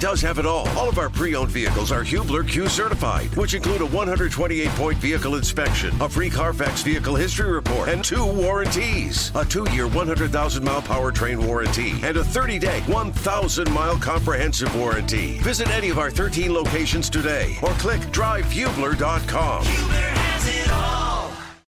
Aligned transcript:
does 0.00 0.20
have 0.22 0.38
it 0.38 0.46
all. 0.46 0.68
All 0.70 0.88
of 0.88 0.98
our 0.98 1.10
pre-owned 1.10 1.50
vehicles 1.50 1.92
are 1.92 2.02
Hubler 2.02 2.44
Q 2.44 2.68
certified, 2.68 3.34
which 3.36 3.54
include 3.54 3.82
a 3.82 3.86
128-point 3.86 4.98
vehicle 4.98 5.34
inspection, 5.36 5.94
a 6.00 6.08
free 6.08 6.30
Carfax 6.30 6.82
vehicle 6.82 7.14
history 7.16 7.50
report, 7.50 7.88
and 7.88 8.04
two 8.04 8.24
warranties: 8.24 9.32
a 9.34 9.44
two-year 9.44 9.88
100,000-mile 9.88 10.82
powertrain 10.82 11.44
warranty 11.44 11.92
and 12.02 12.16
a 12.16 12.22
30-day 12.22 12.80
1,000-mile 12.86 13.98
comprehensive 13.98 14.74
warranty. 14.76 15.38
Visit 15.38 15.68
any 15.70 15.90
of 15.90 15.98
our 15.98 16.10
13 16.10 16.52
locations 16.52 17.10
today, 17.10 17.56
or 17.62 17.70
click 17.72 18.00
drivehubler.com. 18.12 19.64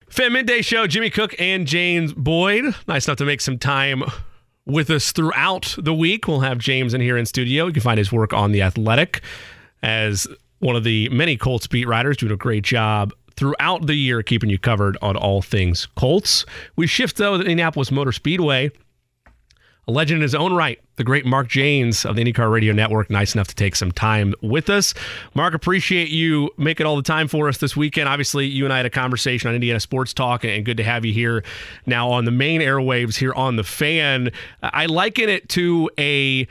Fan 0.08 0.34
Midday 0.34 0.62
Show, 0.62 0.88
Jimmy 0.88 1.09
Cook 1.09 1.34
and 1.40 1.66
James 1.66 2.13
Boyd. 2.13 2.76
Nice 2.88 3.08
enough 3.08 3.17
to 3.17 3.26
make 3.26 3.41
some 3.41 3.58
time 3.58 4.03
with 4.71 4.89
us 4.89 5.11
throughout 5.11 5.75
the 5.77 5.93
week. 5.93 6.27
We'll 6.27 6.41
have 6.41 6.57
James 6.57 6.93
in 6.93 7.02
here 7.02 7.17
in 7.17 7.25
studio. 7.25 7.67
You 7.67 7.73
can 7.73 7.81
find 7.81 7.98
his 7.98 8.12
work 8.12 8.34
on 8.34 8.52
The 8.52 8.62
Athletic 8.62 9.21
as 9.84 10.27
one 10.59 10.75
of 10.75 10.84
the 10.84 11.09
many 11.09 11.38
Colts 11.38 11.67
beat 11.67 11.88
writers, 11.88 12.17
doing 12.17 12.31
a 12.31 12.38
great 12.38 12.63
job 12.63 13.13
throughout 13.35 13.88
the 13.88 13.95
year 13.95 14.21
keeping 14.21 14.49
you 14.49 14.59
covered 14.59 14.98
on 15.02 15.15
all 15.15 15.41
things 15.41 15.88
Colts. 15.95 16.45
We 16.76 16.88
shift, 16.88 17.17
though, 17.17 17.34
to 17.34 17.38
the 17.39 17.45
Indianapolis 17.45 17.91
Motor 17.91 18.12
Speedway. 18.12 18.71
A 19.88 19.91
legend 19.91 20.17
in 20.17 20.21
his 20.21 20.35
own 20.35 20.53
right, 20.53 20.80
the 20.98 21.03
great 21.03 21.26
Mark 21.26 21.48
Jaynes 21.48 22.05
of 22.05 22.16
the 22.16 22.23
IndyCar 22.23 22.52
Radio 22.52 22.71
Network, 22.71 23.09
nice 23.09 23.34
enough 23.34 23.48
to 23.48 23.55
take 23.55 23.76
some 23.76 23.91
time 23.91 24.35
with 24.41 24.70
us. 24.70 24.94
Mark, 25.34 25.55
appreciate 25.55 26.09
you 26.09 26.52
making 26.55 26.85
all 26.85 26.95
the 26.95 27.02
time 27.02 27.27
for 27.27 27.48
us 27.48 27.57
this 27.57 27.76
weekend. 27.76 28.07
Obviously, 28.07 28.45
you 28.45 28.63
and 28.63 28.71
I 28.71 28.77
had 28.77 28.85
a 28.85 28.91
conversation 28.91 29.49
on 29.49 29.55
Indiana 29.55 29.80
Sports 29.80 30.13
Talk, 30.13 30.45
and 30.45 30.63
good 30.63 30.77
to 30.77 30.84
have 30.84 31.04
you 31.04 31.13
here 31.13 31.44
now 31.88 32.12
on 32.12 32.26
the 32.26 32.31
main 32.31 32.62
airwaves 32.62 33.17
here 33.17 33.34
on 33.34 33.55
the 33.55 33.63
fan. 33.63 34.32
I 34.62 34.85
liken 34.85 35.29
it 35.29 35.49
to 35.49 35.90
a 35.98 36.48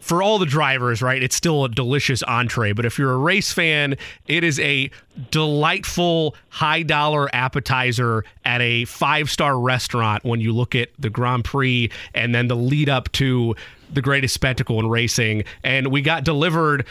for 0.00 0.22
all 0.22 0.38
the 0.38 0.46
drivers, 0.46 1.02
right, 1.02 1.22
it's 1.22 1.36
still 1.36 1.64
a 1.64 1.68
delicious 1.68 2.22
entree. 2.24 2.72
But 2.72 2.84
if 2.84 2.98
you're 2.98 3.12
a 3.12 3.18
race 3.18 3.52
fan, 3.52 3.96
it 4.26 4.42
is 4.42 4.58
a 4.60 4.90
delightful 5.30 6.34
high 6.48 6.82
dollar 6.82 7.32
appetizer 7.34 8.24
at 8.44 8.60
a 8.60 8.86
five 8.86 9.30
star 9.30 9.58
restaurant 9.58 10.24
when 10.24 10.40
you 10.40 10.52
look 10.52 10.74
at 10.74 10.88
the 10.98 11.10
Grand 11.10 11.44
Prix 11.44 11.90
and 12.14 12.34
then 12.34 12.48
the 12.48 12.56
lead 12.56 12.88
up 12.88 13.12
to 13.12 13.54
the 13.92 14.02
greatest 14.02 14.34
spectacle 14.34 14.80
in 14.80 14.88
racing. 14.88 15.44
And 15.62 15.88
we 15.88 16.02
got 16.02 16.24
delivered 16.24 16.86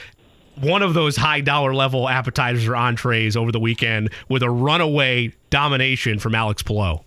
one 0.62 0.82
of 0.82 0.94
those 0.94 1.16
high 1.16 1.42
dollar 1.42 1.74
level 1.74 2.08
appetizers 2.08 2.68
or 2.68 2.76
entrees 2.76 3.36
over 3.36 3.52
the 3.52 3.60
weekend 3.60 4.10
with 4.28 4.44
a 4.44 4.50
runaway 4.50 5.34
domination 5.50 6.20
from 6.20 6.36
Alex 6.36 6.62
Palou. 6.62 7.00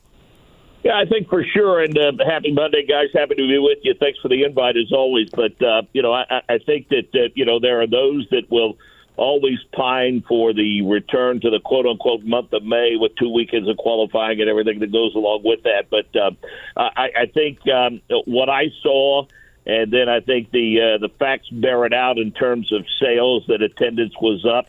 Yeah, 0.82 0.98
I 0.98 1.04
think 1.04 1.28
for 1.28 1.44
sure. 1.44 1.80
And 1.80 1.96
uh, 1.96 2.12
happy 2.24 2.52
Monday, 2.52 2.84
guys. 2.84 3.06
Happy 3.14 3.36
to 3.36 3.46
be 3.46 3.58
with 3.58 3.78
you. 3.82 3.94
Thanks 3.98 4.18
for 4.20 4.28
the 4.28 4.42
invite 4.44 4.76
as 4.76 4.92
always. 4.92 5.30
But 5.30 5.60
uh, 5.62 5.82
you 5.92 6.02
know, 6.02 6.12
I, 6.12 6.42
I 6.48 6.58
think 6.58 6.88
that 6.88 7.08
uh, 7.14 7.28
you 7.34 7.44
know 7.44 7.60
there 7.60 7.80
are 7.82 7.86
those 7.86 8.26
that 8.30 8.50
will 8.50 8.78
always 9.16 9.58
pine 9.76 10.24
for 10.26 10.52
the 10.52 10.82
return 10.82 11.40
to 11.40 11.50
the 11.50 11.60
quote 11.60 11.86
unquote 11.86 12.24
month 12.24 12.52
of 12.52 12.64
May 12.64 12.96
with 12.96 13.14
two 13.16 13.32
weekends 13.32 13.68
of 13.68 13.76
qualifying 13.76 14.40
and 14.40 14.50
everything 14.50 14.80
that 14.80 14.90
goes 14.90 15.14
along 15.14 15.42
with 15.44 15.62
that. 15.64 15.84
But 15.90 16.06
uh, 16.16 16.32
I, 16.76 17.08
I 17.22 17.26
think 17.32 17.58
um, 17.68 18.00
what 18.26 18.48
I 18.48 18.66
saw. 18.82 19.26
And 19.64 19.92
then 19.92 20.08
I 20.08 20.18
think 20.18 20.50
the 20.50 20.96
uh, 20.96 20.98
the 20.98 21.08
facts 21.20 21.48
bear 21.48 21.86
it 21.86 21.94
out 21.94 22.18
in 22.18 22.32
terms 22.32 22.72
of 22.72 22.84
sales 23.00 23.44
that 23.46 23.62
attendance 23.62 24.12
was 24.20 24.44
up 24.44 24.66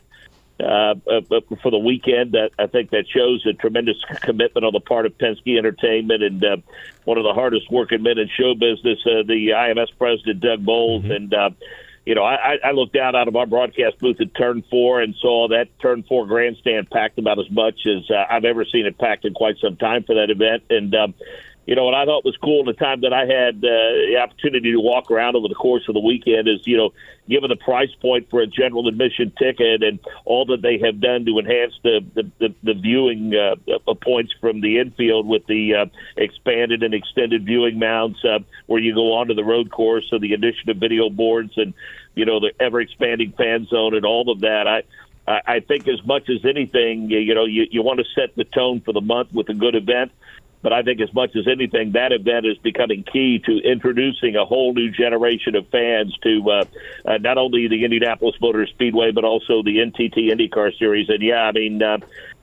uh, 0.60 0.96
uh, 1.10 1.22
for 1.62 1.72
the 1.72 1.80
weekend. 1.80 2.34
That 2.34 2.52
I 2.60 2.68
think 2.68 2.92
that 2.92 3.06
shows 3.08 3.46
a 3.46 3.54
tremendous 3.54 3.98
commitment 4.22 4.66
on 4.66 4.74
the 4.74 4.80
part 4.80 5.06
of 5.06 5.18
Penske 5.18 5.58
Entertainment 5.58 6.24
and 6.24 6.44
uh, 6.44 6.58
one 7.06 7.18
of 7.18 7.24
the 7.24 7.34
hardest 7.34 7.72
working 7.72 8.04
men 8.04 8.18
in 8.18 8.30
show 8.30 8.54
business, 8.54 9.00
uh, 9.06 9.24
the 9.26 9.50
IMS 9.56 9.90
president 9.98 10.40
Doug 10.40 10.66
Boles. 10.66 11.04
mm-hmm. 11.04 11.12
and. 11.12 11.34
Uh, 11.34 11.50
you 12.06 12.16
know, 12.16 12.24
I, 12.24 12.58
I 12.62 12.72
looked 12.72 12.98
out 12.98 13.16
out 13.16 13.30
of 13.30 13.38
our 13.38 13.46
broadcast 13.46 13.98
booth 14.00 14.20
at 14.20 14.36
Turn 14.36 14.62
Four 14.70 15.00
and 15.00 15.16
saw 15.22 15.48
that 15.48 15.68
Turn 15.80 16.04
Four 16.04 16.26
grandstand 16.26 16.90
packed 16.90 17.18
about 17.18 17.40
as 17.40 17.50
much 17.50 17.88
as 17.88 18.12
uh, 18.12 18.26
I've 18.30 18.44
ever 18.44 18.66
seen 18.66 18.86
it 18.86 18.98
packed 18.98 19.24
in 19.24 19.34
quite 19.34 19.58
some 19.60 19.78
time 19.78 20.04
for 20.04 20.16
that 20.16 20.30
event. 20.30 20.64
And 20.70 20.94
um, 20.94 21.14
you 21.66 21.76
know, 21.76 21.86
what 21.86 21.94
I 21.94 22.04
thought 22.06 22.26
was 22.26 22.36
cool 22.44 22.66
the 22.66 22.74
time 22.74 23.02
that 23.02 23.14
I 23.14 23.22
had 23.22 23.56
uh, 23.56 23.62
the 23.64 24.18
opportunity 24.22 24.74
to 24.74 24.80
walk 24.80 25.10
around 25.10 25.38
over 25.38 25.48
the 25.48 25.56
course 25.56 25.84
of 25.88 25.94
the 25.94 26.02
weekend 26.02 26.50
is, 26.50 26.60
you 26.66 26.76
know, 26.76 26.92
given 27.30 27.50
the 27.50 27.56
price 27.56 27.94
point 28.02 28.30
for 28.30 28.42
a 28.42 28.48
general 28.48 28.90
admission 28.90 29.32
ticket 29.40 29.82
and 29.82 30.00
all 30.26 30.46
that 30.48 30.62
they 30.62 30.78
have 30.80 31.00
done 31.00 31.26
to 31.26 31.40
enhance 31.40 31.74
the 31.82 32.02
the, 32.16 32.30
the, 32.40 32.56
the 32.64 32.74
viewing 32.74 33.34
uh, 33.34 33.56
uh, 33.88 33.94
points 33.94 34.34
from 34.42 34.60
the 34.60 34.80
infield 34.80 35.26
with 35.26 35.46
the 35.48 35.74
uh, 35.74 35.86
expanded 36.18 36.84
and 36.84 36.94
extended 36.94 37.46
viewing 37.46 37.80
mounts, 37.80 38.20
uh, 38.26 38.40
where 38.66 38.82
you 38.82 38.94
go 38.94 39.14
onto 39.14 39.34
the 39.34 39.44
road 39.44 39.72
course, 39.72 40.06
so 40.10 40.20
the 40.20 40.34
addition 40.34 40.70
of 40.70 40.78
video 40.78 41.10
boards 41.10 41.54
and 41.56 41.74
you 42.14 42.26
know 42.26 42.42
the 42.42 42.52
ever 42.60 42.82
expanding 42.82 43.32
fan 43.38 43.66
zone 43.68 43.96
and 43.96 44.06
all 44.06 44.30
of 44.30 44.42
that. 44.42 44.68
I 44.68 44.84
I 45.26 45.62
think 45.62 45.88
as 45.88 46.06
much 46.06 46.30
as 46.30 46.44
anything, 46.44 47.10
you 47.10 47.34
know, 47.34 47.46
you, 47.46 47.66
you 47.72 47.82
want 47.82 48.00
to 48.00 48.06
set 48.14 48.36
the 48.36 48.44
tone 48.44 48.82
for 48.82 48.92
the 48.92 49.00
month 49.00 49.32
with 49.32 49.48
a 49.48 49.54
good 49.54 49.74
event. 49.74 50.12
But 50.64 50.72
I 50.72 50.82
think 50.82 51.02
as 51.02 51.14
much 51.14 51.36
as 51.36 51.46
anything, 51.46 51.92
that 51.92 52.14
event 52.14 52.46
is 52.46 52.58
becoming 52.58 53.04
key 53.04 53.40
to 53.46 53.58
introducing 53.60 54.38
a 54.38 54.46
whole 54.46 54.74
new 54.74 54.90
generation 54.90 55.56
of 55.56 55.68
fans 55.68 56.18
to 56.24 56.50
uh, 56.50 56.66
uh, 57.06 57.18
not 57.18 57.38
only 57.38 57.68
the 57.68 57.84
Indianapolis 57.84 58.36
Motor 58.42 58.66
Speedway 58.68 59.12
but 59.12 59.26
also 59.26 59.62
the 59.62 59.78
NTT 59.78 60.32
IndyCar 60.32 60.76
Series. 60.80 61.10
And 61.10 61.22
yeah, 61.22 61.44
I 61.44 61.52
mean, 61.52 61.84
uh, 61.84 61.98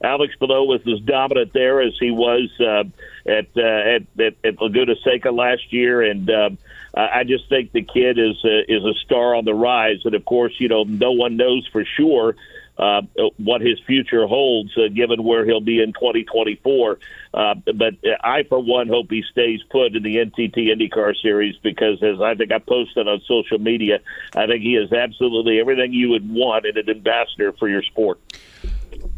Alex 0.05 0.35
Palou 0.39 0.69
was 0.69 0.83
as 0.87 1.01
dominant 1.01 1.55
there 1.55 1.81
as 1.81 1.95
he 1.99 2.11
was 2.11 2.51
uh, 2.61 2.85
at, 3.27 3.47
uh, 3.57 3.63
at 3.63 4.03
at 4.21 4.35
at 4.45 4.61
Laguna 4.61 4.95
Seca 5.03 5.33
last 5.33 5.73
year, 5.73 6.03
and. 6.03 6.31
Uh, 6.31 6.51
I 6.93 7.23
just 7.23 7.49
think 7.49 7.71
the 7.71 7.83
kid 7.83 8.19
is 8.19 8.45
uh, 8.45 8.67
is 8.67 8.85
a 8.85 8.95
star 9.05 9.37
on 9.37 9.45
the 9.45 9.55
rise, 9.55 10.01
and 10.05 10.13
of 10.13 10.25
course, 10.25 10.53
you 10.59 10.67
know, 10.67 10.83
no 10.83 11.13
one 11.13 11.37
knows 11.37 11.65
for 11.71 11.85
sure 11.85 12.35
uh, 12.81 13.03
what 13.37 13.61
his 13.61 13.79
future 13.87 14.27
holds, 14.27 14.71
uh, 14.79 14.89
given 14.89 15.23
where 15.23 15.45
he'll 15.45 15.61
be 15.61 15.83
in 15.83 15.93
2024. 15.93 16.99
Uh, 17.35 17.55
but 17.75 17.95
I, 18.25 18.45
for 18.49 18.59
one, 18.59 18.89
hope 18.89 19.09
he 19.11 19.23
stays 19.31 19.61
put 19.71 19.95
in 19.95 20.03
the 20.03 20.17
NTT 20.17 20.57
IndyCar 20.57 21.15
Series 21.21 21.57
because, 21.63 22.03
as 22.03 22.21
I 22.23 22.35
think 22.35 22.53
I 22.53 22.59
posted 22.59 23.07
on 23.07 23.21
social 23.27 23.59
media, 23.59 24.01
I 24.35 24.47
think 24.47 24.63
he 24.63 24.77
is 24.77 24.93
absolutely 24.93 25.61
everything 25.61 25.93
you 25.93 26.09
would 26.09 26.29
want 26.33 26.65
in 26.65 26.79
an 26.79 26.89
ambassador 26.89 27.53
for 27.53 27.69
your 27.69 27.83
sport. 27.83 28.19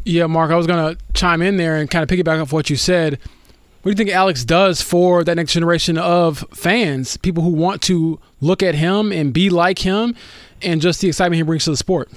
Yeah, 0.03 0.27
Mark, 0.27 0.51
I 0.51 0.55
was 0.55 0.67
going 0.67 0.95
to 0.95 1.01
chime 1.13 1.41
in 1.41 1.55
there 1.55 1.77
and 1.77 1.89
kind 1.89 2.03
of 2.03 2.09
piggyback 2.09 2.41
off 2.41 2.51
what 2.51 2.69
you 2.69 2.75
said. 2.75 3.13
What 3.13 3.83
do 3.83 3.89
you 3.91 3.95
think 3.95 4.09
Alex 4.09 4.43
does 4.43 4.81
for 4.81 5.23
that 5.23 5.35
next 5.35 5.53
generation 5.53 5.97
of 5.97 6.45
fans, 6.53 7.15
people 7.17 7.43
who 7.43 7.49
want 7.49 7.81
to 7.83 8.19
look 8.41 8.61
at 8.61 8.75
him 8.75 9.13
and 9.13 9.33
be 9.33 9.49
like 9.49 9.79
him, 9.79 10.15
and 10.61 10.81
just 10.81 10.99
the 10.99 11.07
excitement 11.07 11.37
he 11.37 11.43
brings 11.43 11.63
to 11.65 11.71
the 11.71 11.77
sport? 11.77 12.09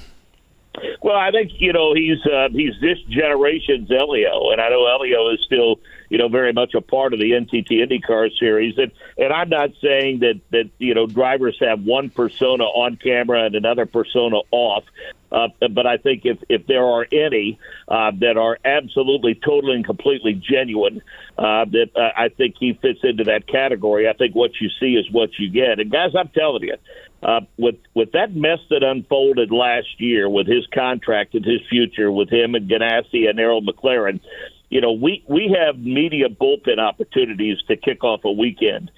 Well, 1.03 1.17
I 1.17 1.31
think 1.31 1.53
you 1.59 1.73
know 1.73 1.95
he's 1.95 2.25
uh, 2.27 2.49
he's 2.51 2.75
this 2.81 2.99
generation's 3.09 3.89
Helio, 3.89 4.51
and 4.51 4.61
I 4.61 4.69
know 4.69 4.87
Helio 4.87 5.31
is 5.31 5.41
still 5.45 5.81
you 6.09 6.19
know 6.19 6.29
very 6.29 6.53
much 6.53 6.75
a 6.75 6.81
part 6.81 7.13
of 7.13 7.21
the 7.21 7.33
NTT 7.33 7.71
IndyCar 7.71 8.31
series, 8.39 8.77
and 8.79 8.93
and 9.19 9.33
I'm 9.33 9.49
not 9.49 9.71
saying 9.83 10.21
that 10.21 10.41
that 10.51 10.71
you 10.79 10.95
know 10.95 11.07
drivers 11.07 11.57
have 11.61 11.83
one 11.83 12.11
persona 12.11 12.65
on 12.65 12.97
camera 12.97 13.45
and 13.45 13.55
another 13.55 13.87
persona 13.87 14.41
off. 14.51 14.85
Uh, 15.33 15.49
but 15.73 15.87
I 15.87 15.97
think 15.97 16.25
if, 16.25 16.39
if 16.49 16.67
there 16.67 16.85
are 16.85 17.07
any 17.11 17.59
uh, 17.89 18.13
that 18.21 18.37
are 18.37 18.59
absolutely, 18.65 19.35
totally, 19.35 19.75
and 19.75 19.85
completely 19.85 20.35
genuine, 20.35 21.03
uh, 21.37 21.65
that 21.65 21.91
uh, 21.97 22.11
I 22.17 22.29
think 22.29 22.55
he 22.59 22.75
fits 22.75 23.01
into 23.03 23.25
that 23.25 23.49
category. 23.49 24.09
I 24.09 24.13
think 24.13 24.35
what 24.37 24.53
you 24.61 24.71
see 24.81 24.95
is 24.95 25.11
what 25.11 25.31
you 25.39 25.51
get. 25.51 25.81
And 25.81 25.91
guys, 25.91 26.13
I'm 26.17 26.29
telling 26.29 26.63
you, 26.63 26.77
uh, 27.23 27.41
with 27.57 27.77
with 27.95 28.13
that 28.13 28.35
mess 28.35 28.59
that 28.71 28.83
unfolded 28.83 29.51
last 29.51 29.89
year 29.99 30.29
with 30.29 30.47
his 30.47 30.67
contract 30.73 31.35
and 31.35 31.45
his 31.45 31.61
future 31.69 32.13
with 32.13 32.31
him 32.31 32.55
and 32.55 32.69
Ganassi 32.69 33.29
and 33.29 33.41
Arrow 33.41 33.61
McLaren, 33.61 34.21
you 34.69 34.81
know 34.81 34.93
we 34.93 35.25
we 35.27 35.57
have 35.59 35.79
media 35.79 36.29
bullpen 36.29 36.79
opportunities 36.79 37.59
to 37.69 37.77
kick 37.77 38.05
off 38.05 38.25
a 38.25 38.33
weekend, 38.33 38.91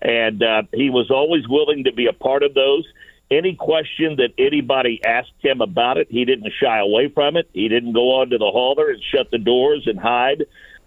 and 0.00 0.42
uh, 0.42 0.62
he 0.72 0.90
was 0.90 1.10
always 1.10 1.48
willing 1.48 1.84
to 1.84 1.92
be 1.92 2.06
a 2.06 2.12
part 2.12 2.42
of 2.42 2.54
those. 2.54 2.86
Any 3.30 3.54
question 3.54 4.16
that 4.16 4.30
anybody 4.38 5.00
asked 5.04 5.32
him 5.40 5.60
about 5.60 5.96
it, 5.96 6.08
he 6.10 6.24
didn't 6.24 6.52
shy 6.62 6.78
away 6.78 7.08
from 7.08 7.36
it. 7.36 7.48
He 7.52 7.68
didn't 7.68 7.94
go 7.94 8.20
onto 8.20 8.38
the 8.38 8.50
hauler 8.50 8.90
and 8.90 9.02
shut 9.12 9.30
the 9.30 9.38
doors 9.38 9.84
and 9.86 9.98
hide. 9.98 10.44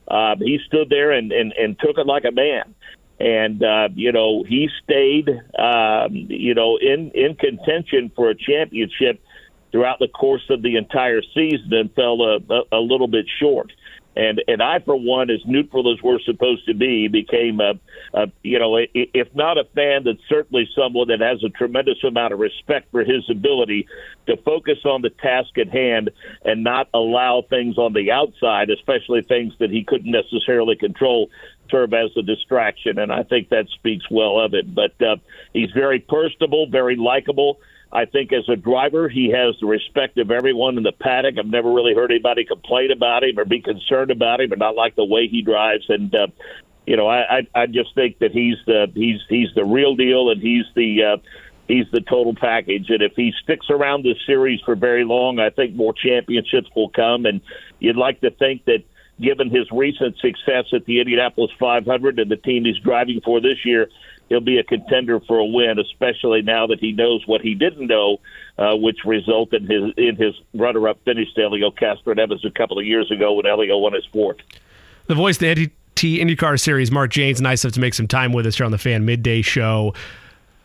Uh, 0.08 0.36
he 0.40 0.60
stood 0.66 0.90
there 0.90 1.12
and, 1.12 1.32
and, 1.32 1.52
and 1.54 1.78
took 1.80 1.98
it 1.98 2.06
like 2.06 2.24
a 2.26 2.32
man 2.32 2.76
and 3.20 3.64
uh, 3.64 3.90
you 3.96 4.12
know 4.12 4.44
he 4.44 4.70
stayed 4.84 5.30
um, 5.58 6.12
you 6.12 6.54
know 6.54 6.78
in 6.78 7.12
in 7.12 7.36
contention 7.36 8.12
for 8.16 8.30
a 8.30 8.36
championship 8.36 9.22
throughout 9.72 10.00
the 10.00 10.08
course 10.08 10.46
of 10.50 10.62
the 10.62 10.78
entire 10.78 11.22
season 11.34 11.74
and 11.74 11.94
fell 11.94 12.22
a, 12.22 12.38
a, 12.50 12.78
a 12.78 12.80
little 12.80 13.08
bit 13.08 13.26
short. 13.40 13.72
And 14.16 14.42
and 14.48 14.64
I, 14.64 14.80
for 14.80 15.00
one, 15.00 15.30
as 15.30 15.42
neutral 15.46 15.94
as 15.94 16.02
we're 16.02 16.20
supposed 16.22 16.66
to 16.66 16.74
be, 16.74 17.08
became 17.08 17.60
a, 17.60 17.74
a 18.16 18.32
you 18.42 18.58
know, 18.58 18.76
if 18.76 19.28
not 19.36 19.60
a 19.60 19.66
fan, 19.76 20.06
then 20.06 20.18
certainly 20.28 20.68
someone 20.76 21.10
that 21.10 21.22
has 21.22 21.44
a 21.44 21.50
tremendous 21.50 22.04
amount 22.04 22.34
of 22.34 22.40
respect 22.40 22.90
for 22.90 23.04
his 23.04 23.30
ability 23.30 23.88
to 24.26 24.36
focus 24.38 24.80
on 24.86 25.04
the 25.04 25.12
task 25.12 25.56
at 25.60 25.70
hand 25.70 26.10
and 26.44 26.64
not 26.64 26.90
allow 26.96 27.44
things 27.48 27.78
on 27.78 27.94
the 27.94 28.12
outside, 28.12 28.72
especially 28.72 29.22
things 29.22 29.54
that 29.60 29.70
he 29.70 29.84
couldn't 29.84 30.12
necessarily 30.12 30.76
control, 30.76 31.30
serve 31.70 31.94
as 31.94 32.12
a 32.18 32.22
distraction. 32.22 33.00
And 33.00 33.12
I 33.12 33.24
think 33.24 33.50
that 33.50 33.68
speaks 33.76 34.06
well 34.10 34.40
of 34.40 34.54
it. 34.54 34.74
But 34.74 35.00
uh, 35.02 35.18
he's 35.54 35.72
very 35.72 36.00
personable, 36.00 36.68
very 36.70 36.96
likable. 36.96 37.60
I 37.92 38.06
think 38.06 38.34
as 38.34 38.48
a 38.50 38.56
driver, 38.56 39.08
he 39.08 39.32
has 39.32 39.56
the 39.62 39.68
respect 39.68 40.18
of 40.18 40.30
everyone 40.30 40.78
in 40.78 40.84
the 40.84 40.92
paddock. 40.92 41.36
I've 41.40 41.46
never 41.46 41.72
really 41.72 41.94
heard 41.94 42.12
anybody 42.12 42.44
complain 42.44 42.92
about 42.92 43.24
him 43.24 43.40
or 43.40 43.46
be 43.46 43.62
concerned 43.62 44.12
about 44.12 44.42
him 44.42 44.52
or 44.52 44.58
not 44.58 44.76
like 44.76 44.96
the 44.96 45.06
way 45.06 45.28
he 45.28 45.42
drives. 45.42 45.86
And 45.88 46.14
uh, 46.14 46.28
you 46.86 46.98
know, 46.98 47.08
I, 47.08 47.38
I 47.38 47.48
I 47.64 47.66
just 47.66 47.96
think 47.96 48.20
that 48.20 48.32
he's 48.32 48.58
the 48.66 48.92
he's 48.94 49.20
he's 49.30 49.50
the 49.56 49.64
real 49.64 49.96
deal, 49.96 50.30
and 50.30 50.42
he's 50.42 50.66
the 50.76 51.04
uh, 51.04 51.18
he's 51.68 51.86
the 51.92 52.02
total 52.02 52.36
package. 52.36 52.90
And 52.90 53.02
if 53.02 53.14
he 53.16 53.34
sticks 53.44 53.68
around 53.70 54.04
this 54.04 54.18
series 54.26 54.60
for 54.62 54.76
very 54.76 55.06
long, 55.06 55.40
I 55.40 55.50
think 55.50 55.76
more 55.76 55.94
championships 55.94 56.70
will 56.76 56.90
come. 56.90 57.26
And 57.26 57.42
you'd 57.80 57.98
like 57.98 58.22
to 58.22 58.32
think 58.32 58.66
that 58.66 58.84
given 59.20 59.50
his 59.50 59.70
recent 59.72 60.18
success 60.20 60.66
at 60.74 60.86
the 60.86 61.00
Indianapolis 61.00 61.52
500 61.60 62.20
and 62.20 62.30
the 62.30 62.38
team 62.38 62.66
he's 62.66 62.78
driving 62.78 63.22
for 63.22 63.42
this 63.42 63.66
year, 63.66 63.90
he'll 64.30 64.42
be 64.42 64.58
a 64.58 64.64
contender 64.64 65.20
for 65.22 65.38
a 65.38 65.46
win, 65.46 65.80
especially 65.80 66.42
now 66.42 66.68
that 66.68 66.80
he 66.80 66.92
knows 66.92 67.26
what 67.26 67.42
he 67.42 67.56
didn't 67.56 67.88
know, 67.88 68.18
uh, 68.58 68.76
which 68.76 69.00
resulted 69.06 69.70
in 69.70 69.84
his 69.84 69.94
in 69.98 70.16
his 70.16 70.36
runner-up 70.54 71.00
finish 71.06 71.34
to 71.34 71.42
Helio 71.42 71.72
Castroneves 71.72 72.20
Evans 72.20 72.46
a 72.46 72.52
couple 72.52 72.78
of 72.80 72.86
years 72.86 73.12
ago 73.12 73.34
when 73.34 73.46
Helio 73.46 73.78
won 73.78 73.94
his 73.94 74.06
fourth. 74.06 74.38
The 75.08 75.16
voice 75.16 75.38
the 75.38 75.48
NTT 75.48 76.20
IndyCar 76.20 76.60
Series, 76.60 76.92
Mark 76.92 77.12
Jaynes, 77.12 77.42
nice 77.42 77.64
enough 77.64 77.74
to 77.74 77.80
make 77.80 77.94
some 77.94 78.08
time 78.08 78.34
with 78.34 78.46
us 78.46 78.58
here 78.58 78.66
on 78.66 78.72
the 78.72 78.78
Fan 78.78 79.06
Midday 79.06 79.42
Show. 79.42 79.94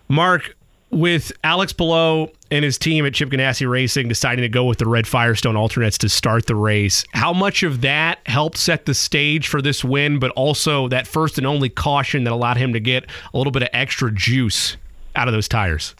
Mark, 0.08 0.56
with 0.92 1.32
Alex 1.42 1.72
Palou 1.72 2.28
and 2.50 2.64
his 2.64 2.76
team 2.76 3.06
at 3.06 3.14
Chip 3.14 3.30
Ganassi 3.30 3.68
Racing 3.68 4.08
deciding 4.08 4.42
to 4.42 4.48
go 4.48 4.64
with 4.64 4.78
the 4.78 4.86
red 4.86 5.06
Firestone 5.06 5.56
alternates 5.56 5.96
to 5.98 6.08
start 6.08 6.46
the 6.46 6.54
race, 6.54 7.04
how 7.12 7.32
much 7.32 7.62
of 7.62 7.80
that 7.80 8.20
helped 8.26 8.58
set 8.58 8.84
the 8.84 8.94
stage 8.94 9.48
for 9.48 9.62
this 9.62 9.82
win, 9.82 10.18
but 10.18 10.30
also 10.32 10.88
that 10.88 11.06
first 11.06 11.38
and 11.38 11.46
only 11.46 11.70
caution 11.70 12.24
that 12.24 12.32
allowed 12.32 12.58
him 12.58 12.74
to 12.74 12.80
get 12.80 13.06
a 13.32 13.38
little 13.38 13.50
bit 13.50 13.62
of 13.62 13.70
extra 13.72 14.12
juice 14.12 14.76
out 15.16 15.28
of 15.28 15.32
those 15.32 15.48
tires? 15.48 15.94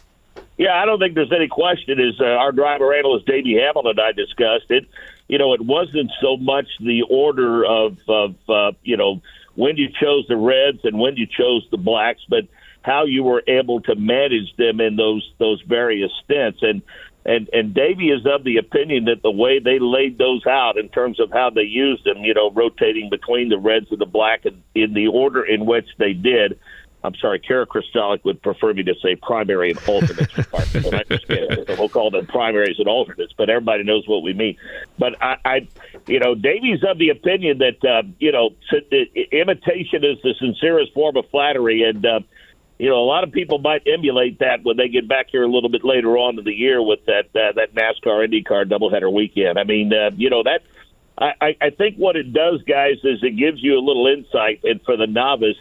Yeah, 0.57 0.79
I 0.79 0.85
don't 0.85 0.99
think 0.99 1.15
there's 1.15 1.33
any 1.35 1.47
question. 1.47 1.99
As 1.99 2.21
uh, 2.21 2.25
our 2.25 2.51
driver 2.51 2.93
analyst 2.93 3.25
Davey 3.25 3.55
Hamilton 3.59 3.91
and 3.97 3.99
I 3.99 4.11
discussed 4.11 4.69
it, 4.69 4.85
you 5.27 5.39
know, 5.39 5.53
it 5.53 5.61
wasn't 5.61 6.11
so 6.21 6.37
much 6.37 6.67
the 6.79 7.01
order 7.09 7.65
of, 7.65 7.97
of 8.07 8.35
uh, 8.47 8.71
you 8.83 8.95
know, 8.95 9.21
when 9.55 9.77
you 9.77 9.89
chose 9.89 10.25
the 10.27 10.37
reds 10.37 10.79
and 10.83 10.99
when 10.99 11.17
you 11.17 11.25
chose 11.25 11.67
the 11.71 11.77
blacks, 11.77 12.21
but– 12.29 12.45
how 12.83 13.05
you 13.05 13.23
were 13.23 13.43
able 13.47 13.81
to 13.81 13.95
manage 13.95 14.55
them 14.57 14.79
in 14.79 14.95
those 14.95 15.29
those 15.39 15.61
various 15.67 16.11
stints. 16.23 16.59
And 16.61 16.81
and 17.25 17.49
and 17.53 17.73
Davey 17.73 18.09
is 18.09 18.25
of 18.25 18.43
the 18.43 18.57
opinion 18.57 19.05
that 19.05 19.21
the 19.23 19.31
way 19.31 19.59
they 19.59 19.79
laid 19.79 20.17
those 20.17 20.45
out 20.45 20.77
in 20.77 20.89
terms 20.89 21.19
of 21.19 21.31
how 21.31 21.49
they 21.49 21.61
used 21.61 22.03
them, 22.03 22.17
you 22.17 22.33
know, 22.33 22.51
rotating 22.51 23.09
between 23.09 23.49
the 23.49 23.57
reds 23.57 23.87
and 23.91 23.99
the 23.99 24.05
black 24.05 24.45
and 24.45 24.61
in 24.75 24.93
the 24.93 25.07
order 25.07 25.43
in 25.43 25.65
which 25.65 25.87
they 25.97 26.13
did. 26.13 26.59
I'm 27.05 27.15
sorry, 27.15 27.39
Kara 27.39 27.67
Kristalik 27.67 28.23
would 28.23 28.41
prefer 28.41 28.73
me 28.73 28.83
to 28.83 28.95
say 29.03 29.15
primary 29.17 29.71
and 29.71 29.79
alternates. 29.87 30.33
we'll 31.77 31.89
call 31.89 32.09
them 32.09 32.25
primaries 32.27 32.77
and 32.79 32.87
alternates, 32.87 33.33
but 33.37 33.49
everybody 33.49 33.83
knows 33.83 34.07
what 34.07 34.23
we 34.23 34.33
mean. 34.33 34.55
But 34.97 35.21
I, 35.21 35.37
I 35.43 35.67
you 36.07 36.19
know, 36.19 36.33
Davey's 36.33 36.81
of 36.87 36.97
the 36.99 37.09
opinion 37.09 37.57
that 37.57 37.83
uh, 37.85 38.03
you 38.19 38.31
know, 38.31 38.51
imitation 39.31 40.05
is 40.05 40.17
the 40.23 40.33
sincerest 40.39 40.93
form 40.93 41.17
of 41.17 41.29
flattery, 41.29 41.83
and 41.83 42.05
uh, 42.05 42.19
you 42.79 42.89
know, 42.89 42.95
a 42.95 43.05
lot 43.05 43.23
of 43.23 43.31
people 43.31 43.59
might 43.59 43.83
emulate 43.87 44.39
that 44.39 44.63
when 44.63 44.77
they 44.77 44.87
get 44.87 45.07
back 45.07 45.27
here 45.31 45.43
a 45.43 45.47
little 45.47 45.69
bit 45.69 45.83
later 45.83 46.17
on 46.17 46.37
in 46.39 46.45
the 46.45 46.53
year 46.53 46.81
with 46.81 47.05
that 47.05 47.25
uh, 47.35 47.53
that 47.55 47.73
NASCAR 47.73 48.27
IndyCar 48.27 48.65
doubleheader 48.65 49.11
weekend. 49.11 49.59
I 49.59 49.63
mean, 49.63 49.93
uh, 49.93 50.11
you 50.15 50.29
know 50.29 50.43
that. 50.43 50.61
I, 51.15 51.55
I 51.61 51.69
think 51.69 51.97
what 51.97 52.15
it 52.15 52.33
does, 52.33 52.63
guys, 52.63 52.97
is 53.03 53.19
it 53.21 53.37
gives 53.37 53.61
you 53.61 53.77
a 53.77 53.83
little 53.83 54.07
insight, 54.07 54.61
and 54.63 54.81
for 54.81 54.97
the 54.97 55.05
novice, 55.05 55.57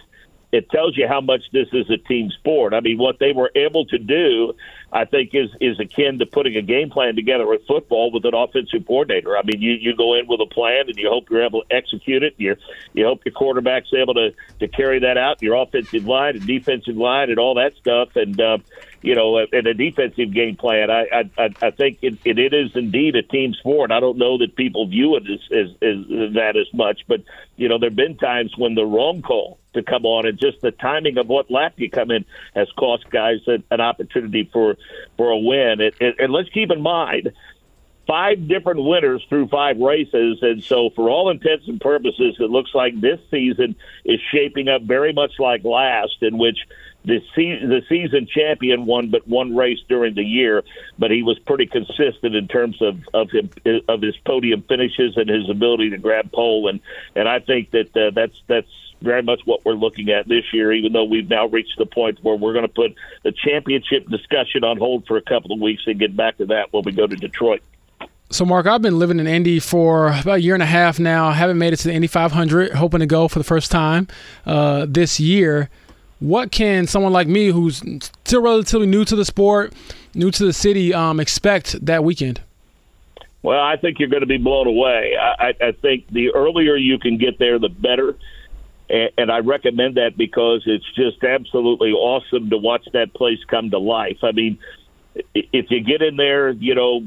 it 0.52 0.70
tells 0.70 0.96
you 0.96 1.08
how 1.08 1.20
much 1.20 1.42
this 1.52 1.68
is 1.72 1.88
a 1.90 1.96
team 1.96 2.30
sport. 2.30 2.74
I 2.74 2.80
mean, 2.80 2.98
what 2.98 3.18
they 3.18 3.32
were 3.32 3.50
able 3.54 3.86
to 3.86 3.98
do 3.98 4.54
I 4.92 5.06
think 5.06 5.30
is 5.32 5.48
is 5.60 5.80
akin 5.80 6.18
to 6.18 6.26
putting 6.26 6.54
a 6.56 6.62
game 6.62 6.90
plan 6.90 7.16
together 7.16 7.46
with 7.46 7.66
football 7.66 8.12
with 8.12 8.26
an 8.26 8.34
offensive 8.34 8.86
coordinator. 8.86 9.36
I 9.38 9.42
mean, 9.42 9.62
you 9.62 9.72
you 9.72 9.96
go 9.96 10.14
in 10.14 10.26
with 10.26 10.40
a 10.40 10.46
plan 10.46 10.84
and 10.86 10.96
you 10.96 11.08
hope 11.08 11.30
you're 11.30 11.44
able 11.44 11.62
to 11.62 11.74
execute 11.74 12.22
it. 12.22 12.34
You 12.36 12.56
you 12.92 13.06
hope 13.06 13.24
your 13.24 13.32
quarterback's 13.32 13.88
able 13.94 14.12
to 14.14 14.34
to 14.60 14.68
carry 14.68 14.98
that 15.00 15.16
out. 15.16 15.40
Your 15.40 15.56
offensive 15.56 16.04
line 16.06 16.36
and 16.36 16.46
defensive 16.46 16.96
line 16.96 17.30
and 17.30 17.38
all 17.38 17.54
that 17.54 17.74
stuff. 17.76 18.16
And 18.16 18.38
uh, 18.38 18.58
you 19.02 19.14
know, 19.14 19.38
in 19.38 19.66
a 19.66 19.74
defensive 19.74 20.32
game 20.32 20.56
plan, 20.56 20.90
I 20.90 21.28
I, 21.36 21.50
I 21.60 21.70
think 21.70 21.98
it, 22.02 22.18
it, 22.24 22.38
it 22.38 22.54
is 22.54 22.70
indeed 22.74 23.16
a 23.16 23.22
team 23.22 23.52
sport. 23.54 23.90
I 23.90 24.00
don't 24.00 24.18
know 24.18 24.38
that 24.38 24.56
people 24.56 24.86
view 24.86 25.16
it 25.16 25.24
as, 25.30 25.40
as, 25.50 25.68
as 25.82 26.34
that 26.34 26.54
as 26.56 26.72
much, 26.72 27.02
but 27.08 27.22
you 27.56 27.68
know, 27.68 27.78
there've 27.78 27.94
been 27.94 28.16
times 28.16 28.52
when 28.56 28.74
the 28.74 28.86
wrong 28.86 29.22
call 29.22 29.58
to 29.74 29.82
come 29.82 30.04
on, 30.04 30.26
and 30.26 30.38
just 30.38 30.60
the 30.60 30.70
timing 30.70 31.18
of 31.18 31.28
what 31.28 31.50
lap 31.50 31.74
you 31.76 31.90
come 31.90 32.10
in 32.10 32.24
has 32.54 32.68
cost 32.78 33.08
guys 33.10 33.40
an, 33.46 33.64
an 33.70 33.80
opportunity 33.80 34.48
for 34.52 34.76
for 35.16 35.30
a 35.30 35.38
win. 35.38 35.80
And, 35.80 35.92
and, 36.00 36.14
and 36.18 36.32
let's 36.32 36.48
keep 36.50 36.70
in 36.70 36.80
mind 36.80 37.32
five 38.06 38.48
different 38.48 38.82
winners 38.82 39.24
through 39.28 39.48
five 39.48 39.78
races. 39.78 40.38
And 40.42 40.62
so, 40.62 40.90
for 40.90 41.10
all 41.10 41.30
intents 41.30 41.68
and 41.68 41.80
purposes, 41.80 42.36
it 42.38 42.50
looks 42.50 42.74
like 42.74 43.00
this 43.00 43.20
season 43.30 43.76
is 44.04 44.20
shaping 44.32 44.68
up 44.68 44.82
very 44.82 45.12
much 45.12 45.32
like 45.38 45.64
last, 45.64 46.16
in 46.20 46.38
which 46.38 46.58
the, 47.04 47.20
se- 47.34 47.66
the 47.66 47.82
season 47.88 48.26
champion 48.26 48.86
won 48.86 49.10
but 49.10 49.26
one 49.26 49.56
race 49.56 49.80
during 49.88 50.14
the 50.14 50.22
year, 50.22 50.62
but 50.98 51.10
he 51.10 51.22
was 51.22 51.38
pretty 51.40 51.66
consistent 51.66 52.34
in 52.34 52.48
terms 52.48 52.80
of 52.80 53.00
of 53.12 53.30
him 53.30 53.50
of 53.88 54.02
his 54.02 54.16
podium 54.18 54.62
finishes 54.62 55.16
and 55.16 55.28
his 55.28 55.48
ability 55.50 55.90
to 55.90 55.98
grab 55.98 56.30
pole. 56.32 56.68
And 56.68 56.80
and 57.16 57.28
I 57.28 57.40
think 57.40 57.70
that 57.72 57.96
uh, 57.96 58.10
that's 58.14 58.40
that's 58.46 58.68
very 59.00 59.22
much 59.22 59.40
what 59.44 59.64
we're 59.64 59.74
looking 59.74 60.10
at 60.10 60.28
this 60.28 60.44
year, 60.52 60.72
even 60.72 60.92
though 60.92 61.04
we've 61.04 61.28
now 61.28 61.46
reached 61.46 61.76
the 61.76 61.86
point 61.86 62.18
where 62.22 62.36
we're 62.36 62.52
going 62.52 62.66
to 62.66 62.72
put 62.72 62.94
the 63.24 63.32
championship 63.32 64.08
discussion 64.08 64.62
on 64.64 64.78
hold 64.78 65.06
for 65.06 65.16
a 65.16 65.22
couple 65.22 65.52
of 65.52 65.60
weeks 65.60 65.82
and 65.86 65.98
get 65.98 66.16
back 66.16 66.38
to 66.38 66.46
that 66.46 66.72
when 66.72 66.84
we 66.84 66.92
go 66.92 67.06
to 67.06 67.16
Detroit. 67.16 67.62
So, 68.30 68.46
Mark, 68.46 68.66
I've 68.66 68.80
been 68.80 68.98
living 68.98 69.20
in 69.20 69.26
Indy 69.26 69.60
for 69.60 70.08
about 70.08 70.36
a 70.36 70.40
year 70.40 70.54
and 70.54 70.62
a 70.62 70.66
half 70.66 70.98
now. 70.98 71.26
I 71.28 71.32
haven't 71.34 71.58
made 71.58 71.74
it 71.74 71.78
to 71.78 71.88
the 71.88 71.92
Indy 71.92 72.06
500, 72.06 72.72
hoping 72.72 73.00
to 73.00 73.06
go 73.06 73.28
for 73.28 73.38
the 73.38 73.44
first 73.44 73.70
time 73.70 74.08
uh, 74.46 74.86
this 74.88 75.20
year. 75.20 75.68
What 76.22 76.52
can 76.52 76.86
someone 76.86 77.12
like 77.12 77.26
me, 77.26 77.48
who's 77.48 77.82
still 78.24 78.42
relatively 78.42 78.86
new 78.86 79.04
to 79.04 79.16
the 79.16 79.24
sport, 79.24 79.72
new 80.14 80.30
to 80.30 80.46
the 80.46 80.52
city, 80.52 80.94
um, 80.94 81.18
expect 81.18 81.84
that 81.84 82.04
weekend? 82.04 82.40
Well, 83.42 83.60
I 83.60 83.76
think 83.76 83.98
you're 83.98 84.08
going 84.08 84.20
to 84.20 84.26
be 84.26 84.38
blown 84.38 84.68
away. 84.68 85.16
I, 85.18 85.52
I 85.60 85.72
think 85.72 86.06
the 86.10 86.30
earlier 86.30 86.76
you 86.76 86.98
can 86.98 87.18
get 87.18 87.40
there, 87.40 87.58
the 87.58 87.68
better 87.68 88.16
and 88.92 89.30
I 89.30 89.38
recommend 89.38 89.96
that 89.96 90.16
because 90.18 90.62
it's 90.66 90.84
just 90.94 91.24
absolutely 91.24 91.92
awesome 91.92 92.50
to 92.50 92.58
watch 92.58 92.86
that 92.92 93.14
place 93.14 93.38
come 93.48 93.70
to 93.70 93.78
life. 93.78 94.18
I 94.22 94.32
mean, 94.32 94.58
if 95.34 95.70
you 95.70 95.80
get 95.80 96.02
in 96.02 96.16
there, 96.16 96.50
you 96.50 96.74
know, 96.74 97.00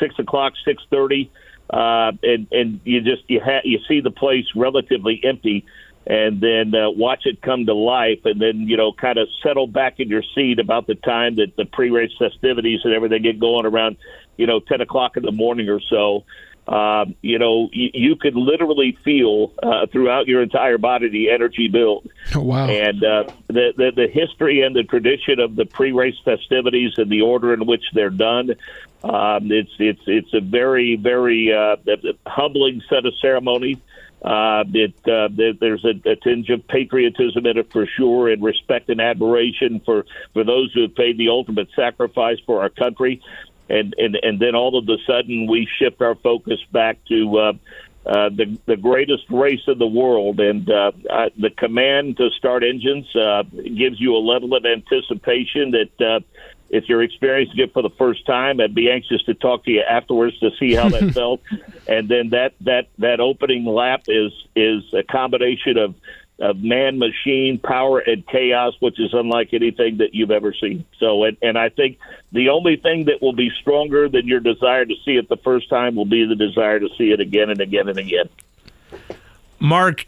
six 0.00 0.18
o'clock, 0.18 0.54
six 0.64 0.82
thirty, 0.90 1.30
uh, 1.70 2.12
and 2.22 2.48
and 2.50 2.80
you 2.84 3.02
just 3.02 3.22
you 3.28 3.40
ha- 3.40 3.62
you 3.62 3.78
see 3.86 4.00
the 4.00 4.10
place 4.10 4.46
relatively 4.56 5.20
empty, 5.22 5.64
and 6.06 6.40
then 6.40 6.74
uh, 6.74 6.90
watch 6.90 7.22
it 7.24 7.42
come 7.42 7.66
to 7.66 7.74
life, 7.74 8.20
and 8.24 8.40
then 8.40 8.68
you 8.68 8.76
know, 8.76 8.92
kind 8.92 9.18
of 9.18 9.28
settle 9.42 9.66
back 9.66 10.00
in 10.00 10.08
your 10.08 10.22
seat 10.34 10.58
about 10.58 10.86
the 10.86 10.94
time 10.94 11.36
that 11.36 11.56
the 11.56 11.64
pre-race 11.64 12.12
festivities 12.18 12.80
and 12.84 12.92
everything 12.92 13.22
get 13.22 13.38
going 13.38 13.66
around, 13.66 13.96
you 14.36 14.46
know, 14.46 14.60
ten 14.60 14.80
o'clock 14.80 15.16
in 15.16 15.22
the 15.22 15.32
morning 15.32 15.68
or 15.68 15.80
so 15.80 16.24
um, 16.68 17.16
you 17.22 17.38
know, 17.38 17.68
you, 17.72 17.90
you 17.92 18.16
could 18.16 18.36
literally 18.36 18.96
feel 19.04 19.52
uh, 19.62 19.86
throughout 19.90 20.28
your 20.28 20.42
entire 20.42 20.78
body 20.78 21.08
the 21.08 21.30
energy 21.30 21.68
build. 21.68 22.08
Oh, 22.34 22.40
wow! 22.40 22.68
And 22.68 23.02
uh, 23.02 23.24
the, 23.48 23.72
the 23.76 23.92
the 23.96 24.08
history 24.08 24.62
and 24.62 24.74
the 24.74 24.84
tradition 24.84 25.40
of 25.40 25.56
the 25.56 25.64
pre-race 25.64 26.14
festivities 26.24 26.92
and 26.98 27.10
the 27.10 27.22
order 27.22 27.52
in 27.52 27.66
which 27.66 27.82
they're 27.94 28.10
done. 28.10 28.54
Um, 29.02 29.50
it's 29.50 29.72
it's 29.80 30.02
it's 30.06 30.32
a 30.34 30.40
very 30.40 30.94
very 30.94 31.52
uh, 31.52 31.76
humbling 32.26 32.80
set 32.88 33.06
of 33.06 33.14
ceremonies. 33.20 33.78
Uh, 34.24 34.64
it, 34.72 34.94
uh, 35.08 35.28
there's 35.60 35.84
a, 35.84 36.08
a 36.08 36.16
tinge 36.16 36.48
of 36.50 36.66
patriotism 36.68 37.44
in 37.44 37.58
it 37.58 37.72
for 37.72 37.86
sure, 37.86 38.28
and 38.28 38.42
respect 38.42 38.88
and 38.88 39.00
admiration 39.00 39.80
for, 39.84 40.04
for 40.32 40.44
those 40.44 40.72
who 40.72 40.82
have 40.82 40.94
paid 40.94 41.18
the 41.18 41.28
ultimate 41.28 41.68
sacrifice 41.74 42.38
for 42.46 42.62
our 42.62 42.70
country 42.70 43.20
and 43.68 43.94
and 43.96 44.16
and 44.22 44.38
then 44.38 44.54
all 44.54 44.78
of 44.78 44.88
a 44.88 44.96
sudden 45.06 45.46
we 45.48 45.68
shift 45.78 46.02
our 46.02 46.14
focus 46.16 46.60
back 46.72 46.98
to 47.06 47.38
uh, 47.38 47.52
uh, 48.04 48.28
the 48.30 48.58
the 48.66 48.76
greatest 48.76 49.24
race 49.30 49.62
in 49.66 49.78
the 49.78 49.86
world, 49.86 50.40
and 50.40 50.68
uh, 50.70 50.92
uh, 51.08 51.30
the 51.38 51.50
command 51.50 52.16
to 52.16 52.30
start 52.30 52.64
engines 52.64 53.06
uh, 53.16 53.42
gives 53.42 54.00
you 54.00 54.14
a 54.14 54.22
level 54.22 54.54
of 54.54 54.64
anticipation 54.64 55.72
that. 55.72 56.00
Uh, 56.00 56.20
if 56.72 56.88
you're 56.88 57.02
experiencing 57.02 57.58
it 57.58 57.72
for 57.74 57.82
the 57.82 57.90
first 57.90 58.26
time, 58.26 58.58
I'd 58.58 58.74
be 58.74 58.90
anxious 58.90 59.22
to 59.24 59.34
talk 59.34 59.64
to 59.66 59.70
you 59.70 59.82
afterwards 59.82 60.38
to 60.40 60.50
see 60.58 60.72
how 60.74 60.88
that 60.88 61.10
felt. 61.14 61.42
And 61.86 62.08
then 62.08 62.30
that 62.30 62.54
that 62.62 62.88
that 62.98 63.20
opening 63.20 63.66
lap 63.66 64.04
is 64.08 64.32
is 64.56 64.82
a 64.94 65.02
combination 65.02 65.76
of 65.76 65.94
of 66.40 66.56
man 66.62 66.98
machine 66.98 67.58
power 67.58 68.00
and 68.00 68.26
chaos, 68.26 68.74
which 68.80 68.98
is 68.98 69.12
unlike 69.12 69.50
anything 69.52 69.98
that 69.98 70.14
you've 70.14 70.30
ever 70.30 70.54
seen. 70.54 70.84
So, 70.98 71.24
and, 71.24 71.36
and 71.42 71.58
I 71.58 71.68
think 71.68 71.98
the 72.32 72.48
only 72.48 72.76
thing 72.76 73.04
that 73.04 73.20
will 73.20 73.34
be 73.34 73.50
stronger 73.60 74.08
than 74.08 74.26
your 74.26 74.40
desire 74.40 74.84
to 74.84 74.94
see 75.04 75.12
it 75.12 75.28
the 75.28 75.36
first 75.36 75.68
time 75.68 75.94
will 75.94 76.06
be 76.06 76.24
the 76.24 76.34
desire 76.34 76.80
to 76.80 76.88
see 76.96 77.12
it 77.12 77.20
again 77.20 77.50
and 77.50 77.60
again 77.60 77.88
and 77.88 77.98
again. 77.98 78.28
Mark, 79.60 80.06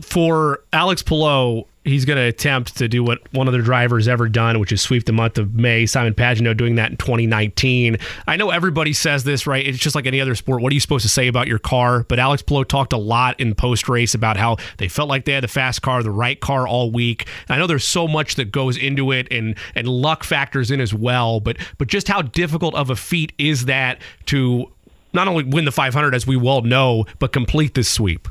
for 0.00 0.62
Alex 0.72 1.02
Palou, 1.02 1.64
he's 1.84 2.04
going 2.04 2.16
to 2.16 2.24
attempt 2.24 2.76
to 2.76 2.88
do 2.88 3.02
what 3.02 3.20
one 3.32 3.48
of 3.48 3.52
their 3.52 3.62
drivers 3.62 4.06
ever 4.06 4.28
done, 4.28 4.58
which 4.60 4.72
is 4.72 4.82
sweep 4.82 5.04
the 5.04 5.12
month 5.12 5.38
of 5.38 5.54
May. 5.54 5.86
Simon 5.86 6.14
Pagenaud 6.14 6.56
doing 6.56 6.74
that 6.76 6.90
in 6.90 6.96
2019. 6.96 7.96
I 8.26 8.36
know 8.36 8.50
everybody 8.50 8.92
says 8.92 9.24
this, 9.24 9.46
right? 9.46 9.66
It's 9.66 9.78
just 9.78 9.94
like 9.94 10.06
any 10.06 10.20
other 10.20 10.34
sport. 10.34 10.62
What 10.62 10.72
are 10.72 10.74
you 10.74 10.80
supposed 10.80 11.04
to 11.04 11.08
say 11.08 11.26
about 11.26 11.48
your 11.48 11.58
car? 11.58 12.04
But 12.08 12.18
Alex 12.18 12.42
Palou 12.42 12.64
talked 12.64 12.92
a 12.92 12.98
lot 12.98 13.38
in 13.40 13.54
post 13.54 13.88
race 13.88 14.14
about 14.14 14.36
how 14.36 14.56
they 14.76 14.88
felt 14.88 15.08
like 15.08 15.24
they 15.24 15.32
had 15.32 15.44
the 15.44 15.48
fast 15.48 15.82
car, 15.82 16.02
the 16.02 16.10
right 16.10 16.38
car 16.38 16.68
all 16.68 16.90
week. 16.90 17.26
And 17.48 17.56
I 17.56 17.58
know 17.58 17.66
there's 17.66 17.86
so 17.86 18.06
much 18.06 18.34
that 18.34 18.52
goes 18.52 18.76
into 18.76 19.12
it, 19.12 19.28
and 19.30 19.54
and 19.74 19.88
luck 19.88 20.24
factors 20.24 20.70
in 20.70 20.80
as 20.80 20.92
well. 20.92 21.40
But 21.40 21.56
but 21.78 21.88
just 21.88 22.08
how 22.08 22.22
difficult 22.22 22.74
of 22.74 22.90
a 22.90 22.96
feat 22.96 23.32
is 23.38 23.64
that 23.66 24.00
to 24.26 24.70
not 25.12 25.28
only 25.28 25.44
win 25.44 25.64
the 25.64 25.72
500 25.72 26.14
as 26.14 26.26
we 26.26 26.36
well 26.36 26.62
know, 26.62 27.06
but 27.18 27.32
complete 27.32 27.74
this 27.74 27.88
sweep? 27.88 28.28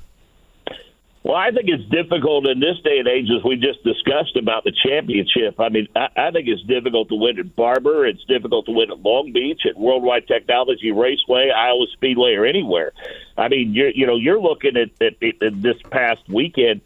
Well, 1.22 1.36
I 1.36 1.52
think 1.52 1.66
it's 1.68 1.84
difficult 1.90 2.48
in 2.48 2.62
this 2.62 2.80
day 2.84 3.00
and 3.00 3.08
age, 3.08 3.28
as 3.36 3.44
we 3.44 3.58
just 3.58 3.84
discussed 3.84 4.38
about 4.38 4.64
the 4.64 4.72
championship. 4.72 5.60
I 5.60 5.68
mean, 5.68 5.88
I, 5.94 6.08
I 6.16 6.32
think 6.32 6.48
it's 6.48 6.64
difficult 6.64 7.10
to 7.10 7.16
win 7.16 7.38
at 7.40 7.56
Barber. 7.58 8.08
It's 8.08 8.24
difficult 8.24 8.68
to 8.68 8.72
win 8.72 8.90
at 8.90 9.02
Long 9.02 9.34
Beach, 9.34 9.64
at 9.70 9.78
Worldwide 9.78 10.28
Technology 10.28 10.92
Raceway, 10.92 11.50
Iowa 11.50 11.88
Speedway, 11.94 12.36
or 12.36 12.46
anywhere. 12.46 12.94
I 13.38 13.50
mean, 13.50 13.74
you're 13.74 13.90
you 13.90 14.08
know 14.08 14.16
you're 14.16 14.40
looking 14.40 14.78
at, 14.78 14.92
at, 15.02 15.22
at 15.44 15.62
this 15.62 15.76
past 15.92 16.22
weekend. 16.30 16.82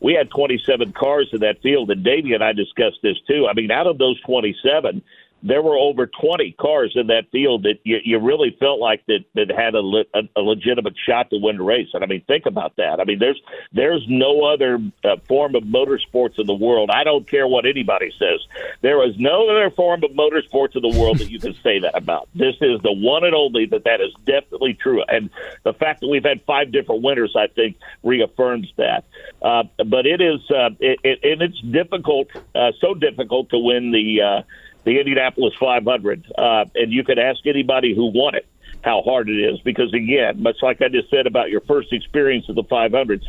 We 0.00 0.14
had 0.14 0.30
27 0.30 0.92
cars 0.92 1.30
in 1.32 1.40
that 1.40 1.62
field, 1.62 1.90
and 1.90 2.04
Davey 2.04 2.34
and 2.34 2.44
I 2.44 2.52
discussed 2.52 2.98
this 3.02 3.16
too. 3.26 3.48
I 3.50 3.54
mean, 3.54 3.70
out 3.70 3.86
of 3.86 3.98
those 3.98 4.20
27, 4.20 5.02
there 5.42 5.62
were 5.62 5.76
over 5.76 6.06
20 6.06 6.52
cars 6.52 6.92
in 6.94 7.06
that 7.08 7.30
field 7.30 7.62
that 7.62 7.78
you, 7.84 7.98
you 8.04 8.18
really 8.18 8.56
felt 8.58 8.80
like 8.80 9.04
that 9.06 9.24
that 9.34 9.50
had 9.50 9.74
a, 9.74 9.80
le, 9.80 10.04
a, 10.14 10.20
a 10.36 10.40
legitimate 10.40 10.94
shot 11.06 11.30
to 11.30 11.38
win 11.38 11.58
the 11.58 11.62
race. 11.62 11.88
And 11.94 12.02
I 12.02 12.06
mean, 12.06 12.22
think 12.26 12.46
about 12.46 12.74
that. 12.76 13.00
I 13.00 13.04
mean, 13.04 13.18
there's 13.18 13.40
there's 13.72 14.04
no 14.08 14.44
other 14.44 14.78
uh, 15.04 15.16
form 15.28 15.54
of 15.54 15.62
motorsports 15.62 16.38
in 16.38 16.46
the 16.46 16.54
world. 16.54 16.90
I 16.92 17.04
don't 17.04 17.28
care 17.28 17.46
what 17.46 17.66
anybody 17.66 18.12
says. 18.18 18.40
There 18.80 19.06
is 19.08 19.14
no 19.18 19.48
other 19.48 19.70
form 19.70 20.02
of 20.02 20.10
motorsports 20.10 20.74
in 20.74 20.82
the 20.82 20.98
world 20.98 21.18
that 21.18 21.30
you 21.30 21.38
can 21.38 21.54
say 21.62 21.78
that 21.80 21.96
about. 21.96 22.28
This 22.34 22.56
is 22.60 22.80
the 22.82 22.92
one 22.92 23.24
and 23.24 23.34
only 23.34 23.66
that 23.66 23.84
that 23.84 24.00
is 24.00 24.12
definitely 24.24 24.74
true. 24.74 25.02
And 25.06 25.30
the 25.62 25.72
fact 25.72 26.00
that 26.00 26.08
we've 26.08 26.24
had 26.24 26.42
five 26.46 26.72
different 26.72 27.02
winners, 27.02 27.34
I 27.36 27.46
think, 27.46 27.76
reaffirms 28.02 28.72
that. 28.76 29.04
Uh, 29.40 29.64
but 29.86 30.06
it 30.06 30.20
is, 30.20 30.40
uh, 30.50 30.70
it, 30.80 30.98
it, 31.04 31.20
and 31.22 31.42
it's 31.42 31.60
difficult, 31.60 32.28
uh, 32.54 32.72
so 32.80 32.94
difficult 32.94 33.50
to 33.50 33.58
win 33.58 33.92
the. 33.92 34.22
Uh, 34.22 34.42
the 34.84 34.98
Indianapolis 34.98 35.54
500, 35.58 36.32
uh, 36.36 36.64
and 36.74 36.92
you 36.92 37.04
could 37.04 37.18
ask 37.18 37.46
anybody 37.46 37.94
who 37.94 38.06
won 38.14 38.34
it 38.34 38.46
how 38.82 39.02
hard 39.02 39.28
it 39.28 39.40
is 39.40 39.60
because 39.60 39.92
again, 39.92 40.42
much 40.42 40.56
like 40.62 40.80
I 40.80 40.88
just 40.88 41.10
said 41.10 41.26
about 41.26 41.50
your 41.50 41.60
first 41.62 41.92
experience 41.92 42.48
of 42.48 42.54
the 42.54 42.64
500, 42.64 43.24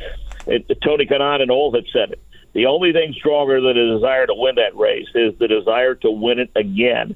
it, 0.47 0.71
Tony 0.83 1.05
Kanaan 1.05 1.41
and 1.41 1.51
all 1.51 1.73
have 1.73 1.85
said 1.91 2.11
it. 2.11 2.21
The 2.53 2.65
only 2.65 2.93
thing 2.93 3.13
stronger 3.13 3.61
than 3.61 3.77
a 3.77 3.93
desire 3.95 4.25
to 4.25 4.33
win 4.33 4.55
that 4.55 4.75
race 4.75 5.07
is 5.13 5.37
the 5.37 5.47
desire 5.47 5.95
to 5.95 6.11
win 6.11 6.39
it 6.39 6.51
again. 6.55 7.15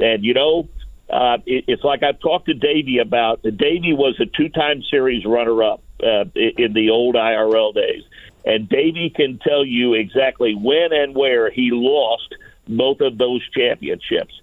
And 0.00 0.24
you 0.24 0.34
know, 0.34 0.68
uh, 1.10 1.38
it, 1.46 1.64
it's 1.68 1.84
like 1.84 2.02
I've 2.02 2.18
talked 2.20 2.46
to 2.46 2.54
Davey 2.54 2.98
about. 2.98 3.42
Davey 3.42 3.92
was 3.92 4.18
a 4.20 4.26
two-time 4.26 4.82
series 4.90 5.24
runner-up 5.24 5.82
uh, 6.02 6.24
in 6.34 6.72
the 6.72 6.90
old 6.90 7.14
IRL 7.14 7.74
days, 7.74 8.02
and 8.44 8.68
Davey 8.68 9.12
can 9.14 9.38
tell 9.38 9.64
you 9.64 9.94
exactly 9.94 10.54
when 10.54 10.92
and 10.92 11.14
where 11.14 11.50
he 11.50 11.70
lost 11.72 12.34
both 12.68 13.00
of 13.00 13.18
those 13.18 13.42
championships. 13.50 14.40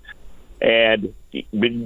And 0.62 1.14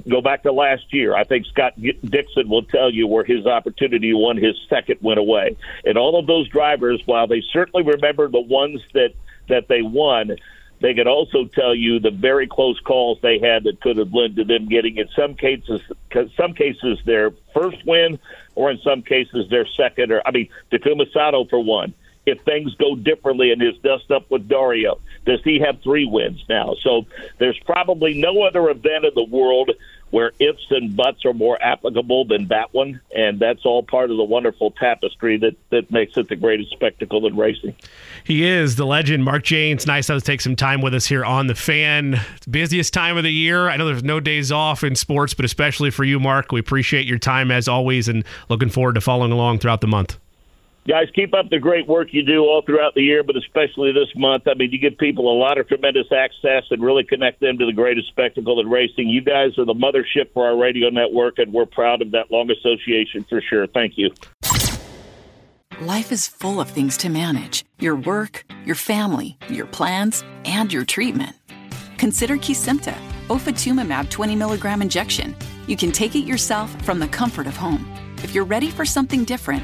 go 0.10 0.22
back 0.22 0.44
to 0.44 0.52
last 0.52 0.94
year. 0.94 1.16
I 1.16 1.24
think 1.26 1.46
Scott 1.46 1.74
Dixon 1.80 2.50
will 2.50 2.64
tell 2.64 2.90
you 2.90 3.08
where 3.08 3.24
his 3.24 3.46
opportunity 3.46 4.14
won 4.14 4.38
his 4.38 4.56
second 4.68 5.00
went 5.02 5.20
away. 5.20 5.58
And 5.86 5.98
all 5.98 6.18
of 6.18 6.26
those 6.26 6.48
drivers, 6.50 7.02
while 7.06 7.28
they 7.28 7.42
certainly 7.52 7.84
remember 7.84 8.28
the 8.28 8.40
ones 8.40 8.82
that 8.94 9.14
that 9.50 9.68
they 9.68 9.82
won, 9.82 10.38
they 10.80 10.94
could 10.94 11.08
also 11.08 11.46
tell 11.46 11.76
you 11.76 12.00
the 12.00 12.10
very 12.10 12.48
close 12.48 12.80
calls 12.80 13.20
they 13.22 13.38
had 13.38 13.66
that 13.66 13.80
could 13.82 13.98
have 13.98 14.14
led 14.14 14.38
to 14.38 14.44
them 14.44 14.68
getting, 14.68 14.98
in 14.98 15.08
some 15.16 15.36
cases, 15.36 15.82
some 16.36 16.54
cases 16.54 16.98
their 17.06 17.32
first 17.54 17.86
win, 17.86 18.18
or 18.56 18.72
in 18.72 18.80
some 18.80 19.02
cases 19.02 19.50
their 19.50 19.68
second. 19.68 20.12
Or 20.12 20.22
I 20.26 20.32
mean, 20.32 20.50
Takuma 20.72 21.12
Sato 21.12 21.46
for 21.46 21.60
one 21.60 21.94
if 22.26 22.42
things 22.42 22.74
go 22.76 22.96
differently 22.96 23.52
in 23.52 23.60
his 23.60 23.78
dust 23.80 24.10
up 24.12 24.30
with 24.32 24.48
Dario? 24.48 25.00
Does 25.26 25.42
he 25.44 25.60
have 25.60 25.82
three 25.82 26.06
wins 26.06 26.44
now? 26.50 26.76
So 26.82 27.06
there's 27.38 27.60
probably 27.60 28.14
no 28.14 28.44
other 28.44 28.70
event 28.70 29.06
in 29.06 29.12
the 29.16 29.24
world 29.24 29.72
where 30.14 30.32
ifs 30.40 30.68
and 30.70 30.96
buts 30.96 31.26
are 31.26 31.34
more 31.34 31.58
applicable 31.60 32.26
than 32.26 32.48
that 32.50 32.72
one, 32.72 33.02
and 33.16 33.40
that's 33.40 33.66
all 33.66 33.82
part 33.82 34.12
of 34.12 34.18
the 34.18 34.24
wonderful 34.24 34.70
tapestry 34.70 35.38
that, 35.38 35.56
that 35.72 35.90
makes 35.92 36.16
it 36.18 36.30
the 36.30 36.36
greatest 36.36 36.70
spectacle 36.70 37.26
in 37.26 37.36
racing. 37.36 37.76
He 38.24 38.48
is 38.48 38.76
the 38.76 38.86
legend, 38.86 39.24
Mark 39.24 39.44
Jaynes. 39.44 39.88
Nice 39.88 40.08
to 40.08 40.22
take 40.22 40.42
some 40.42 40.56
time 40.56 40.82
with 40.82 40.94
us 40.94 41.08
here 41.08 41.26
on 41.26 41.48
the 41.48 41.56
fan. 41.56 42.22
It's 42.36 42.46
busiest 42.46 42.94
time 42.94 43.18
of 43.18 43.24
the 43.24 43.32
year. 43.32 43.70
I 43.70 43.78
know 43.78 43.88
there's 43.88 44.04
no 44.04 44.20
days 44.20 44.52
off 44.52 44.84
in 44.84 44.96
sports, 44.96 45.34
but 45.34 45.46
especially 45.46 45.90
for 45.90 46.04
you, 46.04 46.20
Mark, 46.20 46.52
we 46.52 46.60
appreciate 46.60 47.08
your 47.08 47.18
time 47.18 47.50
as 47.50 47.68
always, 47.68 48.08
and 48.08 48.24
looking 48.50 48.70
forward 48.70 48.94
to 48.94 49.02
following 49.02 49.32
along 49.32 49.60
throughout 49.60 49.82
the 49.82 49.88
month 49.88 50.20
guys, 50.88 51.08
keep 51.16 51.34
up 51.34 51.50
the 51.50 51.60
great 51.60 51.88
work 51.88 52.10
you 52.12 52.24
do 52.24 52.42
all 52.42 52.62
throughout 52.66 52.94
the 52.96 53.02
year, 53.02 53.24
but 53.24 53.36
especially 53.36 53.92
this 53.92 54.10
month. 54.16 54.48
I 54.48 54.54
mean, 54.54 54.72
you 54.72 54.80
give 54.80 54.98
people 54.98 55.32
a 55.32 55.38
lot 55.38 55.58
of 55.58 55.68
tremendous 55.68 56.08
access 56.12 56.64
and 56.72 56.82
really 56.82 57.04
connect 57.04 57.40
them 57.40 57.58
to 57.58 57.66
the 57.66 57.74
greatest 57.74 58.08
spectacle 58.10 58.60
in 58.60 58.70
racing. 58.70 59.10
You 59.10 59.22
guys 59.22 59.58
are 59.58 59.66
the 59.66 59.74
mothership 59.74 60.34
for 60.34 60.46
our 60.46 60.58
radio 60.58 60.90
network, 60.90 61.40
and 61.40 61.54
we're 61.54 61.66
proud 61.66 62.02
of 62.02 62.12
that 62.12 62.32
long 62.32 62.50
association 62.52 63.24
for 63.24 63.42
sure. 63.42 63.68
Thank 63.68 63.98
you. 63.98 64.12
Life 65.82 66.12
is 66.12 66.28
full 66.28 66.62
of 66.62 66.70
things 66.70 66.98
to 66.98 67.10
manage 67.10 67.66
your 67.80 67.96
work, 67.96 68.46
your 68.64 68.76
family, 68.76 69.38
your 69.50 69.66
plans, 69.66 70.24
and 70.46 70.72
your 70.72 70.86
treatment. 70.86 71.36
Consider 71.98 72.38
Kesimpta, 72.38 72.96
ofatumumab 73.28 74.10
20 74.10 74.36
milligram 74.36 74.82
injection. 74.82 75.36
You 75.68 75.76
can 75.76 75.92
take 75.92 76.16
it 76.16 76.26
yourself 76.26 76.70
from 76.84 77.00
the 77.00 77.08
comfort 77.08 77.48
of 77.48 77.58
home. 77.58 77.90
If 78.18 78.36
you're 78.36 78.46
ready 78.46 78.70
for 78.70 78.86
something 78.86 79.24
different, 79.24 79.64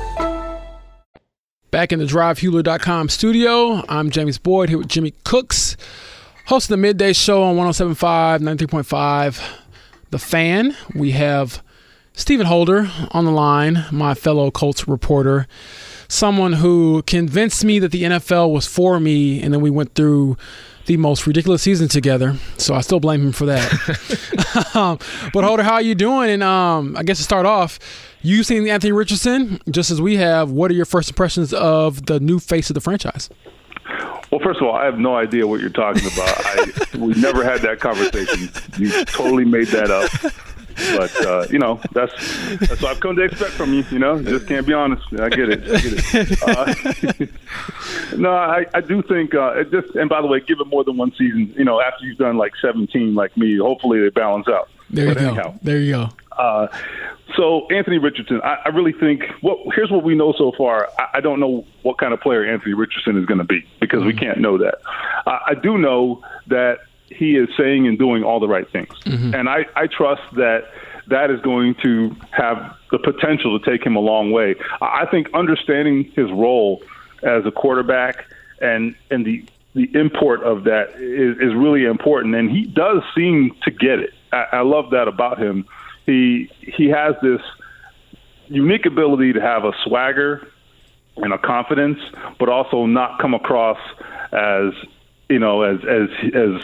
Back 1.71 1.93
in 1.93 1.99
the 1.99 2.05
drivehubler.com 2.05 3.07
studio, 3.07 3.81
I'm 3.87 4.09
James 4.09 4.37
Boyd 4.37 4.67
here 4.67 4.77
with 4.77 4.89
Jimmy 4.89 5.13
Cooks, 5.23 5.77
host 6.47 6.65
of 6.65 6.71
the 6.71 6.75
midday 6.77 7.13
show 7.13 7.43
on 7.43 7.55
1075, 7.55 8.41
93.5. 8.41 9.41
The 10.09 10.19
fan. 10.19 10.75
We 10.93 11.11
have 11.11 11.63
Stephen 12.11 12.45
Holder 12.45 12.91
on 13.11 13.23
the 13.23 13.31
line, 13.31 13.85
my 13.89 14.15
fellow 14.15 14.51
Colts 14.51 14.85
reporter, 14.85 15.47
someone 16.09 16.51
who 16.51 17.03
convinced 17.03 17.63
me 17.63 17.79
that 17.79 17.93
the 17.93 18.03
NFL 18.03 18.51
was 18.51 18.67
for 18.67 18.99
me, 18.99 19.41
and 19.41 19.53
then 19.53 19.61
we 19.61 19.69
went 19.69 19.95
through 19.95 20.35
the 20.85 20.97
most 20.97 21.27
ridiculous 21.27 21.61
season 21.61 21.87
together. 21.87 22.35
So 22.57 22.75
I 22.75 22.81
still 22.81 22.99
blame 22.99 23.21
him 23.21 23.31
for 23.31 23.45
that. 23.45 24.71
um, 24.75 24.99
but 25.33 25.43
Holder, 25.43 25.63
how 25.63 25.73
are 25.73 25.81
you 25.81 25.95
doing? 25.95 26.29
And 26.29 26.43
um, 26.43 26.95
I 26.97 27.03
guess 27.03 27.17
to 27.17 27.23
start 27.23 27.45
off, 27.45 27.79
You've 28.23 28.45
seen 28.45 28.67
Anthony 28.67 28.91
Richardson 28.91 29.59
just 29.71 29.89
as 29.89 29.99
we 29.99 30.17
have. 30.17 30.51
What 30.51 30.69
are 30.69 30.75
your 30.75 30.85
first 30.85 31.09
impressions 31.09 31.53
of 31.53 32.05
the 32.05 32.19
new 32.19 32.39
face 32.39 32.69
of 32.69 32.75
the 32.75 32.81
franchise? 32.81 33.29
Well, 34.31 34.39
first 34.43 34.61
of 34.61 34.67
all, 34.67 34.75
I 34.75 34.85
have 34.85 34.99
no 34.99 35.15
idea 35.15 35.47
what 35.47 35.59
you're 35.59 35.71
talking 35.71 36.05
about. 36.05 36.45
I, 36.45 36.97
we 36.97 37.13
never 37.15 37.43
had 37.43 37.61
that 37.61 37.79
conversation. 37.79 38.49
You 38.77 39.03
totally 39.05 39.43
made 39.43 39.67
that 39.69 39.89
up. 39.89 40.09
But 40.75 41.25
uh, 41.25 41.47
you 41.49 41.59
know, 41.59 41.79
that's 41.93 42.13
that's 42.57 42.81
what 42.81 42.91
I've 42.91 42.99
come 42.99 43.15
to 43.15 43.21
expect 43.23 43.51
from 43.51 43.73
you. 43.73 43.83
You 43.91 43.99
know, 43.99 44.21
just 44.21 44.47
can't 44.47 44.65
be 44.65 44.73
honest. 44.73 45.03
I 45.19 45.29
get 45.29 45.49
it. 45.49 45.63
I 45.63 45.81
get 45.81 47.21
it. 47.21 47.31
Uh, 48.11 48.15
no, 48.17 48.33
I, 48.33 48.65
I 48.73 48.81
do 48.81 49.01
think 49.03 49.33
uh, 49.35 49.59
it 49.59 49.71
just. 49.71 49.95
And 49.95 50.09
by 50.09 50.21
the 50.21 50.27
way, 50.27 50.39
give 50.39 50.59
it 50.59 50.67
more 50.67 50.83
than 50.83 50.97
one 50.97 51.11
season. 51.11 51.53
You 51.57 51.65
know, 51.65 51.81
after 51.81 52.05
you've 52.05 52.17
done 52.17 52.37
like 52.37 52.53
17, 52.61 53.15
like 53.15 53.35
me, 53.37 53.57
hopefully 53.57 53.99
they 54.01 54.09
balance 54.09 54.47
out. 54.47 54.69
There 54.89 55.07
you 55.07 55.13
but 55.13 55.19
go. 55.21 55.27
Anyhow, 55.27 55.59
there 55.61 55.79
you 55.79 55.91
go. 55.91 56.09
Uh, 56.37 56.67
so 57.35 57.67
Anthony 57.69 57.97
Richardson, 57.97 58.41
I, 58.43 58.57
I 58.65 58.69
really 58.69 58.93
think. 58.93 59.23
Well, 59.41 59.57
here's 59.75 59.91
what 59.91 60.03
we 60.03 60.15
know 60.15 60.33
so 60.37 60.51
far. 60.57 60.89
I, 60.99 61.17
I 61.17 61.21
don't 61.21 61.39
know 61.39 61.65
what 61.83 61.97
kind 61.97 62.13
of 62.13 62.21
player 62.21 62.45
Anthony 62.45 62.73
Richardson 62.73 63.17
is 63.17 63.25
going 63.25 63.37
to 63.37 63.43
be 63.43 63.65
because 63.79 63.99
mm-hmm. 63.99 64.07
we 64.07 64.13
can't 64.13 64.39
know 64.39 64.57
that. 64.57 64.75
Uh, 65.25 65.39
I 65.47 65.53
do 65.55 65.77
know 65.77 66.23
that 66.47 66.79
he 67.15 67.35
is 67.35 67.49
saying 67.57 67.87
and 67.87 67.97
doing 67.97 68.23
all 68.23 68.39
the 68.39 68.47
right 68.47 68.69
things, 68.71 68.93
mm-hmm. 69.05 69.33
and 69.33 69.49
I, 69.49 69.65
I 69.75 69.87
trust 69.87 70.23
that 70.33 70.71
that 71.07 71.29
is 71.29 71.41
going 71.41 71.75
to 71.83 72.15
have 72.31 72.75
the 72.91 72.99
potential 72.99 73.59
to 73.59 73.71
take 73.71 73.85
him 73.85 73.95
a 73.95 73.99
long 73.99 74.31
way. 74.31 74.55
I 74.81 75.05
think 75.05 75.27
understanding 75.33 76.05
his 76.15 76.31
role 76.31 76.81
as 77.23 77.45
a 77.45 77.51
quarterback 77.51 78.25
and 78.61 78.95
and 79.09 79.25
the 79.25 79.45
the 79.73 79.89
import 79.93 80.43
of 80.43 80.65
that 80.65 80.95
is, 80.95 81.37
is 81.37 81.55
really 81.55 81.85
important, 81.85 82.35
and 82.35 82.49
he 82.49 82.65
does 82.65 83.01
seem 83.15 83.55
to 83.63 83.71
get 83.71 83.99
it. 83.99 84.13
I, 84.31 84.45
I 84.53 84.61
love 84.61 84.91
that 84.91 85.07
about 85.07 85.41
him. 85.41 85.65
He 86.05 86.49
he 86.59 86.89
has 86.89 87.15
this 87.21 87.41
unique 88.47 88.85
ability 88.85 89.33
to 89.33 89.41
have 89.41 89.63
a 89.63 89.71
swagger 89.83 90.47
and 91.17 91.33
a 91.33 91.37
confidence, 91.37 91.99
but 92.39 92.49
also 92.49 92.85
not 92.85 93.19
come 93.19 93.33
across 93.33 93.79
as 94.31 94.73
you 95.29 95.39
know 95.39 95.61
as 95.61 95.79
as 95.85 96.09
as 96.33 96.61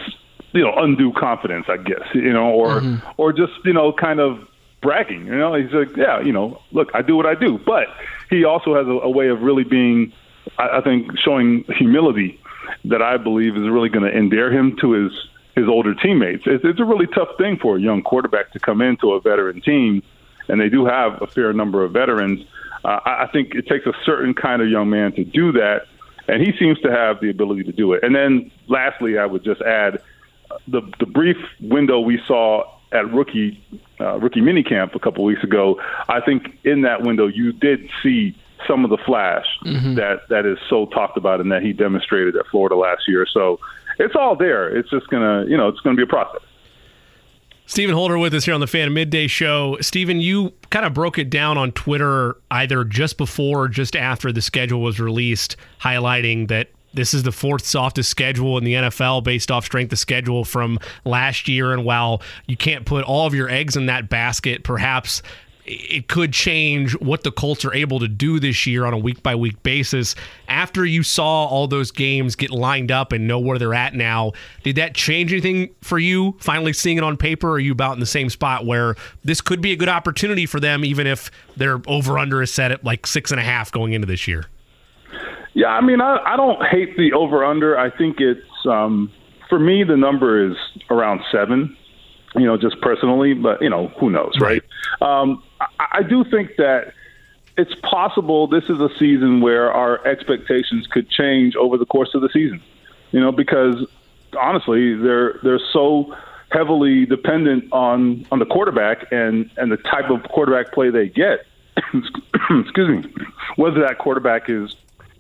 you 0.58 0.64
know 0.64 0.74
undue 0.76 1.14
confidence, 1.14 1.66
I 1.70 1.78
guess 1.78 2.08
you 2.14 2.34
know, 2.34 2.50
or 2.52 2.82
mm-hmm. 2.82 3.08
or 3.18 3.32
just 3.32 3.54
you 3.64 3.74
know 3.74 3.94
kind 3.94 4.20
of 4.20 4.48
bragging. 4.82 5.26
You 5.26 5.38
know, 5.38 5.54
he's 5.56 5.72
like, 5.72 5.96
yeah, 5.96 6.22
you 6.22 6.32
know, 6.32 6.62
look, 6.72 6.90
I 6.94 7.02
do 7.02 7.16
what 7.16 7.26
I 7.26 7.36
do, 7.36 7.60
but 7.66 7.88
he 8.30 8.44
also 8.44 8.76
has 8.76 8.88
a, 8.88 8.92
a 8.92 9.10
way 9.10 9.30
of 9.30 9.42
really 9.42 9.64
being, 9.64 10.14
I, 10.58 10.78
I 10.78 10.82
think, 10.82 11.18
showing 11.20 11.66
humility 11.78 12.40
that 12.86 13.02
I 13.02 13.18
believe 13.18 13.56
is 13.56 13.70
really 13.70 13.90
going 13.90 14.10
to 14.10 14.18
endear 14.18 14.52
him 14.52 14.78
to 14.82 14.92
his 14.92 15.12
his 15.56 15.68
older 15.68 15.96
teammates. 15.96 16.44
It's, 16.46 16.64
it's 16.64 16.80
a 16.80 16.86
really 16.86 17.08
tough 17.08 17.30
thing 17.40 17.58
for 17.58 17.78
a 17.78 17.82
young 17.82 18.04
quarterback 18.04 18.52
to 18.52 18.60
come 18.60 18.80
into 18.80 19.14
a 19.14 19.22
veteran 19.22 19.60
team, 19.62 20.04
and 20.48 20.62
they 20.62 20.70
do 20.70 20.86
have 20.86 21.20
a 21.22 21.28
fair 21.28 21.52
number 21.52 21.84
of 21.84 21.94
veterans. 21.94 22.42
Uh, 22.86 23.00
I 23.04 23.28
think 23.34 23.56
it 23.56 23.68
takes 23.68 23.88
a 23.88 23.94
certain 24.06 24.36
kind 24.36 24.62
of 24.62 24.70
young 24.70 24.92
man 24.92 25.14
to 25.14 25.24
do 25.24 25.52
that, 25.54 25.88
and 26.28 26.46
he 26.46 26.56
seems 26.60 26.80
to 26.82 26.92
have 26.92 27.20
the 27.22 27.32
ability 27.32 27.64
to 27.64 27.72
do 27.72 27.94
it. 27.94 28.04
And 28.04 28.16
then, 28.16 28.52
lastly, 28.68 29.18
I 29.18 29.26
would 29.26 29.44
just 29.44 29.62
add 29.62 30.00
the 30.68 30.82
the 31.00 31.06
brief 31.06 31.38
window 31.62 32.00
we 32.00 32.20
saw 32.28 32.64
at 32.92 33.12
rookie 33.14 33.64
uh, 34.00 34.18
rookie 34.20 34.42
minicamp 34.42 34.96
a 34.96 35.00
couple 35.00 35.24
weeks 35.24 35.44
ago. 35.44 35.80
I 36.08 36.22
think 36.22 36.58
in 36.64 36.82
that 36.82 37.04
window 37.04 37.28
you 37.28 37.52
did 37.52 37.90
see 38.02 38.36
some 38.68 38.84
of 38.84 38.90
the 38.90 38.98
flash 38.98 39.46
mm-hmm. 39.64 39.96
that 39.96 40.28
that 40.30 40.46
is 40.46 40.58
so 40.70 40.86
talked 40.88 41.18
about 41.18 41.42
and 41.42 41.52
that 41.52 41.62
he 41.62 41.74
demonstrated 41.74 42.36
at 42.36 42.46
Florida 42.48 42.76
last 42.76 43.04
year. 43.08 43.26
So 43.32 43.60
it's 44.00 44.16
all 44.16 44.36
there. 44.36 44.76
It's 44.76 44.90
just 44.90 45.08
gonna 45.10 45.46
you 45.48 45.58
know 45.58 45.68
it's 45.68 45.80
gonna 45.82 45.96
be 45.96 46.04
a 46.04 46.08
process. 46.08 46.42
Stephen 47.70 47.94
Holder 47.94 48.18
with 48.18 48.34
us 48.34 48.46
here 48.46 48.54
on 48.54 48.62
the 48.62 48.68
Fan 48.68 48.94
Midday 48.94 49.28
Show. 49.28 49.78
Stephen, 49.82 50.22
you 50.22 50.54
kind 50.70 50.86
of 50.86 50.94
broke 50.94 51.20
it 51.20 51.30
down 51.30 51.58
on 51.58 51.74
Twitter 51.74 52.38
either 52.50 52.86
just 52.86 53.18
before 53.18 53.64
or 53.64 53.68
just 53.68 53.94
after 53.94 54.32
the 54.32 54.42
schedule 54.42 54.82
was 54.82 55.02
released, 55.02 55.58
highlighting 55.82 56.48
that 56.48 56.70
this 56.94 57.14
is 57.14 57.24
the 57.24 57.32
fourth 57.32 57.66
softest 57.66 58.10
schedule 58.10 58.58
in 58.58 58.64
the 58.64 58.74
NFL 58.74 59.24
based 59.24 59.52
off 59.52 59.66
strength 59.66 59.92
of 59.94 60.00
schedule 60.00 60.44
from 60.44 60.80
last 61.06 61.48
year. 61.48 61.74
And 61.74 61.86
while 61.86 62.22
you 62.48 62.58
can't 62.58 62.86
put 62.86 63.04
all 63.04 63.28
of 63.28 63.34
your 63.34 63.50
eggs 63.50 63.76
in 63.76 63.86
that 63.88 64.10
basket, 64.10 64.64
perhaps 64.64 65.22
it 65.68 66.08
could 66.08 66.32
change 66.32 66.94
what 67.02 67.24
the 67.24 67.32
Colts 67.32 67.66
are 67.66 67.74
able 67.74 68.00
to 68.00 68.08
do 68.08 68.40
this 68.40 68.66
year 68.66 68.86
on 68.86 68.94
a 68.94 68.98
week 68.98 69.22
by 69.22 69.36
week 69.36 69.62
basis. 69.64 70.16
After 70.48 70.86
you 70.86 71.04
saw 71.04 71.46
all 71.46 71.68
those 71.68 71.92
games 71.92 72.36
get 72.36 72.52
lined 72.52 72.90
up 72.92 73.12
and 73.12 73.28
know 73.28 73.38
where 73.38 73.60
they're 73.60 73.74
at 73.74 73.94
now, 73.94 74.32
did 74.64 74.78
that 74.78 74.96
change 74.96 75.34
anything 75.34 75.70
for 75.82 76.00
you 76.00 76.38
finally 76.40 76.72
seeing 76.72 76.98
it 76.98 77.04
on 77.04 77.18
paper? 77.18 77.52
Are 77.52 77.60
you 77.60 77.74
about 77.74 77.94
in 77.94 78.00
the 78.00 78.06
same 78.06 78.30
spot 78.30 78.66
where 78.66 78.96
this 79.26 79.42
could 79.42 79.62
be 79.62 79.74
a 79.74 79.76
good 79.76 79.90
opportunity 79.90 80.46
for 80.46 80.62
them, 80.62 80.86
even 80.86 81.06
if 81.06 81.30
their 81.58 81.82
over 81.86 82.18
under 82.18 82.42
is 82.42 82.54
set 82.54 82.72
at 82.72 82.86
like 82.86 83.06
six 83.06 83.32
and 83.32 83.40
a 83.40 83.44
half 83.44 83.72
going 83.72 83.92
into 83.92 84.08
this 84.08 84.28
year? 84.28 84.46
Yeah, 85.58 85.70
I 85.70 85.82
mean, 85.82 86.02
I, 86.02 86.18
I 86.26 86.38
don't 86.38 86.64
hate 86.66 86.98
the 86.98 87.14
over 87.14 87.44
under. 87.44 87.78
I 87.78 87.90
think 87.90 88.20
it's, 88.20 88.66
um, 88.66 89.12
for 89.50 89.60
me, 89.60 89.84
the 89.84 89.98
number 89.98 90.52
is 90.52 90.58
around 90.90 91.22
seven 91.32 91.76
you 92.36 92.46
know, 92.46 92.58
just 92.58 92.80
personally, 92.82 93.34
but 93.34 93.62
you 93.62 93.70
know, 93.70 93.88
who 94.00 94.10
knows, 94.10 94.34
right? 94.40 94.64
right? 95.02 95.22
Um, 95.22 95.44
I, 95.60 96.00
I 96.00 96.04
do 96.04 96.24
think 96.24 96.56
that 96.58 96.94
it's 97.58 97.74
possible 97.82 98.48
this 98.48 98.66
is 98.66 98.80
a 98.80 98.90
season 99.00 99.42
where 99.42 99.72
our 99.72 100.06
expectations 100.06 100.88
could 100.88 101.10
change 101.10 101.56
over 101.56 101.78
the 101.78 101.86
course 101.86 102.14
of 102.14 102.22
the 102.22 102.30
season. 102.30 102.62
You 103.12 103.20
know, 103.20 103.32
because 103.32 103.88
honestly, 104.40 104.96
they're 104.96 105.40
they're 105.44 105.62
so 105.74 106.16
heavily 106.52 107.06
dependent 107.06 107.72
on 107.72 108.26
on 108.32 108.40
the 108.40 108.46
quarterback 108.46 109.12
and 109.12 109.50
and 109.58 109.72
the 109.72 109.78
type 109.78 110.10
of 110.10 110.24
quarterback 110.24 110.74
play 110.74 110.90
they 110.90 111.08
get. 111.08 111.46
Excuse 112.50 113.06
me, 113.06 113.14
whether 113.56 113.82
that 113.82 113.98
quarterback 114.00 114.50
is 114.50 114.76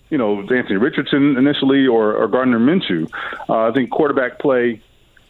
you 0.09 0.17
know 0.17 0.39
Anthony 0.41 0.77
Richardson 0.77 1.37
initially 1.37 1.87
or, 1.87 2.15
or 2.15 2.27
Gardner 2.27 2.59
Minshew. 2.59 3.09
Uh, 3.49 3.69
I 3.69 3.71
think 3.71 3.89
quarterback 3.89 4.39
play 4.39 4.81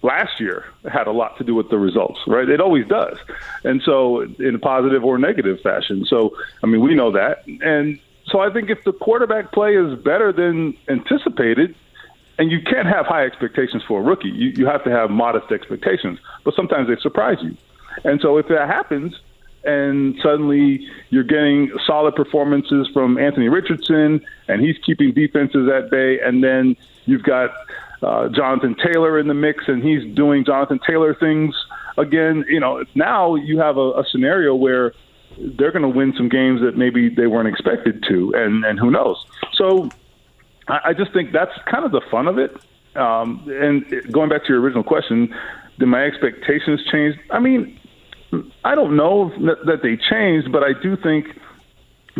last 0.02 0.40
year 0.40 0.66
had 0.92 1.08
a 1.08 1.12
lot 1.12 1.38
to 1.38 1.44
do 1.44 1.56
with 1.56 1.70
the 1.70 1.78
results, 1.78 2.20
right? 2.28 2.48
It 2.48 2.62
always 2.62 2.88
does. 2.88 3.18
And 3.64 3.82
so, 3.84 4.22
in 4.22 4.56
a 4.56 4.60
positive 4.60 5.04
or 5.04 5.18
negative 5.18 5.60
fashion. 5.62 6.06
So, 6.06 6.36
I 6.64 6.68
mean, 6.68 6.82
we 6.82 6.96
know 6.96 7.12
that. 7.12 7.46
And 7.48 8.00
so, 8.28 8.40
I 8.40 8.52
think 8.52 8.70
if 8.70 8.84
the 8.84 8.94
quarterback 8.94 9.52
play 9.52 9.76
is 9.76 9.98
better 10.00 10.32
than 10.32 10.78
anticipated, 10.88 11.76
and 12.40 12.52
you 12.52 12.62
can't 12.62 12.88
have 12.88 13.08
high 13.08 13.26
expectations 13.26 13.84
for 13.88 14.00
a 14.00 14.04
rookie, 14.04 14.30
you, 14.30 14.50
you 14.56 14.66
have 14.68 14.84
to 14.84 14.92
have 14.92 15.10
modest 15.10 15.52
expectations, 15.52 16.20
but 16.44 16.54
sometimes 16.54 16.88
they 16.88 16.96
surprise 17.02 17.38
you. 17.42 17.58
And 18.04 18.22
so, 18.22 18.38
if 18.38 18.48
that 18.48 18.68
happens, 18.68 19.20
and 19.64 20.16
suddenly 20.24 20.88
you're 21.10 21.24
getting 21.24 21.72
solid 21.86 22.16
performances 22.16 22.88
from 22.94 23.18
Anthony 23.18 23.50
Richardson, 23.50 24.26
and 24.48 24.62
he's 24.62 24.78
keeping 24.86 25.14
defenses 25.14 25.70
at 25.70 25.90
bay, 25.90 26.20
and 26.20 26.44
then 26.44 26.76
you've 27.06 27.24
got 27.24 27.52
uh, 28.02 28.30
Jonathan 28.30 28.76
Taylor 28.76 29.20
in 29.20 29.28
the 29.28 29.34
mix, 29.34 29.68
and 29.68 29.84
he's 29.84 30.04
doing 30.16 30.46
Jonathan 30.46 30.80
Taylor 30.88 31.16
things 31.16 31.56
again. 31.98 32.46
You 32.48 32.60
know, 32.60 32.84
now 32.96 33.36
you 33.36 33.60
have 33.60 33.78
a, 33.78 33.92
a 34.00 34.06
scenario 34.10 34.56
where 34.56 34.94
they're 35.38 35.72
going 35.72 35.84
to 35.84 35.90
win 35.90 36.14
some 36.16 36.30
games 36.30 36.62
that 36.62 36.78
maybe 36.78 37.10
they 37.10 37.28
weren't 37.28 37.48
expected 37.48 38.04
to, 38.10 38.34
and 38.36 38.64
and 38.66 38.80
who 38.80 38.92
knows? 38.92 39.24
So 39.54 39.90
I, 40.68 40.80
I 40.86 40.94
just 40.94 41.14
think 41.14 41.32
that's 41.32 41.52
kind 41.70 41.86
of 41.86 41.92
the 41.92 42.02
fun 42.12 42.28
of 42.28 42.38
it. 42.38 42.56
Um, 42.96 43.44
and 43.48 44.12
going 44.12 44.30
back 44.30 44.44
to 44.46 44.50
your 44.50 44.60
original 44.60 44.84
question, 44.84 45.34
did 45.78 45.86
my 45.86 46.04
expectations 46.04 46.82
change? 46.92 47.16
I 47.30 47.40
mean, 47.40 47.80
I 48.64 48.76
don't 48.76 48.96
know 48.98 49.30
that 49.66 49.80
they 49.82 49.98
changed, 49.98 50.52
but 50.52 50.64
I 50.64 50.74
do 50.82 50.98
think 50.98 51.28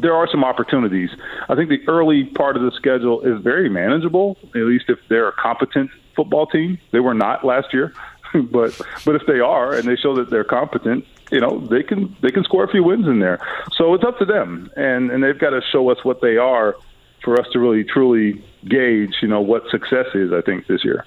there 0.02 0.14
are 0.14 0.28
some 0.30 0.44
opportunities. 0.44 1.10
I 1.50 1.56
think 1.56 1.70
the 1.70 1.82
early 1.88 2.26
part 2.26 2.56
of 2.56 2.62
the 2.62 2.72
schedule 2.72 3.22
is 3.22 3.42
very 3.44 3.70
manageable, 3.70 4.38
at 4.56 4.62
least 4.62 4.86
if 4.90 5.00
they're 5.10 5.28
a 5.28 5.34
competent 5.34 5.92
football 6.16 6.46
team. 6.48 6.78
They 6.92 7.00
were 7.00 7.14
not 7.14 7.44
last 7.44 7.74
year, 7.74 7.94
but 8.52 8.80
but 9.06 9.16
if 9.16 9.24
they 9.28 9.40
are 9.40 9.74
and 9.74 9.88
they 9.88 9.96
show 9.96 10.16
that 10.16 10.30
they're 10.30 10.44
competent, 10.44 11.06
you 11.32 11.42
know, 11.42 11.60
they 11.68 11.84
can 11.84 12.16
they 12.22 12.32
can 12.32 12.44
score 12.44 12.64
a 12.64 12.68
few 12.68 12.84
wins 12.84 13.08
in 13.08 13.20
there. 13.20 13.40
So 13.74 13.94
it's 13.94 14.04
up 14.04 14.18
to 14.20 14.26
them, 14.26 14.70
and 14.76 15.12
and 15.12 15.24
they've 15.24 15.40
got 15.40 15.52
to 15.52 15.62
show 15.72 15.90
us 15.90 16.04
what 16.04 16.22
they 16.22 16.38
are 16.38 16.76
for 17.24 17.40
us 17.40 17.48
to 17.52 17.60
really 17.60 17.84
truly 17.84 18.44
gauge, 18.66 19.16
you 19.22 19.28
know, 19.28 19.42
what 19.42 19.64
success 19.70 20.08
is. 20.14 20.32
I 20.32 20.42
think 20.42 20.68
this 20.68 20.86
year. 20.86 21.06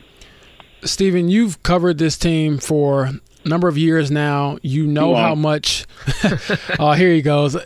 Stephen, 0.82 1.28
you've 1.28 1.62
covered 1.62 1.98
this 1.98 2.16
team 2.16 2.58
for 2.58 3.10
number 3.44 3.68
of 3.68 3.78
years 3.78 4.10
now. 4.10 4.58
You 4.62 4.86
know 4.86 5.14
how 5.14 5.34
much. 5.34 5.86
oh, 6.78 6.92
here 6.92 7.12
he 7.12 7.22
goes 7.22 7.56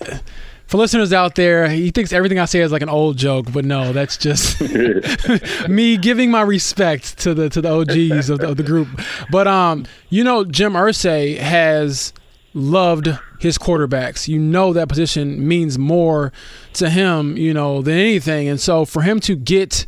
for 0.66 0.78
listeners 0.78 1.12
out 1.12 1.34
there, 1.34 1.68
he 1.68 1.90
thinks 1.90 2.12
everything 2.12 2.38
I 2.38 2.46
say 2.46 2.60
is 2.60 2.72
like 2.72 2.82
an 2.82 2.88
old 2.88 3.16
joke, 3.16 3.46
but 3.52 3.64
no, 3.64 3.92
that's 3.92 4.16
just 4.16 4.60
me 5.68 5.96
giving 5.96 6.30
my 6.30 6.42
respect 6.42 7.18
to 7.18 7.34
the 7.34 7.48
to 7.50 7.60
the 7.60 7.70
OGs 7.70 8.30
of 8.30 8.40
the, 8.40 8.48
of 8.48 8.56
the 8.56 8.62
group. 8.62 8.88
But 9.30 9.46
um, 9.46 9.87
you 10.08 10.24
know, 10.24 10.44
Jim 10.44 10.72
Irsay 10.72 11.38
has 11.38 12.12
loved 12.54 13.08
his 13.40 13.58
quarterbacks. 13.58 14.26
You 14.26 14.38
know 14.38 14.72
that 14.72 14.88
position 14.88 15.46
means 15.46 15.78
more 15.78 16.32
to 16.74 16.88
him, 16.88 17.37
you 17.37 17.52
know, 17.52 17.82
than 17.82 17.94
anything. 17.94 18.48
And 18.48 18.60
so 18.60 18.84
for 18.84 19.02
him 19.02 19.20
to 19.20 19.37
get 19.37 19.87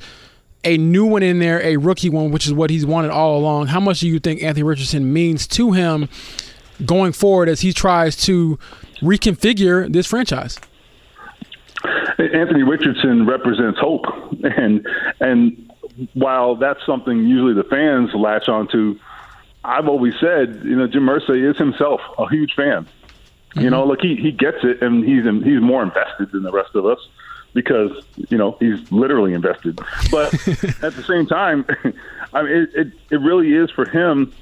a 0.67 0.77
new 0.77 1.07
one 1.07 1.23
in 1.23 1.39
there, 1.39 1.63
a 1.63 1.77
rookie 1.77 2.11
one, 2.11 2.33
which 2.33 2.45
is 2.45 2.53
what 2.53 2.71
he's 2.71 2.85
wanted 2.85 3.13
all 3.13 3.39
along, 3.39 3.69
how 3.69 3.79
much 3.79 4.01
do 4.01 4.09
you 4.09 4.19
think 4.19 4.43
Anthony 4.43 4.65
Richardson 4.65 5.13
means 5.13 5.47
to 5.47 5.73
him 5.73 6.09
going 6.85 7.13
forward 7.13 7.49
as 7.49 7.61
he 7.61 7.73
tries 7.73 8.17
to 8.25 8.59
reconfigure 9.01 9.91
this 9.91 10.07
franchise? 10.07 10.59
Anthony 12.19 12.65
Richardson 12.65 13.27
represents 13.27 13.79
hope, 13.79 14.05
and 14.43 14.87
and 15.21 15.71
while 16.15 16.57
that's 16.57 16.85
something 16.85 17.19
usually 17.25 17.55
the 17.55 17.65
fans 17.65 18.11
latch 18.15 18.49
onto, 18.49 18.99
I've 19.65 19.89
always 19.89 20.15
said, 20.21 20.63
you 20.65 20.75
know, 20.75 20.89
Jim 20.89 21.07
Irsay 21.07 21.49
is 21.49 21.57
himself 21.59 22.01
a 22.19 22.29
huge 22.29 22.55
fan. 22.55 22.85
Mm-hmm. 22.85 23.61
You 23.61 23.71
know, 23.71 23.87
look, 23.87 24.01
he 24.01 24.17
he 24.17 24.33
gets 24.33 24.59
it, 24.65 24.83
and 24.83 25.05
he's 25.05 25.25
he's 25.45 25.61
more 25.61 25.83
invested 25.85 26.33
than 26.33 26.43
the 26.43 26.53
rest 26.53 26.75
of 26.75 26.87
us 26.87 26.99
because 27.57 27.91
you 28.29 28.37
know 28.37 28.57
he's 28.61 28.93
literally 28.93 29.33
invested. 29.33 29.81
But 30.13 30.33
at 30.85 30.95
the 30.95 31.05
same 31.09 31.27
time, 31.27 31.65
I 32.33 32.43
mean, 32.43 32.53
it, 32.53 32.75
it 32.75 32.93
it 33.11 33.17
really 33.17 33.53
is 33.55 33.71
for 33.71 33.89
him. 33.89 34.33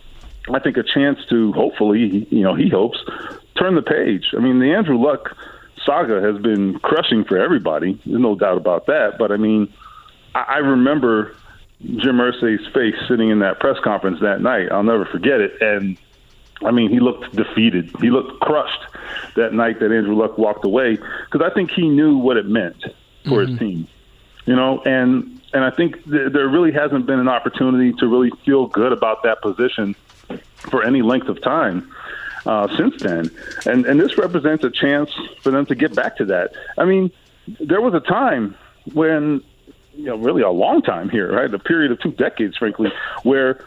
I 0.52 0.58
think 0.58 0.76
a 0.76 0.82
chance 0.82 1.24
to 1.30 1.52
hopefully, 1.52 2.26
you 2.28 2.42
know, 2.42 2.54
he 2.54 2.68
hopes 2.68 2.98
turn 3.56 3.76
the 3.76 3.82
page. 3.82 4.34
I 4.36 4.40
mean, 4.40 4.58
the 4.58 4.74
Andrew 4.74 4.98
Luck 4.98 5.34
saga 5.86 6.20
has 6.20 6.42
been 6.42 6.78
crushing 6.80 7.24
for 7.24 7.38
everybody. 7.38 7.98
There's 8.04 8.20
no 8.20 8.34
doubt 8.34 8.58
about 8.58 8.86
that. 8.86 9.16
But 9.18 9.32
I 9.32 9.36
mean, 9.38 9.72
I, 10.34 10.42
I 10.42 10.58
remember 10.58 11.34
Jim 11.80 12.16
Irsay's 12.16 12.66
face 12.74 12.96
sitting 13.08 13.30
in 13.30 13.38
that 13.38 13.60
press 13.60 13.78
conference 13.82 14.20
that 14.20 14.42
night. 14.42 14.70
I'll 14.70 14.82
never 14.82 15.06
forget 15.06 15.40
it. 15.40 15.62
And 15.62 15.96
I 16.62 16.70
mean, 16.70 16.90
he 16.90 17.00
looked 17.00 17.34
defeated. 17.34 17.90
He 18.00 18.10
looked 18.10 18.40
crushed 18.40 18.80
that 19.36 19.52
night 19.52 19.80
that 19.80 19.92
Andrew 19.92 20.14
Luck 20.14 20.38
walked 20.38 20.64
away 20.64 20.96
because 20.96 21.40
I 21.42 21.52
think 21.54 21.70
he 21.70 21.88
knew 21.88 22.18
what 22.18 22.36
it 22.36 22.46
meant 22.46 22.84
for 23.24 23.40
mm-hmm. 23.40 23.50
his 23.50 23.58
team. 23.58 23.88
You 24.46 24.56
know, 24.56 24.80
and 24.80 25.40
and 25.52 25.64
I 25.64 25.70
think 25.70 26.04
th- 26.04 26.32
there 26.32 26.48
really 26.48 26.72
hasn't 26.72 27.06
been 27.06 27.18
an 27.18 27.28
opportunity 27.28 27.92
to 27.94 28.06
really 28.06 28.30
feel 28.44 28.66
good 28.66 28.92
about 28.92 29.22
that 29.22 29.40
position 29.40 29.94
for 30.56 30.82
any 30.82 31.02
length 31.02 31.28
of 31.28 31.40
time 31.40 31.94
uh, 32.46 32.74
since 32.76 33.00
then. 33.00 33.30
And 33.66 33.86
and 33.86 34.00
this 34.00 34.18
represents 34.18 34.64
a 34.64 34.70
chance 34.70 35.10
for 35.40 35.50
them 35.50 35.66
to 35.66 35.74
get 35.74 35.94
back 35.94 36.16
to 36.16 36.24
that. 36.26 36.52
I 36.76 36.84
mean, 36.84 37.10
there 37.60 37.80
was 37.80 37.94
a 37.94 38.00
time 38.00 38.56
when 38.92 39.42
you 39.94 40.06
know 40.06 40.16
really 40.16 40.42
a 40.42 40.50
long 40.50 40.82
time 40.82 41.08
here, 41.08 41.32
right? 41.32 41.52
A 41.52 41.58
period 41.58 41.92
of 41.92 42.00
two 42.00 42.12
decades, 42.12 42.56
frankly, 42.56 42.92
where 43.22 43.64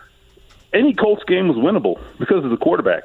any 0.74 0.94
Colts 0.94 1.24
game 1.24 1.48
was 1.48 1.58
winnable 1.58 2.00
because 2.20 2.44
of 2.44 2.52
the 2.52 2.58
quarterback. 2.58 3.04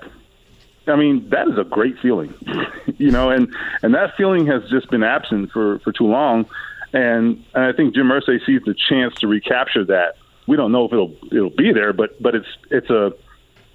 I 0.86 0.96
mean, 0.96 1.28
that 1.30 1.48
is 1.48 1.58
a 1.58 1.64
great 1.64 1.98
feeling, 2.00 2.34
you 2.98 3.10
know, 3.10 3.30
and 3.30 3.54
and 3.82 3.94
that 3.94 4.16
feeling 4.16 4.46
has 4.46 4.62
just 4.70 4.90
been 4.90 5.02
absent 5.02 5.50
for 5.52 5.78
for 5.80 5.92
too 5.92 6.06
long, 6.06 6.46
and 6.92 7.44
and 7.54 7.64
I 7.64 7.72
think 7.72 7.94
Jim 7.94 8.08
Irsay 8.08 8.44
sees 8.44 8.62
the 8.64 8.74
chance 8.74 9.14
to 9.20 9.28
recapture 9.28 9.84
that. 9.84 10.16
We 10.46 10.56
don't 10.56 10.72
know 10.72 10.84
if 10.84 10.92
it'll 10.92 11.14
it'll 11.30 11.50
be 11.50 11.72
there, 11.72 11.92
but 11.92 12.20
but 12.20 12.34
it's 12.34 12.48
it's 12.70 12.90
a 12.90 13.12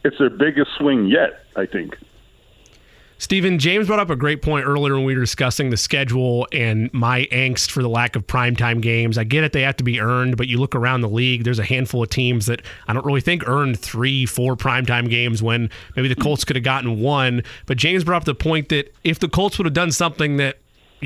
it's 0.04 0.18
their 0.18 0.30
biggest 0.30 0.72
swing 0.78 1.08
yet, 1.08 1.46
I 1.56 1.66
think. 1.66 1.98
Stephen, 3.20 3.58
James 3.58 3.88
brought 3.88 4.00
up 4.00 4.12
a 4.12 4.16
great 4.16 4.44
point 4.44 4.66
earlier 4.66 4.94
when 4.96 5.04
we 5.04 5.16
were 5.16 5.22
discussing 5.22 5.72
the 5.72 5.78
schedule 5.78 6.48
and 6.52 6.94
my 6.94 7.28
angst 7.32 7.72
for 7.72 7.82
the 7.82 7.90
lack 7.90 8.16
of 8.16 8.28
primetime 8.28 8.80
games. 8.80 9.18
I 9.18 9.24
get 9.24 9.44
it, 9.44 9.54
they 9.54 9.64
have 9.64 9.78
to 9.78 9.84
be 9.84 10.00
earned, 10.00 10.38
but 10.38 10.48
you 10.48 10.60
look 10.60 10.76
around 10.76 11.02
the 11.02 11.10
league, 11.10 11.44
there's 11.44 11.58
a 11.58 11.64
handful 11.64 12.04
of 12.04 12.10
teams 12.10 12.46
that 12.46 12.62
I 12.88 12.94
don't 12.94 13.06
really 13.06 13.22
think 13.22 13.48
earned 13.48 13.80
three, 13.80 14.28
four 14.28 14.56
primetime 14.56 15.10
games 15.10 15.42
when 15.42 15.72
maybe 15.96 16.08
the 16.08 16.16
Colts 16.16 16.46
could 16.46 16.56
have 16.56 16.64
gotten 16.64 17.00
one. 17.00 17.44
But 17.66 17.78
James 17.78 18.04
brought 18.04 18.18
up 18.18 18.26
the 18.26 18.36
point 18.36 18.70
that 18.70 18.94
if 19.04 19.18
the 19.18 19.30
Colts 19.30 19.58
would 19.58 19.66
have 19.66 19.74
done 19.74 19.92
something 19.92 20.38
that 20.38 20.58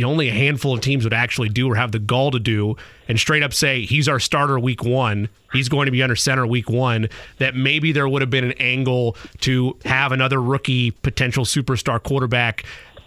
only 0.04 0.30
a 0.30 0.34
handful 0.34 0.73
of 0.73 0.82
teams 0.82 1.04
would 1.04 1.13
actually 1.13 1.49
do 1.49 1.69
or 1.69 1.75
have 1.75 1.91
the 1.91 1.99
gall 1.99 2.32
to 2.32 2.39
do 2.39 2.75
and 3.08 3.19
straight 3.19 3.43
up 3.43 3.54
say 3.54 3.86
he's 3.86 4.08
our 4.08 4.19
starter 4.19 4.60
week 4.60 4.84
one 4.84 5.27
he's 5.51 5.67
going 5.67 5.86
to 5.86 5.91
be 5.91 6.01
under 6.01 6.15
center 6.15 6.47
week 6.47 6.69
one 6.69 7.10
that 7.39 7.56
maybe 7.56 7.91
there 7.91 8.08
would 8.08 8.21
have 8.21 8.30
been 8.30 8.45
an 8.45 8.54
angle 8.54 9.17
to 9.39 9.77
have 9.84 10.12
another 10.12 10.41
rookie 10.41 10.91
potential 10.91 11.43
superstar 11.43 12.01
quarterback 12.01 12.63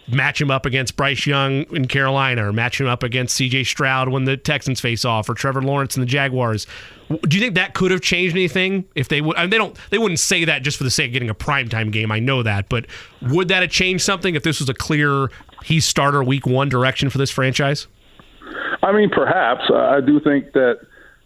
match 0.07 0.39
him 0.39 0.51
up 0.51 0.65
against 0.65 0.95
Bryce 0.95 1.25
Young 1.25 1.63
in 1.75 1.87
Carolina 1.87 2.47
or 2.47 2.53
match 2.53 2.79
him 2.79 2.87
up 2.87 3.03
against 3.03 3.39
CJ 3.39 3.65
Stroud 3.65 4.09
when 4.09 4.25
the 4.25 4.37
Texans 4.37 4.79
face 4.79 5.05
off 5.05 5.29
or 5.29 5.33
Trevor 5.33 5.61
Lawrence 5.61 5.95
and 5.95 6.03
the 6.03 6.07
Jaguars. 6.07 6.67
Do 7.09 7.37
you 7.37 7.41
think 7.41 7.55
that 7.55 7.73
could 7.73 7.91
have 7.91 8.01
changed 8.01 8.35
anything 8.35 8.85
if 8.95 9.07
they 9.07 9.21
would? 9.21 9.37
I 9.37 9.41
mean, 9.41 9.51
they 9.51 9.57
don't. 9.57 9.77
They 9.91 9.97
wouldn't 9.97 10.19
say 10.19 10.45
that 10.45 10.63
just 10.63 10.77
for 10.77 10.83
the 10.83 10.91
sake 10.91 11.07
of 11.07 11.13
getting 11.13 11.29
a 11.29 11.35
primetime 11.35 11.91
game. 11.91 12.11
I 12.11 12.19
know 12.19 12.41
that, 12.43 12.67
but 12.67 12.87
would 13.21 13.47
that 13.49 13.61
have 13.61 13.71
changed 13.71 14.03
something 14.03 14.35
if 14.35 14.43
this 14.43 14.59
was 14.59 14.69
a 14.69 14.73
clear 14.73 15.29
he's 15.65 15.85
starter 15.85 16.23
week 16.23 16.45
one 16.45 16.69
direction 16.69 17.09
for 17.09 17.17
this 17.17 17.31
franchise? 17.31 17.87
I 18.83 18.91
mean, 18.91 19.09
perhaps. 19.09 19.63
I 19.73 19.99
do 19.99 20.19
think 20.19 20.53
that 20.53 20.79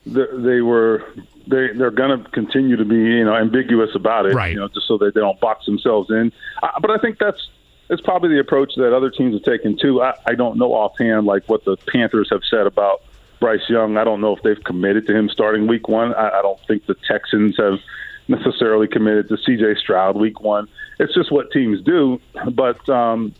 they 0.05 0.61
were 0.61 1.03
they 1.47 1.67
they're 1.75 1.91
going 1.91 2.23
to 2.23 2.29
continue 2.31 2.77
to 2.77 2.85
be 2.85 2.95
you 2.95 3.25
know 3.25 3.35
ambiguous 3.35 3.93
about 3.95 4.25
it, 4.25 4.33
right. 4.33 4.53
you 4.53 4.59
know, 4.59 4.69
just 4.69 4.87
so 4.87 4.97
that 4.99 5.13
they 5.13 5.19
don't 5.19 5.39
box 5.39 5.65
themselves 5.65 6.09
in. 6.09 6.31
Uh, 6.63 6.79
but 6.79 6.91
I 6.91 6.97
think 6.97 7.19
that's 7.19 7.49
it's 7.89 8.01
probably 8.01 8.29
the 8.29 8.39
approach 8.39 8.75
that 8.77 8.95
other 8.95 9.09
teams 9.09 9.33
have 9.33 9.43
taken 9.43 9.77
too. 9.77 10.01
I, 10.01 10.13
I 10.25 10.35
don't 10.35 10.57
know 10.57 10.73
offhand 10.73 11.25
like 11.25 11.47
what 11.47 11.65
the 11.65 11.75
Panthers 11.91 12.29
have 12.31 12.41
said 12.49 12.65
about 12.65 13.01
Bryce 13.39 13.67
Young. 13.67 13.97
I 13.97 14.03
don't 14.03 14.21
know 14.21 14.35
if 14.35 14.41
they've 14.43 14.63
committed 14.63 15.07
to 15.07 15.15
him 15.15 15.27
starting 15.29 15.67
week 15.67 15.87
one. 15.87 16.13
I, 16.13 16.29
I 16.29 16.41
don't 16.41 16.59
think 16.67 16.85
the 16.85 16.95
Texans 17.07 17.57
have 17.57 17.79
necessarily 18.27 18.87
committed 18.87 19.27
to 19.29 19.37
C.J. 19.37 19.75
Stroud 19.81 20.15
week 20.15 20.39
one. 20.39 20.67
It's 20.99 21.13
just 21.13 21.31
what 21.31 21.51
teams 21.51 21.81
do. 21.81 22.21
But 22.51 22.87
um, 22.87 23.33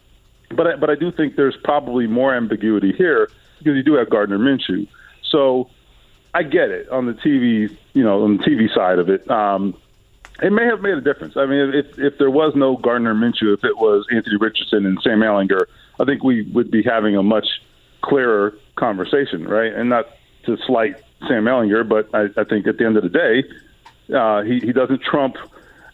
but 0.50 0.68
I, 0.68 0.76
but 0.76 0.90
I 0.90 0.96
do 0.96 1.12
think 1.12 1.36
there's 1.36 1.58
probably 1.64 2.08
more 2.08 2.34
ambiguity 2.34 2.92
here 2.92 3.30
because 3.60 3.76
you 3.76 3.84
do 3.84 3.94
have 3.96 4.10
Gardner 4.10 4.40
Minshew. 4.40 4.88
So 5.30 5.70
I 6.34 6.44
get 6.44 6.70
it 6.70 6.90
on 6.90 7.06
the 7.06 7.14
TV, 7.14 7.76
you 7.94 8.04
know, 8.04 8.24
on 8.24 8.38
the 8.38 8.44
TV 8.44 8.74
side 8.74 9.00
of 9.00 9.10
it. 9.10 9.30
Um, 9.30 9.76
it 10.42 10.52
may 10.52 10.66
have 10.66 10.82
made 10.82 10.94
a 10.94 11.02
difference. 11.02 11.36
I 11.36 11.46
mean, 11.46 11.74
if 11.74 12.00
if 12.00 12.18
there 12.18 12.30
was 12.30 12.54
no 12.56 12.78
Gardner 12.78 13.14
Minshew, 13.14 13.54
if 13.54 13.64
it 13.64 13.78
was 13.78 14.08
Anthony 14.12 14.38
Richardson 14.38 14.86
and 14.86 15.00
Sam 15.02 15.20
Ehlinger, 15.20 15.66
I 16.00 16.06
think 16.06 16.24
we 16.24 16.44
would 16.54 16.72
be 16.72 16.82
having 16.82 17.16
a 17.16 17.24
much 17.24 17.48
clearer 18.02 18.58
conversation, 18.76 19.46
right? 19.46 19.74
And 19.74 19.90
not 19.90 20.08
to 20.46 20.58
slight 20.66 20.96
Sam 21.28 21.44
Ehlinger, 21.44 21.88
but 21.88 22.10
I, 22.14 22.30
I 22.40 22.46
think 22.46 22.68
at 22.68 22.78
the 22.78 22.86
end 22.86 22.96
of 22.96 23.04
the 23.04 23.10
day, 23.10 23.44
uh, 24.16 24.42
he 24.44 24.60
he 24.60 24.72
doesn't 24.72 25.02
trump 25.02 25.36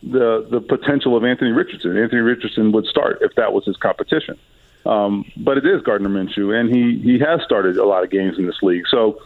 the 0.05 0.45
the 0.49 0.61
potential 0.61 1.17
of 1.17 1.23
Anthony 1.23 1.51
Richardson. 1.51 1.97
Anthony 1.97 2.21
Richardson 2.21 2.71
would 2.71 2.85
start 2.85 3.19
if 3.21 3.33
that 3.35 3.53
was 3.53 3.65
his 3.65 3.77
competition. 3.77 4.37
Um, 4.85 5.25
but 5.35 5.57
it 5.57 5.65
is 5.65 5.81
Gardner 5.81 6.09
Minshew, 6.09 6.57
and 6.57 6.73
he 6.73 6.99
he 6.99 7.19
has 7.19 7.41
started 7.43 7.77
a 7.77 7.85
lot 7.85 8.03
of 8.03 8.11
games 8.11 8.37
in 8.37 8.45
this 8.45 8.61
league, 8.61 8.85
so 8.87 9.19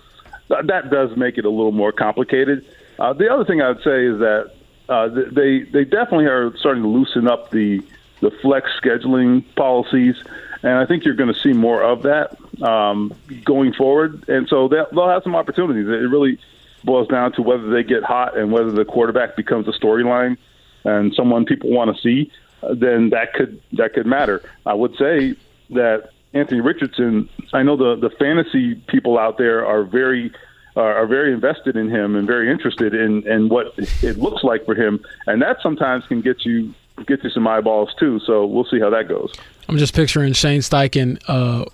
that 0.47 0.89
does 0.89 1.15
make 1.15 1.37
it 1.37 1.45
a 1.45 1.49
little 1.49 1.71
more 1.71 1.91
complicated. 1.91 2.65
Uh, 2.97 3.13
the 3.13 3.31
other 3.31 3.45
thing 3.45 3.61
I'd 3.61 3.81
say 3.83 4.05
is 4.05 4.19
that 4.19 4.51
uh, 4.87 5.09
they 5.09 5.59
they 5.63 5.83
definitely 5.83 6.25
are 6.25 6.55
starting 6.57 6.83
to 6.83 6.89
loosen 6.89 7.27
up 7.27 7.51
the 7.51 7.81
the 8.21 8.31
flex 8.41 8.69
scheduling 8.81 9.43
policies, 9.55 10.15
and 10.63 10.73
I 10.73 10.85
think 10.85 11.03
you're 11.03 11.15
going 11.15 11.33
to 11.33 11.39
see 11.39 11.53
more 11.53 11.83
of 11.83 12.03
that 12.03 12.37
um, 12.61 13.13
going 13.43 13.73
forward. 13.73 14.27
And 14.29 14.47
so 14.47 14.67
they'll 14.67 15.07
have 15.07 15.23
some 15.23 15.35
opportunities. 15.35 15.87
It 15.87 16.09
really 16.09 16.39
boils 16.83 17.07
down 17.09 17.33
to 17.33 17.41
whether 17.41 17.69
they 17.69 17.83
get 17.83 18.03
hot 18.03 18.37
and 18.37 18.51
whether 18.51 18.71
the 18.71 18.85
quarterback 18.85 19.35
becomes 19.35 19.67
a 19.67 19.71
storyline 19.71 20.37
and 20.83 21.13
someone 21.13 21.45
people 21.45 21.69
want 21.69 21.95
to 21.95 22.01
see. 22.01 22.31
Uh, 22.61 22.73
then 22.73 23.09
that 23.09 23.33
could 23.33 23.61
that 23.73 23.93
could 23.93 24.05
matter. 24.05 24.41
I 24.65 24.73
would 24.73 24.95
say 24.97 25.35
that 25.71 26.09
Anthony 26.33 26.61
Richardson. 26.61 27.29
I 27.53 27.63
know 27.63 27.77
the 27.77 27.95
the 27.95 28.09
fantasy 28.15 28.75
people 28.87 29.17
out 29.17 29.37
there 29.37 29.65
are 29.65 29.83
very 29.83 30.31
are 30.75 31.07
very 31.07 31.33
invested 31.33 31.75
in 31.75 31.89
him 31.89 32.15
and 32.15 32.25
very 32.27 32.49
interested 32.49 32.93
in, 32.93 33.27
in 33.27 33.49
what 33.49 33.73
it 33.77 34.17
looks 34.17 34.43
like 34.43 34.65
for 34.65 34.75
him, 34.75 35.03
and 35.27 35.41
that 35.41 35.57
sometimes 35.61 36.05
can 36.07 36.21
get 36.21 36.45
you 36.45 36.73
get 37.05 37.23
you 37.23 37.29
some 37.29 37.47
eyeballs 37.47 37.93
too. 37.99 38.19
So 38.25 38.45
we'll 38.45 38.65
see 38.65 38.79
how 38.79 38.89
that 38.89 39.07
goes. 39.07 39.33
I'm 39.67 39.77
just 39.77 39.93
picturing 39.93 40.33
Shane 40.33 40.61
Steichen 40.61 41.21
uh, 41.27 41.65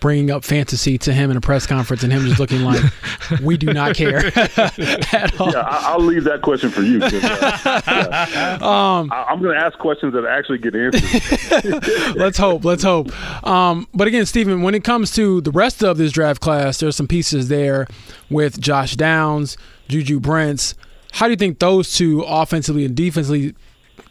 bringing 0.00 0.30
up 0.30 0.44
fantasy 0.44 0.96
to 0.98 1.12
him 1.12 1.30
in 1.30 1.36
a 1.36 1.40
press 1.40 1.66
conference 1.66 2.02
and 2.02 2.12
him 2.12 2.24
just 2.24 2.38
looking 2.38 2.62
like 2.62 2.82
we 3.42 3.56
do 3.56 3.72
not 3.72 3.94
care 3.96 4.26
at 4.36 5.40
all. 5.40 5.50
Yeah, 5.52 5.64
I'll 5.66 6.00
leave 6.00 6.24
that 6.24 6.42
question 6.42 6.70
for 6.70 6.82
you. 6.82 7.00
Uh, 7.02 7.10
yeah. 8.30 8.58
um, 8.60 9.10
I'm 9.12 9.42
going 9.42 9.56
to 9.56 9.60
ask 9.60 9.78
questions 9.78 10.12
that 10.14 10.24
actually 10.24 10.58
get 10.58 10.74
answered. 10.74 12.16
let's 12.16 12.38
hope. 12.38 12.64
Let's 12.64 12.82
hope. 12.82 13.10
Um, 13.46 13.88
but 13.92 14.08
again, 14.08 14.26
Stephen, 14.26 14.62
when 14.62 14.74
it 14.74 14.84
comes 14.84 15.10
to 15.12 15.40
the 15.40 15.50
rest 15.50 15.82
of 15.82 15.98
this 15.98 16.12
draft 16.12 16.40
class, 16.40 16.78
there's 16.78 16.96
some 16.96 17.08
pieces 17.08 17.48
there 17.48 17.86
with 18.30 18.60
Josh 18.60 18.96
Downs, 18.96 19.56
Juju 19.88 20.20
Brents. 20.20 20.74
How 21.12 21.26
do 21.26 21.32
you 21.32 21.36
think 21.36 21.58
those 21.58 21.96
two 21.96 22.22
offensively 22.22 22.84
and 22.84 22.94
defensively 22.94 23.54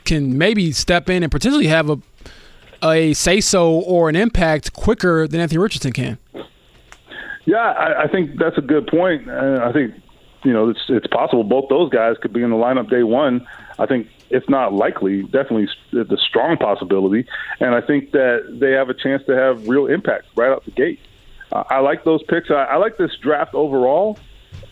can 0.05 0.37
maybe 0.37 0.71
step 0.71 1.09
in 1.09 1.23
and 1.23 1.31
potentially 1.31 1.67
have 1.67 1.89
a 1.89 1.99
a 2.83 3.13
say 3.13 3.41
so 3.41 3.73
or 3.81 4.09
an 4.09 4.15
impact 4.15 4.73
quicker 4.73 5.27
than 5.27 5.39
Anthony 5.39 5.57
Richardson 5.57 5.91
can. 5.91 6.17
Yeah, 7.45 7.57
I, 7.57 8.03
I 8.03 8.07
think 8.07 8.37
that's 8.37 8.57
a 8.57 8.61
good 8.61 8.87
point. 8.87 9.29
Uh, 9.29 9.61
I 9.63 9.71
think 9.71 9.95
you 10.43 10.53
know 10.53 10.69
it's 10.69 10.81
it's 10.89 11.07
possible 11.07 11.43
both 11.43 11.69
those 11.69 11.89
guys 11.89 12.15
could 12.21 12.33
be 12.33 12.43
in 12.43 12.49
the 12.49 12.55
lineup 12.55 12.89
day 12.89 13.03
one. 13.03 13.47
I 13.79 13.85
think 13.85 14.07
it's 14.29 14.47
not 14.49 14.73
likely, 14.73 15.23
definitely 15.23 15.67
the 15.91 16.17
strong 16.17 16.57
possibility, 16.57 17.25
and 17.59 17.73
I 17.73 17.81
think 17.81 18.11
that 18.11 18.57
they 18.59 18.71
have 18.71 18.89
a 18.89 18.93
chance 18.93 19.23
to 19.25 19.35
have 19.35 19.67
real 19.67 19.87
impact 19.87 20.27
right 20.35 20.51
out 20.51 20.65
the 20.65 20.71
gate. 20.71 20.99
Uh, 21.51 21.63
I 21.69 21.79
like 21.79 22.03
those 22.03 22.21
picks. 22.23 22.51
I, 22.51 22.65
I 22.65 22.75
like 22.75 22.97
this 22.97 23.11
draft 23.21 23.55
overall. 23.55 24.19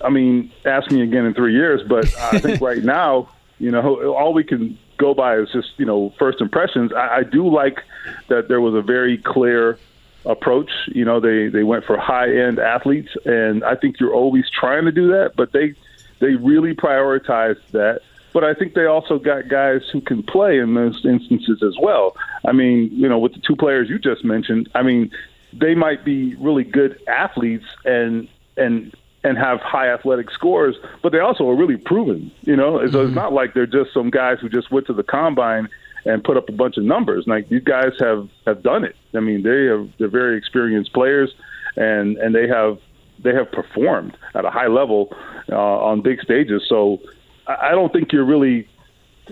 I 0.01 0.09
mean, 0.09 0.51
ask 0.65 0.91
me 0.91 1.01
again 1.01 1.25
in 1.25 1.33
three 1.33 1.53
years, 1.53 1.81
but 1.87 2.05
I 2.19 2.39
think 2.39 2.61
right 2.71 2.83
now, 2.83 3.29
you 3.57 3.71
know, 3.71 4.13
all 4.13 4.33
we 4.33 4.43
can 4.43 4.77
go 4.97 5.13
by 5.13 5.37
is 5.37 5.49
just 5.51 5.69
you 5.77 5.85
know 5.85 6.13
first 6.19 6.41
impressions. 6.41 6.91
I, 6.93 7.17
I 7.17 7.23
do 7.23 7.47
like 7.47 7.83
that 8.29 8.47
there 8.47 8.61
was 8.61 8.75
a 8.75 8.81
very 8.81 9.17
clear 9.17 9.79
approach. 10.25 10.69
You 10.87 11.05
know, 11.05 11.19
they 11.19 11.47
they 11.47 11.63
went 11.63 11.85
for 11.85 11.97
high 11.97 12.29
end 12.29 12.59
athletes, 12.59 13.09
and 13.25 13.63
I 13.63 13.75
think 13.75 13.99
you're 13.99 14.13
always 14.13 14.45
trying 14.49 14.85
to 14.85 14.91
do 14.91 15.07
that, 15.09 15.33
but 15.35 15.53
they 15.53 15.73
they 16.19 16.35
really 16.35 16.73
prioritized 16.73 17.61
that. 17.71 18.01
But 18.33 18.43
I 18.43 18.53
think 18.53 18.75
they 18.75 18.85
also 18.85 19.17
got 19.17 19.47
guys 19.47 19.81
who 19.91 20.01
can 20.01 20.21
play 20.21 20.59
in 20.59 20.75
those 20.75 21.03
instances 21.05 21.63
as 21.63 21.75
well. 21.81 22.15
I 22.45 22.51
mean, 22.51 22.89
you 22.91 23.09
know, 23.09 23.17
with 23.17 23.33
the 23.33 23.39
two 23.39 23.55
players 23.55 23.89
you 23.89 23.97
just 23.97 24.23
mentioned, 24.23 24.69
I 24.75 24.83
mean, 24.83 25.09
they 25.53 25.73
might 25.73 26.05
be 26.05 26.35
really 26.35 26.63
good 26.63 26.99
athletes 27.07 27.65
and 27.85 28.27
and 28.57 28.93
and 29.23 29.37
have 29.37 29.59
high 29.59 29.91
athletic 29.91 30.29
scores, 30.31 30.75
but 31.01 31.11
they 31.11 31.19
also 31.19 31.49
are 31.49 31.55
really 31.55 31.77
proven. 31.77 32.31
You 32.41 32.55
know, 32.55 32.79
so 32.79 32.99
mm-hmm. 32.99 33.07
it's 33.07 33.15
not 33.15 33.33
like 33.33 33.53
they're 33.53 33.65
just 33.65 33.93
some 33.93 34.09
guys 34.09 34.37
who 34.41 34.49
just 34.49 34.71
went 34.71 34.87
to 34.87 34.93
the 34.93 35.03
combine 35.03 35.67
and 36.05 36.23
put 36.23 36.37
up 36.37 36.47
a 36.49 36.53
bunch 36.53 36.77
of 36.77 36.83
numbers. 36.83 37.25
Like 37.27 37.49
these 37.49 37.63
guys 37.63 37.91
have 37.99 38.29
have 38.45 38.63
done 38.63 38.83
it. 38.83 38.95
I 39.13 39.19
mean, 39.19 39.43
they 39.43 39.65
have 39.65 39.89
they're 39.99 40.07
very 40.07 40.37
experienced 40.37 40.93
players, 40.93 41.33
and 41.75 42.17
and 42.17 42.33
they 42.33 42.47
have 42.47 42.77
they 43.23 43.33
have 43.33 43.51
performed 43.51 44.17
at 44.35 44.45
a 44.45 44.49
high 44.49 44.67
level 44.67 45.09
uh, 45.51 45.55
on 45.55 46.01
big 46.01 46.21
stages. 46.21 46.63
So 46.67 46.99
I 47.47 47.71
don't 47.71 47.91
think 47.91 48.11
you're 48.11 48.25
really. 48.25 48.67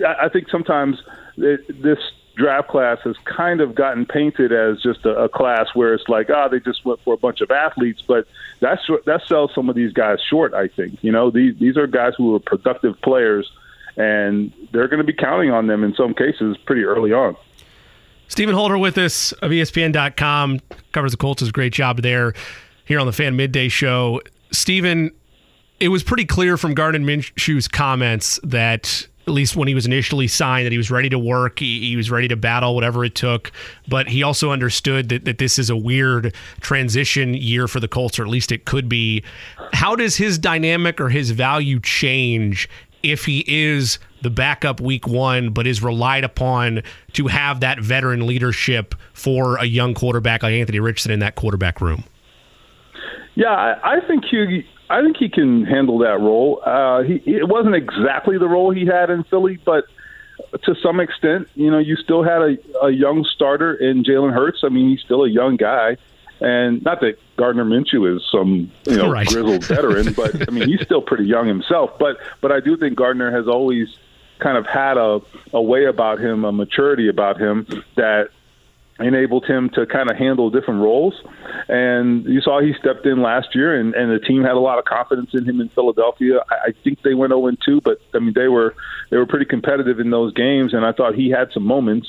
I 0.05 0.27
think 0.27 0.49
sometimes 0.49 1.01
it, 1.37 1.81
this 1.81 1.99
draft 2.35 2.67
class 2.67 2.99
has 3.03 3.15
kind 3.25 3.61
of 3.61 3.75
gotten 3.75 4.05
painted 4.05 4.51
as 4.51 4.81
just 4.81 5.05
a, 5.05 5.23
a 5.23 5.29
class 5.29 5.67
where 5.73 5.93
it's 5.93 6.07
like, 6.07 6.29
ah, 6.29 6.45
oh, 6.45 6.49
they 6.49 6.59
just 6.59 6.85
went 6.85 6.99
for 7.03 7.13
a 7.13 7.17
bunch 7.17 7.41
of 7.41 7.51
athletes, 7.51 8.03
but 8.05 8.27
that's 8.59 8.81
that 9.05 9.21
sells 9.27 9.51
some 9.53 9.69
of 9.69 9.75
these 9.75 9.93
guys 9.93 10.19
short. 10.29 10.53
I 10.53 10.67
think 10.67 11.03
you 11.03 11.11
know 11.11 11.31
these 11.31 11.57
these 11.59 11.77
are 11.77 11.87
guys 11.87 12.13
who 12.17 12.35
are 12.35 12.39
productive 12.39 12.99
players, 13.01 13.49
and 13.97 14.51
they're 14.71 14.87
going 14.87 15.05
to 15.05 15.05
be 15.05 15.13
counting 15.13 15.51
on 15.51 15.67
them 15.67 15.83
in 15.83 15.93
some 15.95 16.13
cases 16.13 16.57
pretty 16.65 16.83
early 16.83 17.11
on. 17.11 17.35
Stephen 18.27 18.55
Holder 18.55 18.77
with 18.77 18.97
us 18.97 19.31
of 19.33 19.51
ESPN.com 19.51 20.59
covers 20.91 21.11
the 21.11 21.17
Colts. 21.17 21.39
Does 21.39 21.49
a 21.49 21.51
great 21.51 21.73
job 21.73 22.01
there 22.01 22.33
here 22.85 22.99
on 22.99 23.05
the 23.05 23.13
Fan 23.13 23.35
Midday 23.35 23.69
Show. 23.69 24.21
Stephen, 24.51 25.11
it 25.79 25.89
was 25.89 26.03
pretty 26.03 26.25
clear 26.25 26.57
from 26.57 26.73
Gardner 26.73 26.99
Minshew's 26.99 27.67
comments 27.67 28.39
that 28.43 29.07
at 29.27 29.33
least 29.33 29.55
when 29.55 29.67
he 29.67 29.73
was 29.73 29.85
initially 29.85 30.27
signed, 30.27 30.65
that 30.65 30.71
he 30.71 30.77
was 30.77 30.91
ready 30.91 31.09
to 31.09 31.17
work. 31.17 31.59
He, 31.59 31.89
he, 31.89 31.95
was 31.95 32.11
ready 32.11 32.27
to 32.27 32.35
battle 32.35 32.75
whatever 32.75 33.03
it 33.03 33.15
took. 33.15 33.51
But 33.87 34.07
he 34.07 34.21
also 34.21 34.51
understood 34.51 35.09
that, 35.09 35.25
that 35.25 35.39
this 35.39 35.57
is 35.57 35.69
a 35.69 35.75
weird 35.75 36.33
transition 36.61 37.33
year 37.33 37.67
for 37.67 37.79
the 37.79 37.87
Colts, 37.87 38.19
or 38.19 38.23
at 38.23 38.29
least 38.29 38.51
it 38.51 38.65
could 38.65 38.87
be. 38.87 39.23
How 39.73 39.95
does 39.95 40.17
his 40.17 40.37
dynamic 40.37 41.01
or 41.01 41.09
his 41.09 41.31
value 41.31 41.79
change 41.79 42.69
if 43.01 43.25
he 43.25 43.43
is 43.47 43.99
the 44.21 44.29
backup 44.29 44.79
week 44.79 45.07
one, 45.07 45.51
but 45.51 45.67
is 45.67 45.81
relied 45.81 46.23
upon 46.23 46.81
to 47.13 47.27
have 47.27 47.59
that 47.59 47.79
veteran 47.79 48.25
leadership 48.25 48.95
for 49.13 49.57
a 49.57 49.65
young 49.65 49.93
quarterback 49.93 50.43
like 50.43 50.53
Anthony 50.53 50.79
Richardson 50.79 51.11
in 51.11 51.19
that 51.19 51.35
quarterback 51.35 51.81
room? 51.81 52.03
Yeah, 53.35 53.49
I, 53.49 53.97
I 53.97 54.07
think 54.07 54.25
he 54.25 54.65
I 54.89 55.01
think 55.01 55.17
he 55.17 55.29
can 55.29 55.65
handle 55.65 55.99
that 55.99 56.19
role. 56.19 56.61
Uh, 56.63 57.03
he 57.03 57.15
it 57.25 57.47
wasn't 57.47 57.75
exactly 57.75 58.37
the 58.37 58.47
role 58.47 58.71
he 58.71 58.85
had 58.85 59.09
in 59.09 59.23
Philly, 59.23 59.59
but 59.63 59.85
to 60.63 60.75
some 60.75 60.99
extent, 60.99 61.47
you 61.55 61.71
know, 61.71 61.79
you 61.79 61.95
still 61.95 62.23
had 62.23 62.41
a, 62.41 62.57
a 62.83 62.89
young 62.91 63.23
starter 63.23 63.73
in 63.73 64.03
Jalen 64.03 64.33
Hurts. 64.33 64.59
I 64.63 64.69
mean, 64.69 64.89
he's 64.89 65.01
still 65.01 65.23
a 65.23 65.29
young 65.29 65.57
guy, 65.57 65.97
and 66.39 66.83
not 66.83 67.01
that 67.01 67.17
Gardner 67.37 67.65
Minshew 67.65 68.15
is 68.15 68.23
some 68.31 68.71
you 68.85 68.97
know 68.97 69.11
right. 69.11 69.27
grizzled 69.27 69.65
veteran, 69.65 70.13
but 70.13 70.47
I 70.47 70.51
mean, 70.51 70.69
he's 70.69 70.81
still 70.81 71.01
pretty 71.01 71.25
young 71.25 71.47
himself. 71.47 71.97
But 71.97 72.17
but 72.41 72.51
I 72.51 72.59
do 72.59 72.77
think 72.77 72.95
Gardner 72.95 73.31
has 73.31 73.47
always 73.47 73.87
kind 74.39 74.57
of 74.57 74.65
had 74.67 74.97
a, 74.97 75.21
a 75.53 75.61
way 75.61 75.85
about 75.85 76.19
him, 76.19 76.43
a 76.43 76.51
maturity 76.51 77.07
about 77.07 77.39
him 77.39 77.65
that 77.95 78.29
enabled 78.99 79.45
him 79.45 79.69
to 79.71 79.85
kind 79.85 80.09
of 80.09 80.17
handle 80.17 80.49
different 80.49 80.81
roles. 80.81 81.13
And 81.67 82.25
you 82.25 82.41
saw 82.41 82.61
he 82.61 82.73
stepped 82.79 83.05
in 83.05 83.21
last 83.21 83.53
year, 83.53 83.77
and, 83.79 83.93
and 83.93 84.11
the 84.11 84.19
team 84.19 84.43
had 84.43 84.53
a 84.53 84.59
lot 84.59 84.79
of 84.79 84.85
confidence 84.85 85.31
in 85.33 85.45
him 85.45 85.59
in 85.59 85.69
Philadelphia. 85.69 86.39
I, 86.49 86.69
I 86.69 86.73
think 86.83 87.01
they 87.01 87.13
went 87.13 87.31
0 87.31 87.51
2, 87.65 87.81
but 87.81 87.99
I 88.13 88.19
mean 88.19 88.33
they 88.33 88.47
were 88.47 88.75
they 89.09 89.17
were 89.17 89.25
pretty 89.25 89.45
competitive 89.45 89.99
in 89.99 90.09
those 90.09 90.33
games, 90.33 90.73
and 90.73 90.85
I 90.85 90.91
thought 90.91 91.15
he 91.15 91.29
had 91.29 91.51
some 91.53 91.63
moments, 91.63 92.07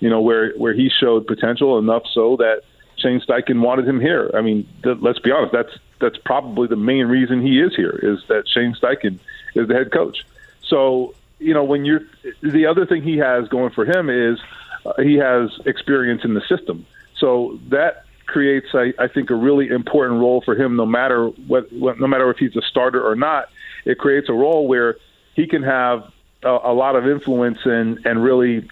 you 0.00 0.08
know, 0.08 0.20
where 0.20 0.52
where 0.54 0.72
he 0.72 0.88
showed 0.88 1.26
potential 1.26 1.78
enough 1.78 2.04
so 2.12 2.36
that 2.36 2.62
Shane 2.96 3.20
Steichen 3.20 3.60
wanted 3.60 3.86
him 3.86 4.00
here. 4.00 4.30
I 4.34 4.40
mean, 4.40 4.66
th- 4.82 4.98
let's 5.00 5.18
be 5.18 5.32
honest, 5.32 5.52
that's 5.52 5.76
that's 6.00 6.18
probably 6.24 6.66
the 6.66 6.76
main 6.76 7.06
reason 7.06 7.42
he 7.42 7.60
is 7.60 7.74
here 7.76 7.98
is 8.02 8.20
that 8.28 8.48
Shane 8.48 8.74
Steichen 8.74 9.18
is 9.54 9.68
the 9.68 9.74
head 9.74 9.92
coach. 9.92 10.24
So 10.66 11.14
you 11.38 11.52
know 11.52 11.64
when 11.64 11.84
you're 11.84 12.02
the 12.42 12.66
other 12.66 12.86
thing 12.86 13.02
he 13.02 13.18
has 13.18 13.48
going 13.48 13.70
for 13.72 13.84
him 13.84 14.08
is 14.08 14.38
uh, 14.84 14.92
he 15.02 15.14
has 15.14 15.50
experience 15.66 16.22
in 16.24 16.34
the 16.34 16.42
system. 16.48 16.86
So 17.18 17.58
that 17.68 18.04
creates, 18.26 18.68
I, 18.74 18.92
I 18.98 19.08
think, 19.08 19.30
a 19.30 19.34
really 19.34 19.68
important 19.68 20.20
role 20.20 20.42
for 20.44 20.54
him. 20.54 20.76
No 20.76 20.86
matter 20.86 21.28
what, 21.28 21.70
no 21.72 22.06
matter 22.06 22.30
if 22.30 22.38
he's 22.38 22.56
a 22.56 22.62
starter 22.62 23.06
or 23.06 23.14
not, 23.14 23.48
it 23.84 23.98
creates 23.98 24.28
a 24.28 24.32
role 24.32 24.66
where 24.66 24.96
he 25.34 25.46
can 25.46 25.62
have 25.62 26.10
a, 26.42 26.58
a 26.64 26.74
lot 26.74 26.96
of 26.96 27.06
influence 27.06 27.58
and 27.64 28.04
and 28.04 28.22
really 28.22 28.68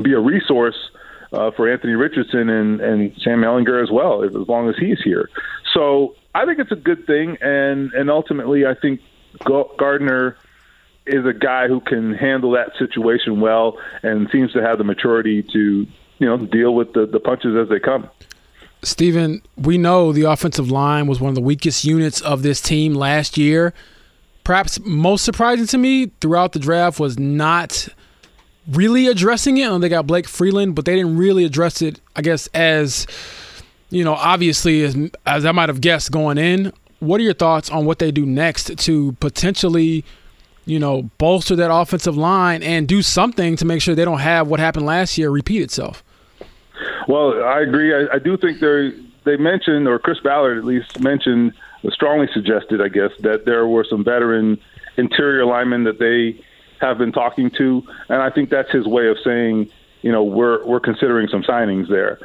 be 0.00 0.12
a 0.12 0.20
resource 0.20 0.76
uh, 1.32 1.50
for 1.50 1.70
Anthony 1.70 1.94
Richardson 1.94 2.48
and 2.48 2.80
and 2.80 3.12
Sam 3.22 3.40
Ehlinger 3.42 3.82
as 3.82 3.90
well, 3.90 4.22
as 4.22 4.32
long 4.32 4.68
as 4.68 4.76
he's 4.76 5.00
here. 5.02 5.28
So 5.74 6.16
I 6.34 6.46
think 6.46 6.58
it's 6.58 6.72
a 6.72 6.76
good 6.76 7.06
thing, 7.06 7.38
and 7.40 7.92
and 7.92 8.10
ultimately, 8.10 8.66
I 8.66 8.74
think 8.74 9.00
Gardner 9.44 10.36
is 11.06 11.26
a 11.26 11.32
guy 11.32 11.68
who 11.68 11.80
can 11.80 12.14
handle 12.14 12.52
that 12.52 12.72
situation 12.78 13.40
well 13.40 13.78
and 14.02 14.28
seems 14.30 14.52
to 14.52 14.62
have 14.62 14.78
the 14.78 14.84
maturity 14.84 15.42
to 15.42 15.86
you 16.18 16.26
know 16.26 16.36
deal 16.38 16.74
with 16.74 16.92
the, 16.92 17.06
the 17.06 17.20
punches 17.20 17.56
as 17.56 17.68
they 17.68 17.80
come. 17.80 18.08
Stephen, 18.82 19.42
we 19.56 19.78
know 19.78 20.12
the 20.12 20.22
offensive 20.22 20.70
line 20.70 21.06
was 21.06 21.20
one 21.20 21.28
of 21.28 21.34
the 21.34 21.40
weakest 21.40 21.84
units 21.84 22.20
of 22.20 22.42
this 22.42 22.60
team 22.60 22.94
last 22.94 23.38
year. 23.38 23.72
Perhaps 24.44 24.80
most 24.80 25.24
surprising 25.24 25.66
to 25.68 25.78
me 25.78 26.10
throughout 26.20 26.52
the 26.52 26.58
draft 26.58 26.98
was 26.98 27.16
not 27.16 27.88
really 28.68 29.06
addressing 29.06 29.58
it. 29.58 29.66
I 29.66 29.68
know 29.68 29.78
they 29.78 29.88
got 29.88 30.06
Blake 30.06 30.26
Freeland, 30.26 30.74
but 30.74 30.84
they 30.84 30.96
didn't 30.96 31.16
really 31.16 31.44
address 31.44 31.80
it, 31.80 32.00
I 32.16 32.22
guess, 32.22 32.48
as 32.48 33.06
you 33.90 34.04
know, 34.04 34.14
obviously 34.14 34.82
as 34.82 34.96
as 35.26 35.44
I 35.44 35.52
might 35.52 35.68
have 35.68 35.80
guessed 35.80 36.10
going 36.10 36.38
in. 36.38 36.72
What 36.98 37.20
are 37.20 37.24
your 37.24 37.34
thoughts 37.34 37.68
on 37.68 37.84
what 37.84 37.98
they 37.98 38.12
do 38.12 38.24
next 38.24 38.78
to 38.78 39.12
potentially 39.14 40.04
you 40.64 40.78
know, 40.78 41.10
bolster 41.18 41.56
that 41.56 41.72
offensive 41.72 42.16
line 42.16 42.62
and 42.62 42.86
do 42.86 43.02
something 43.02 43.56
to 43.56 43.64
make 43.64 43.82
sure 43.82 43.94
they 43.94 44.04
don't 44.04 44.20
have 44.20 44.48
what 44.48 44.60
happened 44.60 44.86
last 44.86 45.18
year 45.18 45.30
repeat 45.30 45.62
itself. 45.62 46.04
Well, 47.08 47.42
I 47.42 47.60
agree. 47.60 47.94
I, 47.94 48.14
I 48.14 48.18
do 48.18 48.36
think 48.36 48.60
they 48.60 48.92
they 49.24 49.36
mentioned, 49.36 49.86
or 49.86 49.98
Chris 49.98 50.18
Ballard 50.20 50.58
at 50.58 50.64
least 50.64 51.00
mentioned, 51.00 51.52
strongly 51.90 52.28
suggested, 52.32 52.80
I 52.80 52.88
guess, 52.88 53.10
that 53.20 53.44
there 53.44 53.66
were 53.66 53.86
some 53.88 54.04
veteran 54.04 54.58
interior 54.96 55.44
linemen 55.44 55.84
that 55.84 55.98
they 55.98 56.40
have 56.80 56.98
been 56.98 57.12
talking 57.12 57.50
to, 57.58 57.82
and 58.08 58.20
I 58.20 58.30
think 58.30 58.50
that's 58.50 58.70
his 58.70 58.86
way 58.86 59.08
of 59.08 59.16
saying, 59.24 59.70
you 60.02 60.10
know, 60.10 60.24
we're 60.24 60.64
we're 60.64 60.80
considering 60.80 61.28
some 61.28 61.42
signings 61.42 61.88
there, 61.88 62.18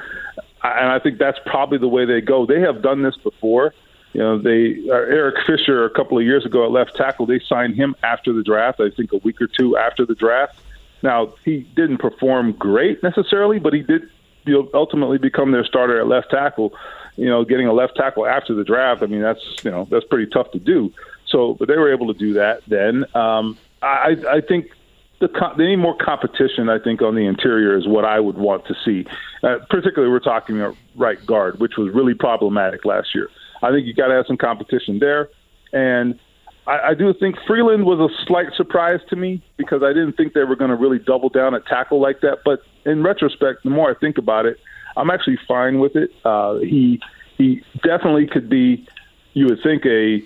and 0.64 0.90
I 0.90 1.00
think 1.00 1.18
that's 1.18 1.40
probably 1.46 1.78
the 1.78 1.88
way 1.88 2.06
they 2.06 2.22
go. 2.22 2.46
They 2.46 2.62
have 2.62 2.82
done 2.82 3.04
this 3.04 3.16
before. 3.18 3.74
You 4.18 4.24
know, 4.24 4.40
they 4.40 4.78
uh, 4.90 4.96
Eric 4.96 5.36
Fisher 5.46 5.86
a 5.86 5.92
couple 5.92 6.18
of 6.18 6.24
years 6.24 6.44
ago 6.44 6.66
at 6.66 6.72
left 6.72 6.96
tackle. 6.96 7.28
They 7.28 7.40
signed 7.48 7.76
him 7.76 7.96
after 8.02 8.34
the 8.34 8.42
draft. 8.42 8.80
I 8.80 8.90
think 8.90 9.14
a 9.14 9.18
week 9.18 9.40
or 9.40 9.46
two 9.46 9.78
after 9.78 10.08
the 10.08 10.16
draft. 10.16 10.60
Now 11.04 11.36
he 11.46 11.60
didn't 11.76 12.00
perform 12.00 12.54
great 12.54 13.04
necessarily, 13.04 13.60
but 13.60 13.74
he 13.74 13.84
did 13.84 14.10
you 14.46 14.54
know, 14.54 14.70
ultimately 14.74 15.20
become 15.20 15.52
their 15.52 15.64
starter 15.64 16.00
at 16.00 16.08
left 16.08 16.32
tackle. 16.32 16.74
You 17.16 17.30
know, 17.30 17.46
getting 17.46 17.68
a 17.68 17.74
left 17.74 17.96
tackle 17.96 18.26
after 18.26 18.56
the 18.56 18.64
draft. 18.64 19.04
I 19.04 19.06
mean, 19.06 19.22
that's 19.22 19.64
you 19.64 19.70
know 19.70 19.88
that's 19.92 20.06
pretty 20.06 20.32
tough 20.32 20.50
to 20.54 20.60
do. 20.60 20.92
So, 21.28 21.54
but 21.54 21.68
they 21.68 21.78
were 21.78 21.94
able 21.94 22.12
to 22.12 22.18
do 22.18 22.34
that. 22.34 22.64
Then 22.66 23.06
um, 23.14 23.56
I, 23.84 24.16
I 24.28 24.42
think 24.42 24.72
the 25.20 25.28
they 25.60 25.68
need 25.68 25.76
more 25.76 25.96
competition. 25.96 26.70
I 26.70 26.80
think 26.80 27.04
on 27.04 27.14
the 27.14 27.28
interior 27.28 27.78
is 27.78 27.88
what 27.88 28.04
I 28.04 28.20
would 28.20 28.40
want 28.40 28.66
to 28.66 28.76
see. 28.84 29.06
Uh, 29.44 29.58
particularly, 29.70 30.12
we're 30.12 30.22
talking 30.22 30.60
about 30.60 30.76
right 30.96 31.24
guard, 31.24 31.60
which 31.60 31.78
was 31.78 31.94
really 31.94 32.16
problematic 32.16 32.84
last 32.84 33.14
year. 33.14 33.30
I 33.62 33.72
think 33.72 33.86
you 33.88 33.94
got 33.94 34.08
to 34.08 34.14
have 34.14 34.26
some 34.28 34.38
competition 34.38 35.00
there. 35.00 35.30
And 35.74 36.20
I, 36.66 36.90
I 36.90 36.94
do 36.94 37.14
think 37.14 37.36
Freeland 37.48 37.86
was 37.86 38.00
a 38.00 38.26
slight 38.26 38.48
surprise 38.56 39.00
to 39.10 39.16
me 39.16 39.44
because 39.58 39.82
I 39.84 39.90
didn't 39.90 40.14
think 40.14 40.34
they 40.34 40.44
were 40.44 40.56
going 40.56 40.70
to 40.70 40.76
really 40.76 41.00
double 41.00 41.30
down 41.30 41.56
at 41.56 41.66
tackle 41.66 42.00
like 42.02 42.22
that. 42.22 42.40
But 42.46 42.62
in 42.86 43.04
retrospect, 43.04 43.64
the 43.64 43.70
more 43.70 43.90
I 43.90 43.96
think 43.96 44.18
about 44.18 44.46
it, 44.46 44.58
I'm 44.96 45.10
actually 45.10 45.40
fine 45.48 45.80
with 45.80 45.96
it. 45.96 46.12
Uh, 46.26 46.60
he 46.60 47.00
he 47.38 47.62
definitely 47.84 48.26
could 48.26 48.50
be, 48.50 48.88
you 49.34 49.46
would 49.46 49.60
think 49.62 49.86
a 49.86 50.24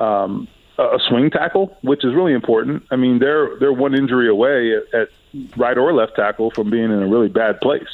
um, 0.00 0.48
a 0.78 0.98
swing 1.08 1.30
tackle, 1.30 1.76
which 1.82 2.04
is 2.04 2.14
really 2.14 2.32
important. 2.32 2.82
I 2.90 2.96
mean, 2.96 3.18
they're 3.18 3.58
they're 3.58 3.72
one 3.72 3.94
injury 3.94 4.28
away 4.28 4.74
at, 4.74 5.00
at 5.00 5.08
right 5.56 5.76
or 5.76 5.92
left 5.92 6.16
tackle 6.16 6.50
from 6.50 6.70
being 6.70 6.84
in 6.84 7.02
a 7.02 7.06
really 7.06 7.28
bad 7.28 7.60
place. 7.60 7.88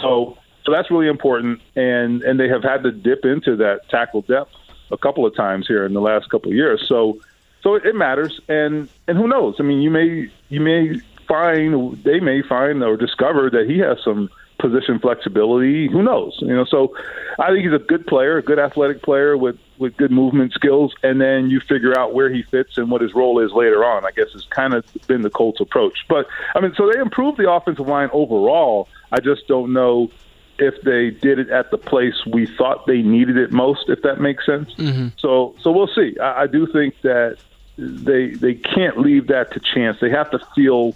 So 0.00 0.38
so 0.66 0.72
that's 0.72 0.90
really 0.90 1.06
important, 1.06 1.62
and 1.76 2.22
and 2.22 2.38
they 2.38 2.48
have 2.48 2.64
had 2.64 2.82
to 2.82 2.90
dip 2.90 3.24
into 3.24 3.56
that 3.56 3.88
tackle 3.88 4.22
depth 4.22 4.52
a 4.90 4.98
couple 4.98 5.24
of 5.24 5.34
times 5.34 5.66
here 5.66 5.86
in 5.86 5.94
the 5.94 6.00
last 6.00 6.28
couple 6.28 6.50
of 6.50 6.56
years. 6.56 6.84
So 6.88 7.20
so 7.62 7.76
it 7.76 7.94
matters, 7.94 8.40
and 8.48 8.88
and 9.06 9.16
who 9.16 9.28
knows? 9.28 9.56
I 9.60 9.62
mean, 9.62 9.80
you 9.80 9.90
may 9.90 10.28
you 10.48 10.60
may 10.60 11.00
find 11.28 12.02
they 12.02 12.18
may 12.18 12.42
find 12.42 12.82
or 12.82 12.96
discover 12.96 13.48
that 13.50 13.68
he 13.68 13.78
has 13.78 13.98
some 14.04 14.28
position 14.58 14.98
flexibility. 14.98 15.88
Who 15.88 16.02
knows? 16.02 16.36
You 16.40 16.54
know, 16.54 16.64
so 16.64 16.96
I 17.38 17.48
think 17.48 17.64
he's 17.64 17.72
a 17.72 17.78
good 17.78 18.06
player, 18.06 18.38
a 18.38 18.42
good 18.42 18.58
athletic 18.58 19.02
player 19.02 19.36
with 19.36 19.58
with 19.78 19.96
good 19.96 20.10
movement 20.10 20.52
skills, 20.52 20.94
and 21.04 21.20
then 21.20 21.48
you 21.48 21.60
figure 21.60 21.96
out 21.96 22.12
where 22.12 22.32
he 22.32 22.42
fits 22.42 22.76
and 22.76 22.90
what 22.90 23.02
his 23.02 23.14
role 23.14 23.38
is 23.38 23.52
later 23.52 23.84
on. 23.84 24.04
I 24.04 24.10
guess 24.10 24.32
has 24.32 24.44
kind 24.46 24.74
of 24.74 24.84
been 25.06 25.22
the 25.22 25.30
Colts' 25.30 25.60
approach. 25.60 26.06
But 26.08 26.26
I 26.56 26.60
mean, 26.60 26.74
so 26.76 26.90
they 26.90 26.98
improved 26.98 27.38
the 27.38 27.50
offensive 27.50 27.86
line 27.86 28.10
overall. 28.12 28.88
I 29.12 29.20
just 29.20 29.46
don't 29.46 29.72
know 29.72 30.10
if 30.58 30.80
they 30.82 31.10
did 31.10 31.38
it 31.38 31.50
at 31.50 31.70
the 31.70 31.78
place 31.78 32.14
we 32.26 32.46
thought 32.46 32.86
they 32.86 33.02
needed 33.02 33.36
it 33.36 33.52
most, 33.52 33.88
if 33.88 34.02
that 34.02 34.20
makes 34.20 34.46
sense. 34.46 34.72
Mm-hmm. 34.74 35.08
So, 35.18 35.54
so 35.60 35.70
we'll 35.70 35.88
see. 35.88 36.18
I, 36.18 36.42
I 36.42 36.46
do 36.46 36.66
think 36.66 36.94
that 37.02 37.38
they 37.78 38.30
they 38.30 38.54
can't 38.54 38.98
leave 38.98 39.26
that 39.26 39.52
to 39.52 39.60
chance. 39.60 39.98
They 40.00 40.10
have 40.10 40.30
to 40.30 40.38
feel 40.54 40.94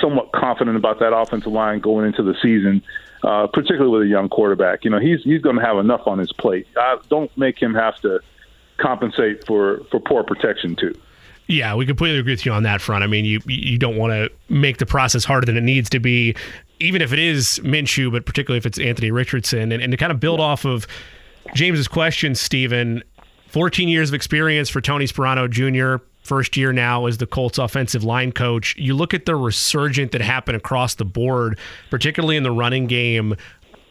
somewhat 0.00 0.32
confident 0.32 0.76
about 0.76 0.98
that 1.00 1.14
offensive 1.14 1.52
line 1.52 1.80
going 1.80 2.06
into 2.06 2.22
the 2.22 2.34
season, 2.42 2.82
uh, 3.22 3.46
particularly 3.46 3.90
with 3.90 4.02
a 4.02 4.10
young 4.10 4.28
quarterback. 4.28 4.84
You 4.84 4.90
know, 4.90 4.98
he's 4.98 5.22
he's 5.22 5.42
going 5.42 5.56
to 5.56 5.62
have 5.62 5.78
enough 5.78 6.06
on 6.06 6.18
his 6.18 6.32
plate. 6.32 6.66
Uh, 6.76 6.96
don't 7.08 7.34
make 7.36 7.60
him 7.60 7.74
have 7.74 8.00
to 8.00 8.20
compensate 8.78 9.46
for 9.46 9.82
for 9.90 10.00
poor 10.00 10.24
protection 10.24 10.76
too. 10.76 10.94
Yeah, 11.46 11.74
we 11.74 11.84
completely 11.84 12.20
agree 12.20 12.32
with 12.32 12.46
you 12.46 12.52
on 12.52 12.62
that 12.62 12.80
front. 12.80 13.02
I 13.02 13.08
mean, 13.08 13.24
you 13.24 13.40
you 13.46 13.78
don't 13.78 13.96
want 13.96 14.12
to 14.12 14.30
make 14.52 14.78
the 14.78 14.86
process 14.86 15.24
harder 15.24 15.46
than 15.46 15.56
it 15.56 15.62
needs 15.62 15.90
to 15.90 16.00
be, 16.00 16.36
even 16.80 17.02
if 17.02 17.12
it 17.12 17.18
is 17.18 17.60
Minshew, 17.62 18.10
but 18.10 18.26
particularly 18.26 18.58
if 18.58 18.66
it's 18.66 18.78
Anthony 18.78 19.10
Richardson. 19.10 19.72
And, 19.72 19.82
and 19.82 19.90
to 19.90 19.96
kind 19.96 20.10
of 20.10 20.18
build 20.18 20.40
off 20.40 20.64
of 20.64 20.86
James's 21.54 21.88
question, 21.88 22.34
Stephen, 22.34 23.02
14 23.48 23.88
years 23.88 24.10
of 24.10 24.14
experience 24.14 24.68
for 24.68 24.80
Tony 24.80 25.06
Sparano 25.06 25.48
Jr., 25.48 26.04
first 26.22 26.56
year 26.56 26.72
now 26.72 27.06
as 27.06 27.18
the 27.18 27.26
Colts 27.26 27.58
offensive 27.58 28.04
line 28.04 28.30
coach. 28.30 28.76
You 28.76 28.94
look 28.94 29.14
at 29.14 29.26
the 29.26 29.34
resurgent 29.34 30.12
that 30.12 30.20
happened 30.20 30.56
across 30.56 30.94
the 30.94 31.04
board, 31.04 31.58
particularly 31.90 32.36
in 32.36 32.42
the 32.42 32.50
running 32.50 32.86
game 32.86 33.34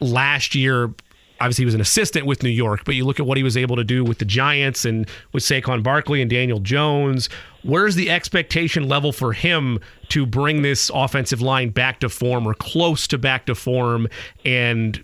last 0.00 0.54
year 0.54 0.94
obviously 1.40 1.62
he 1.62 1.66
was 1.66 1.74
an 1.74 1.80
assistant 1.80 2.26
with 2.26 2.42
New 2.42 2.50
York, 2.50 2.82
but 2.84 2.94
you 2.94 3.04
look 3.04 3.18
at 3.18 3.26
what 3.26 3.36
he 3.36 3.42
was 3.42 3.56
able 3.56 3.76
to 3.76 3.84
do 3.84 4.04
with 4.04 4.18
the 4.18 4.24
Giants 4.24 4.84
and 4.84 5.08
with 5.32 5.42
Saquon 5.42 5.82
Barkley 5.82 6.20
and 6.20 6.30
Daniel 6.30 6.60
Jones. 6.60 7.28
Where's 7.62 7.94
the 7.94 8.10
expectation 8.10 8.88
level 8.88 9.12
for 9.12 9.32
him 9.32 9.80
to 10.08 10.26
bring 10.26 10.62
this 10.62 10.90
offensive 10.92 11.40
line 11.40 11.70
back 11.70 12.00
to 12.00 12.08
form 12.08 12.46
or 12.46 12.54
close 12.54 13.06
to 13.08 13.18
back 13.18 13.46
to 13.46 13.54
form? 13.54 14.08
And 14.44 15.02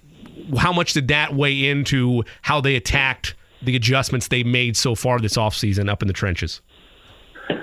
how 0.59 0.73
much 0.73 0.92
did 0.92 1.09
that 1.09 1.35
weigh 1.35 1.69
into 1.69 2.25
how 2.42 2.61
they 2.61 2.77
attacked 2.77 3.35
the 3.62 3.77
adjustments 3.77 4.29
they 4.29 4.42
made 4.42 4.77
so 4.77 4.95
far 4.95 5.19
this 5.19 5.37
offseason 5.37 5.88
up 5.88 6.03
in 6.03 6.09
the 6.09 6.14
trenches? 6.14 6.61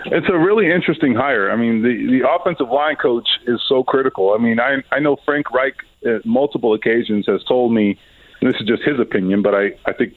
It's 0.05 0.27
a 0.29 0.37
really 0.37 0.71
interesting 0.71 1.13
hire. 1.13 1.51
I 1.51 1.55
mean, 1.55 1.81
the, 1.81 2.19
the 2.19 2.29
offensive 2.29 2.69
line 2.69 2.95
coach 2.95 3.27
is 3.47 3.59
so 3.67 3.83
critical. 3.83 4.33
I 4.33 4.41
mean, 4.41 4.59
I 4.59 4.83
I 4.91 4.99
know 4.99 5.17
Frank 5.25 5.51
Reich 5.51 5.75
at 6.05 6.25
multiple 6.25 6.73
occasions 6.73 7.25
has 7.27 7.43
told 7.43 7.73
me– 7.73 7.99
this 8.43 8.55
is 8.59 8.67
just 8.67 8.83
his 8.83 8.99
opinion, 8.99 9.41
but 9.41 9.55
I, 9.55 9.71
I 9.85 9.93
think 9.93 10.13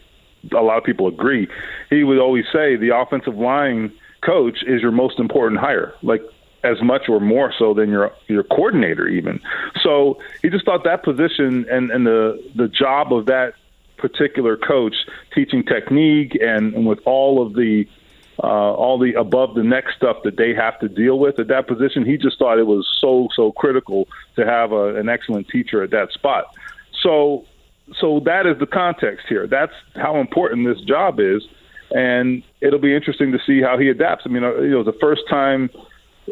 a 0.53 0.63
lot 0.63 0.79
of 0.79 0.85
people 0.85 1.07
agree. 1.07 1.49
He 1.91 2.03
would 2.03 2.19
always 2.19 2.45
say 2.53 2.77
the 2.77 2.97
offensive 2.97 3.37
line 3.37 3.93
coach 4.23 4.63
is 4.67 4.83
your 4.83 4.93
most 4.93 5.19
important 5.19 5.61
hire, 5.61 5.95
like 6.03 6.23
as 6.65 6.83
much 6.83 7.09
or 7.09 7.21
more 7.21 7.53
so 7.59 7.75
than 7.75 7.91
your 7.91 8.13
your 8.29 8.43
coordinator 8.43 9.09
even. 9.09 9.41
So 9.83 10.19
he 10.43 10.51
just 10.51 10.65
thought 10.65 10.85
that 10.85 11.03
position 11.03 11.67
and, 11.71 11.91
and 11.91 12.07
the 12.07 12.43
the 12.55 12.69
job 12.69 13.13
of 13.13 13.27
that 13.27 13.55
particular 13.97 14.57
coach, 14.57 14.95
teaching 15.35 15.65
technique 15.65 16.37
and, 16.41 16.75
and 16.75 16.87
with 16.87 16.99
all 17.05 17.45
of 17.45 17.55
the 17.55 17.87
uh, 18.43 18.47
all 18.75 18.99
the 18.99 19.15
above 19.15 19.55
the 19.55 19.63
neck 19.63 19.85
stuff 19.97 20.19
that 20.25 20.37
they 20.37 20.55
have 20.55 20.79
to 20.81 20.89
deal 20.89 21.19
with 21.19 21.39
at 21.39 21.49
that 21.49 21.67
position, 21.67 22.05
he 22.05 22.19
just 22.19 22.39
thought 22.39 22.59
it 22.59 22.67
was 22.67 22.87
so 23.01 23.29
so 23.35 23.53
critical 23.53 24.09
to 24.37 24.45
have 24.45 24.73
a, 24.73 24.97
an 24.97 25.09
excellent 25.09 25.49
teacher 25.49 25.83
at 25.83 25.91
that 25.91 26.13
spot. 26.13 26.47
So 27.03 27.47
so 28.01 28.21
that 28.21 28.47
is 28.47 28.59
the 28.59 28.67
context 28.67 29.27
here. 29.29 29.47
That's 29.47 29.73
how 29.95 30.17
important 30.17 30.67
this 30.67 30.81
job 30.83 31.21
is, 31.21 31.47
and 31.91 32.43
it'll 32.61 32.79
be 32.79 32.95
interesting 32.95 33.33
to 33.33 33.39
see 33.47 33.61
how 33.63 33.79
he 33.79 33.89
adapts. 33.89 34.23
I 34.27 34.29
mean, 34.29 34.45
uh, 34.45 34.57
you 34.57 34.71
know, 34.71 34.83
the 34.83 34.97
first 35.01 35.23
time, 35.29 35.71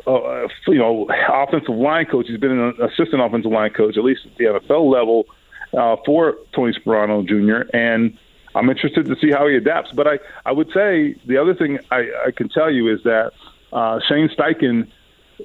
uh, 0.07 0.49
you 0.67 0.79
know, 0.79 1.09
offensive 1.29 1.75
line 1.75 2.07
coach. 2.07 2.27
He's 2.29 2.41
been 2.41 2.59
an 2.59 2.75
assistant 2.81 3.23
offensive 3.23 3.53
line 3.53 3.71
coach, 3.71 3.97
at 3.97 4.05
least 4.05 4.23
at 4.27 4.37
the 4.37 4.45
NFL 4.45 4.91
level, 4.91 5.25
uh, 5.77 5.97
for 6.05 6.37
Tony 6.55 6.73
Sparano 6.73 7.27
Jr. 7.27 7.69
And 7.77 8.19
I'm 8.55 8.69
interested 8.71 9.07
to 9.07 9.17
see 9.21 9.31
how 9.31 9.47
he 9.49 9.57
adapts. 9.57 9.91
But 9.93 10.07
I, 10.07 10.19
I 10.45 10.53
would 10.53 10.69
say 10.75 11.15
the 11.27 11.37
other 11.37 11.55
thing 11.55 11.79
I, 11.91 12.09
I 12.27 12.31
can 12.31 12.49
tell 12.49 12.71
you 12.71 12.93
is 12.93 13.03
that 13.05 13.33
uh, 13.73 14.01
Shane 14.09 14.29
Steichen 14.29 14.91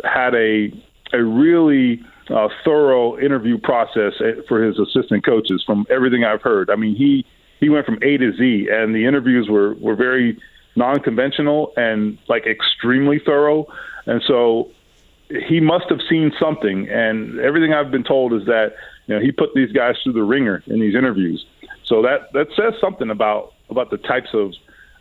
had 0.04 0.36
a 0.36 0.72
a 1.12 1.24
really 1.24 2.04
uh, 2.30 2.48
thorough 2.64 3.18
interview 3.18 3.58
process 3.58 4.14
for 4.48 4.64
his 4.64 4.78
assistant 4.78 5.26
coaches. 5.26 5.64
From 5.66 5.88
everything 5.90 6.24
I've 6.24 6.42
heard, 6.42 6.70
I 6.70 6.76
mean 6.76 6.96
he 6.96 7.26
he 7.60 7.70
went 7.70 7.86
from 7.86 8.00
A 8.02 8.18
to 8.18 8.34
Z, 8.36 8.70
and 8.72 8.96
the 8.96 9.06
interviews 9.06 9.50
were 9.50 9.74
were 9.76 9.96
very 9.96 10.38
non-conventional 10.76 11.74
and 11.76 12.18
like 12.28 12.46
extremely 12.46 13.20
thorough. 13.20 13.68
And 14.06 14.22
so 14.26 14.72
he 15.30 15.60
must 15.60 15.86
have 15.90 16.00
seen 16.10 16.32
something. 16.40 16.88
And 16.90 17.40
everything 17.40 17.74
I've 17.74 17.92
been 17.92 18.04
told 18.04 18.34
is 18.34 18.46
that 18.46 18.76
you 19.08 19.16
know 19.16 19.22
he 19.22 19.32
put 19.32 19.54
these 19.54 19.72
guys 19.72 19.96
through 20.04 20.14
the 20.14 20.24
ringer 20.24 20.64
in 20.68 20.80
these 20.80 20.96
interviews. 20.96 21.46
So 21.84 22.02
that 22.04 22.32
that 22.34 22.48
says 22.56 22.74
something 22.80 23.10
about 23.10 23.54
about 23.70 23.90
the 23.90 23.98
types 23.98 24.30
of 24.34 24.54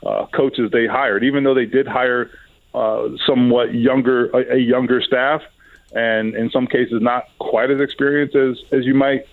uh, 0.04 0.26
coaches 0.26 0.70
they 0.72 0.86
hired. 0.86 1.24
Even 1.24 1.44
though 1.44 1.54
they 1.54 1.66
did 1.66 1.86
hire 1.86 2.30
uh, 2.74 3.08
somewhat 3.26 3.74
younger 3.74 4.30
a, 4.30 4.56
a 4.56 4.58
younger 4.58 5.00
staff, 5.00 5.42
and 5.92 6.34
in 6.34 6.50
some 6.50 6.66
cases 6.66 7.00
not 7.00 7.24
quite 7.38 7.70
as 7.70 7.80
experienced 7.80 8.36
as, 8.36 8.58
as 8.72 8.84
you 8.84 8.94
might 8.94 9.26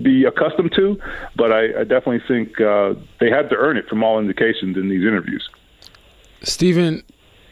be 0.00 0.24
accustomed 0.24 0.72
to. 0.76 0.98
But 1.36 1.52
I, 1.52 1.80
I 1.80 1.84
definitely 1.84 2.22
think 2.26 2.60
uh, 2.60 2.94
they 3.20 3.30
had 3.30 3.50
to 3.50 3.56
earn 3.56 3.76
it 3.76 3.88
from 3.88 4.02
all 4.02 4.18
indications 4.18 4.76
in 4.76 4.88
these 4.88 5.02
interviews. 5.02 5.48
Stephen, 6.42 7.02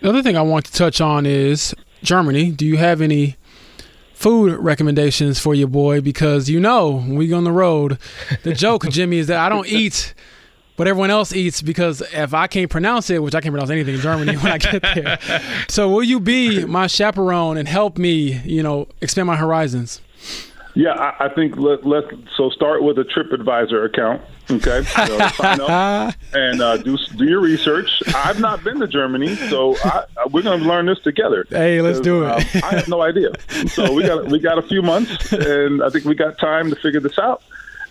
the 0.00 0.08
other 0.08 0.22
thing 0.22 0.36
I 0.36 0.42
want 0.42 0.66
to 0.66 0.72
touch 0.72 1.00
on 1.00 1.26
is 1.26 1.74
Germany. 2.02 2.50
Do 2.50 2.66
you 2.66 2.76
have 2.76 3.00
any 3.00 3.36
food 4.14 4.52
recommendations 4.58 5.38
for 5.38 5.54
your 5.54 5.68
boy? 5.68 6.00
Because 6.00 6.48
you 6.48 6.60
know, 6.60 6.92
when 6.92 7.16
we 7.16 7.28
go 7.28 7.36
on 7.36 7.44
the 7.44 7.52
road, 7.52 7.98
the 8.42 8.52
joke, 8.52 8.88
Jimmy, 8.90 9.18
is 9.18 9.26
that 9.28 9.38
I 9.38 9.48
don't 9.48 9.66
eat 9.68 10.14
what 10.76 10.88
everyone 10.88 11.10
else 11.10 11.34
eats 11.34 11.60
because 11.60 12.00
if 12.14 12.32
I 12.32 12.46
can't 12.46 12.70
pronounce 12.70 13.10
it, 13.10 13.22
which 13.22 13.34
I 13.34 13.42
can't 13.42 13.52
pronounce 13.52 13.68
anything 13.68 13.96
in 13.96 14.00
Germany 14.00 14.34
when 14.38 14.50
I 14.50 14.56
get 14.56 14.82
there. 14.82 15.18
so 15.68 15.90
will 15.90 16.02
you 16.02 16.20
be 16.20 16.64
my 16.64 16.86
chaperone 16.86 17.58
and 17.58 17.68
help 17.68 17.98
me, 17.98 18.40
you 18.46 18.62
know, 18.62 18.88
expand 19.02 19.26
my 19.26 19.36
horizons? 19.36 20.00
Yeah, 20.74 20.92
I, 20.92 21.26
I 21.26 21.28
think 21.34 21.56
let, 21.56 21.84
let's 21.86 22.08
so 22.36 22.50
start 22.50 22.82
with 22.82 22.98
a 22.98 23.04
TripAdvisor 23.04 23.86
account. 23.86 24.22
Okay, 24.50 24.82
so 25.06 25.28
sign 25.28 25.60
up 25.60 26.14
and 26.32 26.60
uh, 26.60 26.76
do 26.78 26.96
do 27.16 27.24
your 27.24 27.40
research. 27.40 28.02
I've 28.14 28.40
not 28.40 28.64
been 28.64 28.80
to 28.80 28.88
Germany, 28.88 29.34
so 29.36 29.76
I, 29.84 30.04
we're 30.30 30.42
going 30.42 30.60
to 30.60 30.66
learn 30.66 30.86
this 30.86 31.00
together. 31.00 31.46
Hey, 31.48 31.80
let's 31.80 32.00
do 32.00 32.24
it. 32.24 32.30
Um, 32.30 32.62
I 32.64 32.74
have 32.76 32.88
no 32.88 33.02
idea, 33.02 33.32
so 33.68 33.92
we 33.92 34.04
got 34.04 34.28
we 34.28 34.38
got 34.38 34.58
a 34.58 34.62
few 34.62 34.82
months, 34.82 35.32
and 35.32 35.82
I 35.82 35.90
think 35.90 36.04
we 36.04 36.14
got 36.14 36.38
time 36.38 36.70
to 36.70 36.76
figure 36.76 37.00
this 37.00 37.18
out 37.18 37.42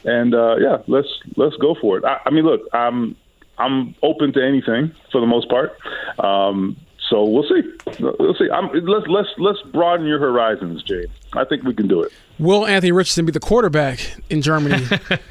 and 0.05 0.33
uh, 0.33 0.55
yeah, 0.57 0.77
let's 0.87 1.07
let's 1.35 1.55
go 1.57 1.75
for 1.75 1.97
it. 1.97 2.05
I, 2.05 2.19
I, 2.25 2.29
mean, 2.29 2.45
look, 2.45 2.61
I'm 2.73 3.15
I'm 3.57 3.95
open 4.01 4.33
to 4.33 4.45
anything 4.45 4.93
for 5.11 5.21
the 5.21 5.27
most 5.27 5.49
part. 5.49 5.77
Um, 6.19 6.77
so 7.09 7.23
we'll 7.23 7.43
see. 7.43 7.63
We'll 7.99 8.35
see. 8.35 8.49
I'm, 8.51 8.69
let's 8.85 9.07
let's 9.07 9.29
let's 9.37 9.61
broaden 9.71 10.05
your 10.05 10.19
horizons, 10.19 10.83
Jay. 10.83 11.05
I 11.33 11.43
think 11.43 11.63
we 11.63 11.73
can 11.73 11.87
do 11.87 12.01
it. 12.03 12.11
Will 12.37 12.67
Anthony 12.67 12.91
Richardson 12.91 13.25
be 13.25 13.31
the 13.31 13.39
quarterback 13.39 13.99
in 14.29 14.41
Germany? 14.41 14.85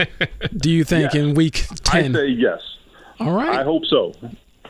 do 0.56 0.70
you 0.70 0.84
think 0.84 1.14
in 1.14 1.34
week 1.34 1.64
ten? 1.84 2.16
I 2.16 2.18
say 2.18 2.26
yes. 2.28 2.60
All 3.20 3.32
right. 3.32 3.60
I 3.60 3.64
hope 3.64 3.84
so. 3.86 4.12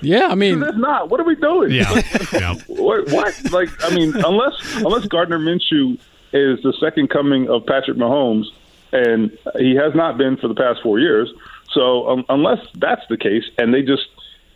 Yeah, 0.00 0.28
I 0.28 0.34
mean, 0.34 0.62
if 0.62 0.76
not, 0.76 1.10
what 1.10 1.18
are 1.18 1.24
we 1.24 1.34
doing? 1.34 1.72
Yeah, 1.72 2.02
yeah. 2.32 2.54
what, 2.68 3.10
what? 3.10 3.52
Like, 3.52 3.68
I 3.84 3.94
mean, 3.94 4.14
unless 4.14 4.76
unless 4.76 5.06
Gardner 5.06 5.38
Minshew 5.38 5.98
is 6.32 6.62
the 6.62 6.72
second 6.78 7.10
coming 7.10 7.48
of 7.48 7.66
Patrick 7.66 7.96
Mahomes, 7.96 8.44
and 8.92 9.36
he 9.58 9.74
has 9.74 9.94
not 9.94 10.18
been 10.18 10.36
for 10.36 10.48
the 10.48 10.54
past 10.54 10.80
four 10.82 10.98
years. 10.98 11.32
So 11.72 12.08
um, 12.08 12.24
unless 12.28 12.58
that's 12.74 13.02
the 13.08 13.16
case, 13.16 13.44
and 13.58 13.74
they 13.74 13.82
just 13.82 14.06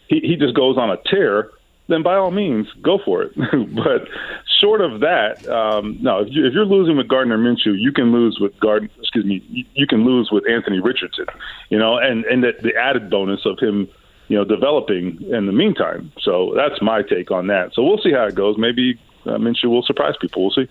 he, 0.08 0.20
he 0.20 0.36
just 0.36 0.54
goes 0.54 0.78
on 0.78 0.90
a 0.90 0.96
tear, 1.06 1.50
then 1.88 2.02
by 2.02 2.16
all 2.16 2.30
means 2.30 2.66
go 2.82 2.98
for 3.04 3.22
it. 3.22 3.32
but 3.74 4.08
short 4.60 4.80
of 4.80 5.00
that, 5.00 5.46
um, 5.48 5.98
no. 6.00 6.20
If, 6.20 6.28
you, 6.30 6.48
you're 6.48 6.64
losing 6.64 6.96
with 6.96 7.08
Gardner 7.08 7.38
Minshew, 7.38 7.78
you 7.78 7.92
can 7.92 8.12
lose 8.12 8.38
with 8.40 8.58
Gardner. 8.60 8.88
Excuse 9.00 9.24
me, 9.24 9.66
you, 9.74 9.86
can 9.86 10.04
lose 10.04 10.30
with 10.30 10.48
Anthony 10.48 10.80
Richardson. 10.80 11.26
You 11.70 11.78
know, 11.78 11.98
and 11.98 12.24
and 12.24 12.42
the, 12.42 12.52
the 12.62 12.74
added 12.76 13.10
bonus 13.10 13.44
of 13.44 13.58
him 13.58 13.88
you 14.28 14.38
know, 14.38 14.44
developing 14.44 15.20
in 15.30 15.44
the 15.44 15.52
meantime. 15.52 16.10
So 16.22 16.54
that's 16.56 16.80
my 16.80 17.02
take 17.02 17.30
on 17.30 17.48
that. 17.48 17.74
So 17.74 17.82
we'll 17.82 17.98
see 17.98 18.12
how 18.12 18.24
it 18.24 18.34
goes. 18.34 18.56
Maybe 18.56 18.98
uh, 19.26 19.32
Minshew 19.32 19.66
will 19.66 19.82
surprise 19.82 20.14
people. 20.20 20.42
We'll 20.42 20.52
see. 20.52 20.68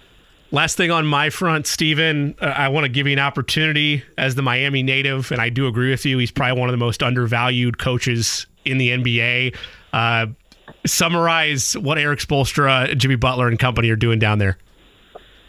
Last 0.49 0.77
thing 0.77 0.89
on 0.89 1.05
my 1.05 1.29
front, 1.29 1.67
Stephen, 1.67 2.35
uh, 2.41 2.45
I 2.45 2.69
want 2.69 2.85
to 2.85 2.89
give 2.89 3.05
you 3.05 3.13
an 3.13 3.19
opportunity 3.19 4.03
as 4.17 4.33
the 4.33 4.41
Miami 4.41 4.81
native, 4.83 5.31
and 5.31 5.39
I 5.39 5.49
do 5.49 5.67
agree 5.67 5.91
with 5.91 6.05
you. 6.05 6.17
He's 6.17 6.31
probably 6.31 6.59
one 6.59 6.69
of 6.69 6.73
the 6.73 6.83
most 6.83 7.03
undervalued 7.03 7.77
coaches 7.77 8.47
in 8.65 8.79
the 8.79 8.89
NBA. 8.89 9.55
Uh, 9.93 10.25
summarize 10.85 11.77
what 11.77 11.97
Erik 11.97 12.19
Spoelstra, 12.19 12.95
Jimmy 12.97 13.15
Butler, 13.15 13.47
and 13.47 13.57
company 13.59 13.89
are 13.89 13.95
doing 13.95 14.19
down 14.19 14.39
there. 14.39 14.57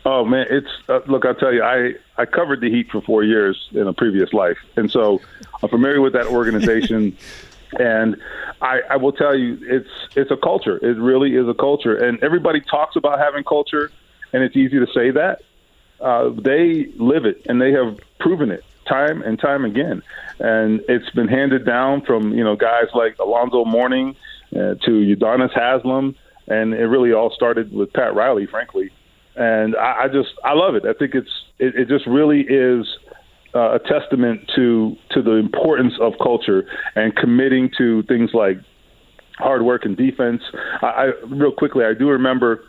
Oh 0.05 0.25
man, 0.25 0.47
it's 0.51 0.69
uh, 0.89 1.01
look. 1.07 1.25
I'll 1.25 1.35
tell 1.35 1.53
you, 1.53 1.63
I 1.63 1.95
I 2.17 2.27
covered 2.27 2.61
the 2.61 2.71
Heat 2.71 2.91
for 2.91 3.01
four 3.03 3.23
years 3.23 3.69
in 3.73 3.87
a 3.87 3.93
previous 3.93 4.33
life, 4.33 4.59
and 4.77 4.91
so 4.91 5.21
I'm 5.63 5.69
familiar 5.69 6.01
with 6.01 6.13
that 6.15 6.27
organization. 6.27 7.17
and 7.79 8.17
I, 8.61 8.81
I 8.91 8.97
will 8.97 9.13
tell 9.13 9.39
you, 9.39 9.59
it's 9.63 9.89
it's 10.17 10.31
a 10.31 10.37
culture. 10.37 10.77
It 10.79 10.99
really 10.99 11.37
is 11.37 11.49
a 11.49 11.55
culture, 11.55 11.97
and 11.97 12.23
everybody 12.23 12.61
talks 12.61 12.97
about 12.97 13.19
having 13.19 13.45
culture 13.45 13.91
and 14.33 14.43
it's 14.43 14.57
easy 14.57 14.79
to 14.79 14.87
say 14.93 15.11
that. 15.11 15.43
Uh, 16.01 16.31
they 16.31 16.87
live 16.97 17.25
it, 17.25 17.43
and 17.49 17.61
they 17.61 17.73
have 17.73 17.99
proven 18.19 18.51
it 18.51 18.65
time 18.89 19.23
and 19.23 19.39
time 19.39 19.65
again. 19.65 20.03
And 20.41 20.83
it's 20.89 21.09
been 21.11 21.29
handed 21.29 21.65
down 21.65 22.03
from 22.03 22.33
you 22.33 22.43
know 22.43 22.57
guys 22.57 22.87
like 22.95 23.19
Alonzo 23.19 23.65
Mourning 23.65 24.17
uh, 24.55 24.75
to 24.85 24.91
Udonis 24.91 25.53
Haslem, 25.55 26.15
and 26.49 26.75
it 26.75 26.87
really 26.87 27.13
all 27.13 27.33
started 27.35 27.73
with 27.73 27.93
Pat 27.93 28.15
Riley, 28.15 28.47
frankly. 28.47 28.91
And 29.37 29.77
I, 29.77 30.05
I 30.05 30.07
just 30.09 30.31
I 30.45 30.53
love 30.55 30.75
it. 30.75 30.85
I 30.85 30.93
think 30.93 31.15
it's 31.15 31.31
it, 31.59 31.75
it 31.75 31.89
just 31.89 32.07
really 32.07 32.41
is 32.41 32.87
uh, 33.55 33.77
a 33.77 33.79
testament 33.79 34.51
to 34.57 34.95
to 35.13 35.23
the 35.23 35.33
importance 35.33 35.95
of 36.01 36.13
culture 36.23 36.65
and 36.95 37.15
committing 37.17 37.71
to 37.79 38.03
things 38.05 38.31
like 38.35 38.59
hard 39.39 39.63
work 39.63 39.85
and 39.85 39.97
defense. 39.97 40.43
I, 40.83 40.87
I 40.87 41.05
real 41.27 41.53
quickly, 41.53 41.85
I 41.85 41.95
do 41.99 42.09
remember. 42.09 42.65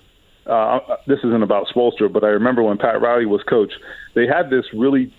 Uh, 0.45 0.79
this 1.07 1.19
isn't 1.19 1.41
about 1.41 1.67
Spoelstra, 1.73 2.11
but 2.11 2.25
I 2.25 2.27
remember 2.27 2.63
when 2.63 2.77
Pat 2.77 3.01
Riley 3.01 3.25
was 3.25 3.41
coach, 3.49 3.71
they 4.13 4.27
had 4.27 4.49
this 4.49 4.65
really 4.73 5.13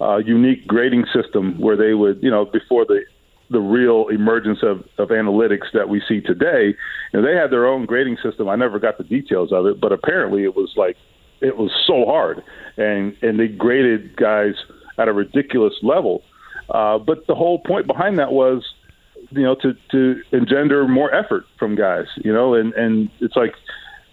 uh, 0.00 0.16
unique 0.16 0.66
grading 0.66 1.04
system 1.14 1.60
where 1.60 1.76
they 1.76 1.92
would, 1.92 2.22
you 2.22 2.30
know, 2.30 2.46
before 2.46 2.86
the 2.86 3.02
the 3.50 3.60
real 3.60 4.08
emergence 4.08 4.60
of, 4.62 4.84
of 4.98 5.08
analytics 5.08 5.72
that 5.74 5.88
we 5.88 6.00
see 6.08 6.20
today, 6.20 6.74
know, 7.12 7.22
they 7.22 7.34
had 7.34 7.50
their 7.50 7.66
own 7.66 7.84
grading 7.84 8.16
system. 8.22 8.48
I 8.48 8.56
never 8.56 8.78
got 8.78 8.96
the 8.98 9.04
details 9.04 9.52
of 9.52 9.66
it, 9.66 9.80
but 9.80 9.92
apparently 9.92 10.44
it 10.44 10.54
was 10.54 10.72
like 10.76 10.96
it 11.40 11.56
was 11.56 11.70
so 11.86 12.04
hard, 12.06 12.42
and 12.76 13.16
and 13.22 13.40
they 13.40 13.48
graded 13.48 14.16
guys 14.16 14.54
at 14.98 15.08
a 15.08 15.12
ridiculous 15.12 15.74
level. 15.82 16.22
Uh, 16.68 16.98
but 16.98 17.26
the 17.26 17.34
whole 17.34 17.58
point 17.58 17.86
behind 17.86 18.18
that 18.18 18.32
was, 18.32 18.64
you 19.30 19.42
know, 19.42 19.56
to 19.56 19.72
to 19.90 20.20
engender 20.32 20.86
more 20.86 21.12
effort 21.14 21.44
from 21.58 21.74
guys, 21.74 22.06
you 22.16 22.32
know, 22.32 22.54
and 22.54 22.72
and 22.74 23.10
it's 23.20 23.36
like 23.36 23.54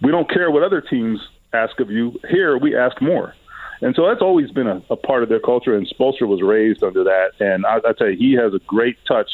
we 0.02 0.10
don't 0.10 0.30
care 0.30 0.50
what 0.50 0.62
other 0.62 0.80
teams 0.80 1.20
ask 1.52 1.78
of 1.80 1.90
you. 1.90 2.18
Here 2.28 2.58
we 2.58 2.76
ask 2.76 3.00
more. 3.00 3.34
And 3.80 3.94
so 3.94 4.06
that's 4.06 4.22
always 4.22 4.50
been 4.50 4.66
a, 4.66 4.82
a 4.90 4.96
part 4.96 5.22
of 5.22 5.28
their 5.28 5.40
culture, 5.40 5.76
and 5.76 5.88
Spoelstra 5.88 6.26
was 6.26 6.42
raised 6.42 6.82
under 6.82 7.04
that. 7.04 7.32
And 7.40 7.64
I, 7.64 7.76
I 7.76 7.92
tell 7.92 8.08
you, 8.10 8.16
he 8.16 8.32
has 8.34 8.52
a 8.52 8.58
great 8.66 8.96
touch 9.06 9.30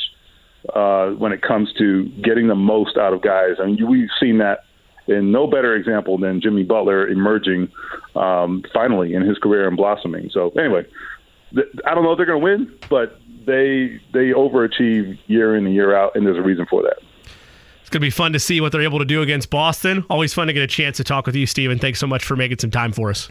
uh, 0.75 1.11
when 1.11 1.33
it 1.33 1.43
comes 1.43 1.73
to 1.79 2.05
getting 2.23 2.49
the 2.49 2.55
most 2.55 2.97
out 2.97 3.13
of 3.13 3.23
guys. 3.23 3.57
I 3.61 3.67
mean, 3.67 3.87
we've 3.89 4.11
seen 4.21 4.39
that 4.39 4.65
in 5.07 5.31
no 5.31 5.47
better 5.47 5.75
example 5.75 6.19
than 6.19 6.41
Jimmy 6.41 6.63
Butler 6.63 7.07
emerging 7.09 7.71
um, 8.17 8.65
finally 8.73 9.15
in 9.15 9.23
his 9.23 9.39
career 9.39 9.69
and 9.69 9.77
blossoming. 9.77 10.31
So 10.33 10.51
anyway, 10.51 10.87
th- 11.55 11.69
I 11.87 11.95
don't 11.95 12.05
know 12.05 12.13
if 12.13 12.17
they're 12.17 12.27
going 12.27 12.41
to 12.41 12.45
win, 12.45 12.79
but 12.89 13.21
they 13.47 14.01
they 14.13 14.31
overachieve 14.31 15.19
year 15.27 15.57
in 15.57 15.67
and 15.67 15.75
year 15.75 15.95
out, 15.95 16.17
and 16.17 16.27
there's 16.27 16.39
a 16.39 16.43
reason 16.43 16.67
for 16.69 16.83
that. 16.83 16.97
It's 17.81 17.91
going 17.91 18.01
to 18.01 18.07
be 18.07 18.11
fun 18.11 18.33
to 18.33 18.41
see 18.41 18.63
what 18.63 18.73
they're 18.73 18.81
able 18.81 18.99
to 18.99 19.05
do 19.05 19.21
against 19.21 19.51
Boston. 19.51 20.07
Always 20.09 20.33
fun 20.33 20.47
to 20.47 20.55
get 20.55 20.63
a 20.63 20.67
chance 20.67 20.97
to 20.97 21.05
talk 21.05 21.27
with 21.27 21.37
you, 21.37 21.47
Stephen. 21.47 21.79
Thanks 21.79 21.99
so 21.99 22.07
much 22.07 22.25
for 22.25 22.35
making 22.35 22.59
some 22.59 22.71
time 22.71 22.93
for 22.93 23.11
us. 23.11 23.31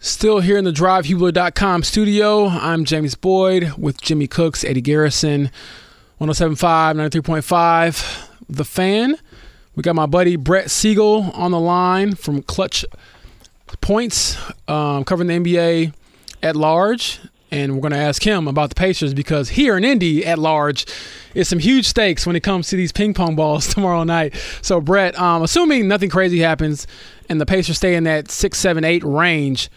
Still 0.00 0.38
here 0.38 0.56
in 0.56 0.64
the 0.64 0.70
drivehubler.com 0.70 1.82
studio. 1.82 2.46
I'm 2.46 2.84
James 2.84 3.16
Boyd 3.16 3.72
with 3.76 4.00
Jimmy 4.00 4.28
Cooks, 4.28 4.62
Eddie 4.62 4.80
Garrison, 4.80 5.50
1075, 6.18 6.94
93.5. 6.94 8.28
The 8.48 8.64
fan. 8.64 9.16
We 9.74 9.82
got 9.82 9.96
my 9.96 10.06
buddy 10.06 10.36
Brett 10.36 10.70
Siegel 10.70 11.32
on 11.34 11.50
the 11.50 11.58
line 11.58 12.14
from 12.14 12.42
Clutch 12.42 12.84
Points, 13.80 14.38
um, 14.68 15.02
covering 15.02 15.26
the 15.26 15.34
NBA 15.34 15.92
at 16.44 16.54
large. 16.54 17.18
And 17.50 17.74
we're 17.74 17.80
going 17.80 17.92
to 17.92 17.98
ask 17.98 18.22
him 18.22 18.46
about 18.46 18.68
the 18.68 18.76
Pacers 18.76 19.14
because 19.14 19.48
here 19.48 19.76
in 19.76 19.82
Indy 19.82 20.24
at 20.24 20.38
large 20.38 20.86
is 21.34 21.48
some 21.48 21.58
huge 21.58 21.86
stakes 21.86 22.24
when 22.24 22.36
it 22.36 22.44
comes 22.44 22.68
to 22.68 22.76
these 22.76 22.92
ping 22.92 23.14
pong 23.14 23.34
balls 23.36 23.66
tomorrow 23.66 24.04
night. 24.04 24.36
So, 24.62 24.80
Brett, 24.80 25.18
um, 25.18 25.42
assuming 25.42 25.88
nothing 25.88 26.08
crazy 26.08 26.38
happens 26.38 26.86
and 27.28 27.40
the 27.40 27.46
Pacers 27.46 27.76
stay 27.76 27.94
in 27.94 28.04
that 28.04 28.30
six, 28.30 28.58
seven, 28.58 28.84
eight 28.84 29.02
range, 29.04 29.70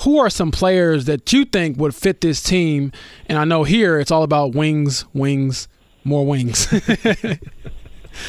who 0.00 0.18
are 0.18 0.30
some 0.30 0.50
players 0.50 1.04
that 1.06 1.32
you 1.32 1.44
think 1.44 1.78
would 1.78 1.94
fit 1.94 2.20
this 2.20 2.42
team? 2.42 2.92
And 3.26 3.38
I 3.38 3.44
know 3.44 3.64
here 3.64 3.98
it's 3.98 4.10
all 4.10 4.22
about 4.22 4.54
wings, 4.54 5.04
wings, 5.12 5.68
more 6.04 6.26
wings. 6.26 6.72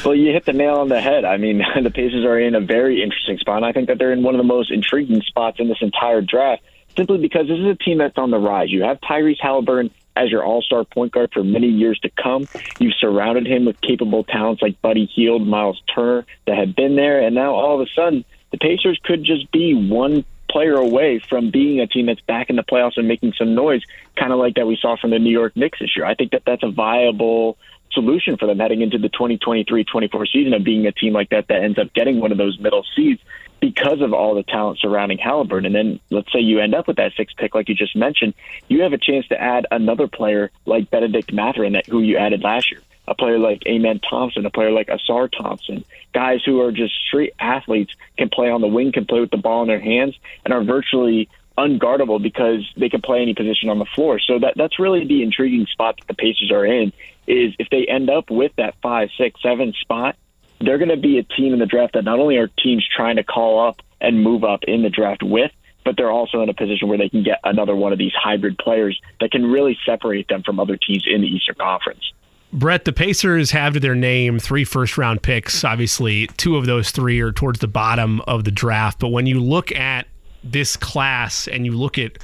Well, 0.03 0.16
you 0.16 0.32
hit 0.34 0.45
the 0.45 0.53
nail 0.53 0.76
on 0.76 0.89
the 0.89 1.01
head. 1.01 1.26
I 1.26 1.38
mean, 1.38 1.61
the 1.84 1.91
Pacers 1.91 2.26
are 2.26 2.39
in 2.39 2.55
a 2.55 2.59
very 2.59 3.01
interesting 3.03 3.38
spot. 3.38 3.57
And 3.57 3.66
I 3.66 3.72
think 3.72 3.88
that 3.88 3.97
they're 3.97 4.13
in 4.13 4.24
one 4.24 4.36
of 4.36 4.39
the 4.39 4.43
most 4.43 4.72
intriguing 4.72 5.22
spots 5.22 5.59
in 5.59 5.68
this 5.68 5.78
entire 5.82 6.22
draft, 6.22 6.63
simply 6.95 7.18
because 7.18 7.47
this 7.47 7.59
is 7.59 7.66
a 7.66 7.76
team 7.76 7.99
that's 7.99 8.18
on 8.18 8.32
the 8.32 8.39
rise. 8.39 8.72
You 8.72 8.84
have 8.84 8.99
Tyrese 9.01 9.39
Haliburton 9.39 9.91
as 10.16 10.32
your 10.32 10.45
all-star 10.45 10.86
point 10.86 11.11
guard 11.11 11.32
for 11.34 11.43
many 11.43 11.68
years 11.68 11.99
to 11.99 12.09
come. 12.09 12.47
You've 12.80 12.93
surrounded 12.99 13.45
him 13.45 13.66
with 13.66 13.80
capable 13.82 14.24
talents 14.24 14.61
like 14.61 14.82
Buddy 14.82 15.05
Hield, 15.13 15.45
Miles 15.45 15.82
Turner 15.93 16.26
that 16.47 16.57
have 16.57 16.76
been 16.76 16.95
there, 16.95 17.20
and 17.20 17.36
now 17.36 17.53
all 17.53 17.80
of 17.80 17.86
a 17.86 17.91
sudden 17.93 18.24
the 18.51 18.57
Pacers 18.57 18.99
could 19.03 19.26
just 19.26 19.51
be 19.51 19.74
one 19.74 20.24
player 20.50 20.76
away 20.76 21.20
from 21.28 21.52
being 21.52 21.80
a 21.80 21.88
team 21.88 22.06
that's 22.06 22.22
back 22.22 22.50
in 22.50 22.56
the 22.56 22.64
playoffs 22.64 22.98
and 22.98 23.08
making 23.08 23.34
some 23.38 23.56
noise, 23.56 23.82
kind 24.16 24.32
of 24.32 24.39
like 24.39 24.56
that 24.56 24.68
we 24.68 24.78
saw 24.82 24.96
from 24.98 25.12
the 25.12 25.20
New 25.20 25.32
York 25.32 25.56
Knicks 25.56 25.80
this 25.80 25.96
year. 25.96 26.06
I 26.06 26.16
think 26.16 26.32
that 26.32 26.43
that's 26.46 26.64
a 26.64 26.72
viable 26.72 27.58
solution 27.91 28.38
for 28.38 28.46
them 28.46 28.60
heading 28.60 28.82
into 28.82 28.98
the 28.98 29.10
2023-24 29.10 30.32
season 30.32 30.54
of 30.54 30.64
being 30.64 30.86
a 30.86 30.91
team 30.91 31.14
like 31.14 31.30
that 31.30 31.48
that 31.48 31.64
ends 31.64 31.80
up 31.80 31.93
getting 31.93 32.20
one 32.20 32.32
of 32.32 32.38
those 32.38 32.60
middle 32.60 32.84
seeds 32.96 33.22
because 33.62 34.02
of 34.02 34.14
all 34.14 34.36
the 34.36 34.43
talent 34.43 34.78
surrounding 34.80 35.18
Haliburton. 35.18 35.66
And 35.66 35.74
then 35.74 36.00
let's 36.10 36.32
say 36.32 36.39
you 36.39 36.60
end 36.60 36.76
up 36.76 36.88
with 36.88 36.98
that 36.98 37.14
sixth 37.18 37.38
pick, 37.38 37.56
like 37.56 37.70
you 37.70 37.76
just 37.76 37.96
mentioned, 37.96 38.34
you 38.68 38.82
have 38.84 38.93
a 38.93 38.98
chance 38.98 39.28
to 39.30 39.41
add 39.41 39.66
another 39.72 40.08
player 40.08 40.52
like 40.66 40.91
Bennedict 40.91 41.34
Mathurin, 41.34 41.82
who 41.89 42.02
you 42.02 42.18
added 42.18 42.43
last 42.43 42.70
year, 42.70 42.82
a 43.08 43.16
player 43.16 43.39
like 43.39 43.64
Amen 43.68 43.99
Thompson, 43.99 44.45
a 44.45 44.49
player 44.49 44.72
like 44.72 44.88
Ausar 44.88 45.32
Thompson, 45.32 45.84
guys 46.14 46.41
who 46.45 46.62
are 46.62 46.72
just 46.72 46.93
street 47.08 47.34
athletes, 47.39 47.93
can 48.18 48.30
play 48.30 48.49
on 48.49 48.62
the 48.62 48.68
wing, 48.68 48.91
can 48.91 49.06
play 49.06 49.20
with 49.20 49.32
the 49.32 49.38
ball 49.38 49.62
in 49.62 49.68
their 49.68 49.80
hands, 49.80 50.16
and 50.43 50.53
are 50.53 50.64
virtually 50.64 51.30
unguardable 51.58 52.22
because 52.22 52.70
they 52.78 52.89
can 52.89 53.01
play 53.01 53.22
any 53.22 53.34
position 53.34 53.70
on 53.70 53.80
the 53.80 53.86
floor. 53.86 54.20
So 54.20 54.39
that 54.39 54.53
that's 54.56 54.80
really 54.80 55.06
the 55.06 55.24
intriguing 55.24 55.66
spot 55.68 55.97
that 55.97 56.08
the 56.08 56.14
Pacers 56.14 56.51
are 56.51 56.66
in. 56.66 56.91
Is 57.28 57.53
if 57.58 57.70
they 57.70 57.86
end 57.86 58.10
up 58.10 58.30
with 58.30 58.51
that 58.58 58.76
five, 58.82 59.10
six, 59.18 59.41
seven 59.41 59.74
spot, 59.82 60.16
they're 60.60 60.78
going 60.78 60.89
to 60.89 60.97
be 60.97 61.18
a 61.18 61.24
team 61.24 61.53
in 61.53 61.60
the 61.60 61.66
draft 61.66 61.93
that 61.93 62.03
not 62.03 62.20
only 62.20 62.38
are 62.38 62.47
teams 62.47 62.86
trying 62.95 63.16
to 63.16 63.24
call 63.24 63.68
up 63.68 63.82
and 63.99 64.22
move 64.22 64.43
up 64.43 64.64
in 64.66 64.84
the 64.84 64.89
draft 64.89 65.24
with, 65.24 65.51
but 65.84 65.95
they're 65.97 66.12
also 66.12 66.41
in 66.41 66.49
a 66.49 66.53
position 66.53 66.88
where 66.88 66.97
they 66.97 67.10
can 67.10 67.24
get 67.24 67.39
another 67.43 67.76
one 67.76 67.93
of 67.93 67.99
these 67.99 68.14
hybrid 68.14 68.58
players 68.58 68.99
that 69.20 69.32
can 69.32 69.45
really 69.45 69.78
separate 69.86 70.28
them 70.28 70.43
from 70.43 70.60
other 70.60 70.78
teams 70.78 71.06
in 71.08 71.22
the 71.22 71.28
Eastern 71.28 71.56
Conference. 71.56 72.12
Brett, 72.54 72.86
the 72.86 72.93
Pacers 72.93 73.52
have 73.52 73.74
to 73.74 73.80
their 73.80 73.96
name 73.96 74.39
three 74.39 74.64
first 74.64 74.98
round 74.98 75.22
picks. 75.22 75.64
Obviously, 75.64 76.28
two 76.38 76.56
of 76.56 76.66
those 76.66 76.91
three 76.91 77.20
are 77.20 77.32
towards 77.32 77.60
the 77.60 77.68
bottom 77.68 78.22
of 78.22 78.43
the 78.43 78.52
draft. 78.52 79.00
But 79.00 79.10
when 79.10 79.26
you 79.26 79.39
look 79.39 79.72
at 79.74 80.08
this 80.43 80.78
class 80.78 81.48
and 81.48 81.66
you 81.66 81.74
look 81.74 81.98
at 81.98 82.18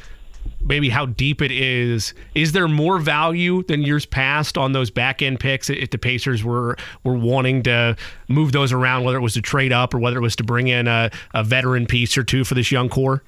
maybe 0.64 0.90
how 0.90 1.06
deep 1.06 1.42
it 1.42 1.52
is, 1.52 2.14
is 2.36 2.52
there 2.52 2.68
more 2.68 3.00
value 3.00 3.64
than 3.64 3.82
years 3.82 4.06
past 4.06 4.58
on 4.58 4.72
those 4.72 4.90
back 4.90 5.22
end 5.22 5.40
picks 5.40 5.70
if 5.70 5.90
the 5.90 5.98
Pacers 5.98 6.44
were 6.44 6.78
were 7.04 7.16
wanting 7.16 7.64
to 7.64 7.96
move 8.28 8.52
those 8.52 8.72
around, 8.72 9.04
whether 9.04 9.18
it 9.18 9.22
was 9.22 9.34
to 9.34 9.42
trade 9.42 9.74
up 9.74 9.94
or 9.94 10.00
whether 10.00 10.18
it 10.18 10.22
was 10.22 10.36
to 10.38 10.44
bring 10.44 10.68
in 10.68 10.88
a, 10.88 11.12
a 11.34 11.44
veteran 11.44 11.86
piece 11.86 12.18
or 12.18 12.24
two 12.24 12.44
for 12.44 12.54
this 12.54 12.72
young 12.72 12.90
core? 12.90 13.24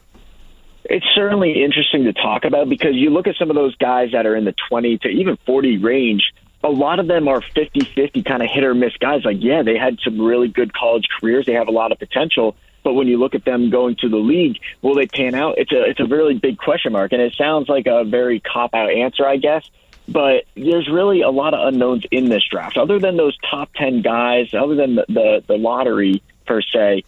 It's 0.86 1.06
certainly 1.16 1.64
interesting 1.64 2.04
to 2.06 2.14
talk 2.14 2.44
about 2.44 2.70
because 2.70 2.94
you 2.94 3.10
look 3.10 3.28
at 3.28 3.36
some 3.40 3.50
of 3.50 3.56
those 3.56 3.76
guys 3.78 4.10
that 4.12 4.26
are 4.26 4.36
in 4.36 4.44
the 4.44 4.54
20 4.70 4.98
to 5.00 5.08
even 5.08 5.38
40 5.46 5.78
range 5.78 6.24
a 6.64 6.70
lot 6.70 7.00
of 7.00 7.08
them 7.08 7.28
are 7.28 7.42
50 7.42 7.82
50 7.94 8.24
kind 8.24 8.42
of 8.42 8.50
hit 8.50 8.64
or 8.64 8.74
miss 8.74 8.94
guys. 8.98 9.26
Like, 9.26 9.38
yeah, 9.40 9.64
they 9.64 9.78
had 9.78 10.00
some 10.04 10.20
really 10.20 10.48
good 10.48 10.74
college 10.74 11.06
careers. 11.20 11.46
They 11.46 11.54
have 11.54 11.68
a 11.68 11.72
lot 11.72 11.92
of 11.92 12.00
potential. 12.00 12.56
But 12.84 12.94
when 12.94 13.08
you 13.08 13.18
look 13.18 13.36
at 13.36 13.46
them 13.46 13.70
going 13.70 13.96
to 14.02 14.10
the 14.10 14.18
league, 14.18 14.58
will 14.82 14.96
they 14.96 15.08
pan 15.08 15.36
out? 15.36 15.58
It's 15.58 15.72
a 15.72 15.84
it's 15.84 16.00
a 16.00 16.06
really 16.06 16.38
big 16.38 16.58
question 16.58 16.92
mark, 16.92 17.14
and 17.14 17.22
it 17.22 17.34
sounds 17.36 17.70
like 17.70 17.86
a 17.88 18.04
very 18.04 18.40
cop 18.40 18.74
out 18.74 18.92
answer, 18.92 19.26
I 19.26 19.38
guess. 19.38 19.70
But 20.08 20.44
there's 20.56 20.90
really 20.92 21.22
a 21.22 21.30
lot 21.30 21.54
of 21.54 21.66
unknowns 21.66 22.04
in 22.12 22.28
this 22.28 22.44
draft. 22.50 22.78
Other 22.78 23.00
than 23.00 23.16
those 23.16 23.38
top 23.50 23.70
ten 23.74 24.02
guys, 24.02 24.54
other 24.54 24.76
than 24.76 24.96
the 24.96 25.06
the, 25.08 25.44
the 25.48 25.58
lottery 25.58 26.22
per 26.46 26.62
se, 26.62 27.06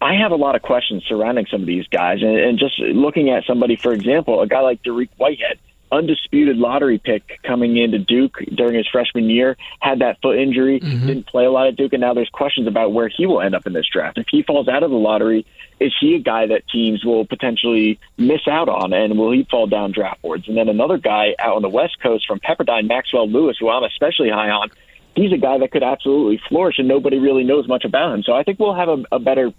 I 0.00 0.14
have 0.14 0.32
a 0.32 0.36
lot 0.36 0.56
of 0.56 0.62
questions 0.62 1.04
surrounding 1.06 1.46
some 1.46 1.60
of 1.60 1.66
these 1.68 1.86
guys. 1.86 2.22
And, 2.22 2.36
and 2.36 2.58
just 2.58 2.78
looking 2.80 3.30
at 3.30 3.44
somebody, 3.44 3.76
for 3.76 3.92
example, 3.92 4.40
a 4.40 4.48
guy 4.48 4.60
like 4.60 4.82
Dariq 4.82 5.10
Whitehead, 5.16 5.60
undisputed 5.92 6.56
lottery 6.56 6.98
pick 6.98 7.38
coming 7.42 7.76
into 7.76 7.98
Duke 7.98 8.38
during 8.54 8.74
his 8.74 8.88
freshman 8.90 9.28
year, 9.28 9.56
had 9.80 10.00
that 10.00 10.20
foot 10.22 10.38
injury, 10.38 10.80
mm-hmm. 10.80 11.06
didn't 11.06 11.26
play 11.26 11.44
a 11.44 11.50
lot 11.50 11.68
at 11.68 11.76
Duke, 11.76 11.92
and 11.92 12.00
now 12.00 12.14
there's 12.14 12.30
questions 12.30 12.66
about 12.66 12.92
where 12.92 13.08
he 13.08 13.26
will 13.26 13.40
end 13.40 13.54
up 13.54 13.66
in 13.66 13.74
this 13.74 13.86
draft. 13.92 14.18
If 14.18 14.26
he 14.30 14.42
falls 14.42 14.68
out 14.68 14.82
of 14.82 14.90
the 14.90 14.96
lottery, 14.96 15.46
is 15.78 15.92
he 16.00 16.14
a 16.14 16.18
guy 16.18 16.46
that 16.46 16.66
teams 16.68 17.04
will 17.04 17.26
potentially 17.26 18.00
miss 18.16 18.48
out 18.48 18.68
on, 18.68 18.92
and 18.92 19.18
will 19.18 19.32
he 19.32 19.46
fall 19.50 19.66
down 19.66 19.92
draft 19.92 20.22
boards? 20.22 20.48
And 20.48 20.56
then 20.56 20.68
another 20.68 20.96
guy 20.96 21.34
out 21.38 21.56
on 21.56 21.62
the 21.62 21.68
West 21.68 22.00
Coast 22.02 22.26
from 22.26 22.40
Pepperdine, 22.40 22.88
Maxwell 22.88 23.28
Lewis, 23.28 23.56
who 23.60 23.68
I'm 23.68 23.84
especially 23.84 24.30
high 24.30 24.50
on. 24.50 24.70
He's 25.14 25.32
a 25.32 25.36
guy 25.36 25.58
that 25.58 25.70
could 25.70 25.82
absolutely 25.82 26.40
flourish, 26.48 26.78
and 26.78 26.88
nobody 26.88 27.18
really 27.18 27.44
knows 27.44 27.68
much 27.68 27.84
about 27.84 28.14
him. 28.14 28.22
So 28.22 28.32
I 28.32 28.44
think 28.44 28.58
we'll 28.58 28.74
have 28.74 28.88
a, 28.88 29.04
a 29.12 29.18
better 29.18 29.52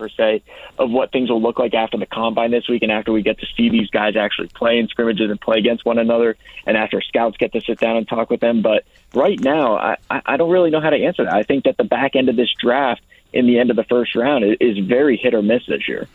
per 0.00 0.08
se, 0.08 0.42
of 0.78 0.90
what 0.90 1.12
things 1.12 1.30
will 1.30 1.40
look 1.40 1.58
like 1.58 1.74
after 1.74 1.96
the 1.96 2.06
combine 2.06 2.50
this 2.50 2.68
week 2.68 2.82
and 2.82 2.90
after 2.90 3.12
we 3.12 3.22
get 3.22 3.38
to 3.38 3.46
see 3.56 3.68
these 3.68 3.88
guys 3.90 4.16
actually 4.16 4.48
play 4.48 4.78
in 4.78 4.88
scrimmages 4.88 5.30
and 5.30 5.40
play 5.40 5.58
against 5.58 5.84
one 5.84 5.98
another 5.98 6.36
and 6.66 6.76
after 6.76 7.00
scouts 7.02 7.36
get 7.36 7.52
to 7.52 7.60
sit 7.60 7.78
down 7.78 7.96
and 7.96 8.08
talk 8.08 8.30
with 8.30 8.40
them. 8.40 8.62
But 8.62 8.84
right 9.14 9.38
now, 9.38 9.76
I, 9.76 9.96
I 10.10 10.36
don't 10.36 10.50
really 10.50 10.70
know 10.70 10.80
how 10.80 10.90
to 10.90 10.96
answer 10.96 11.24
that. 11.24 11.34
I 11.34 11.42
think 11.42 11.64
that 11.64 11.76
the 11.76 11.84
back 11.84 12.16
end 12.16 12.28
of 12.28 12.36
this 12.36 12.52
draft 12.58 13.02
in 13.32 13.46
the 13.46 13.58
end 13.58 13.70
of 13.70 13.76
the 13.76 13.84
first 13.84 14.16
round 14.16 14.44
is 14.60 14.78
very 14.78 15.16
hit 15.16 15.34
or 15.34 15.42
miss 15.42 15.64
this 15.66 15.86
year. 15.86 16.08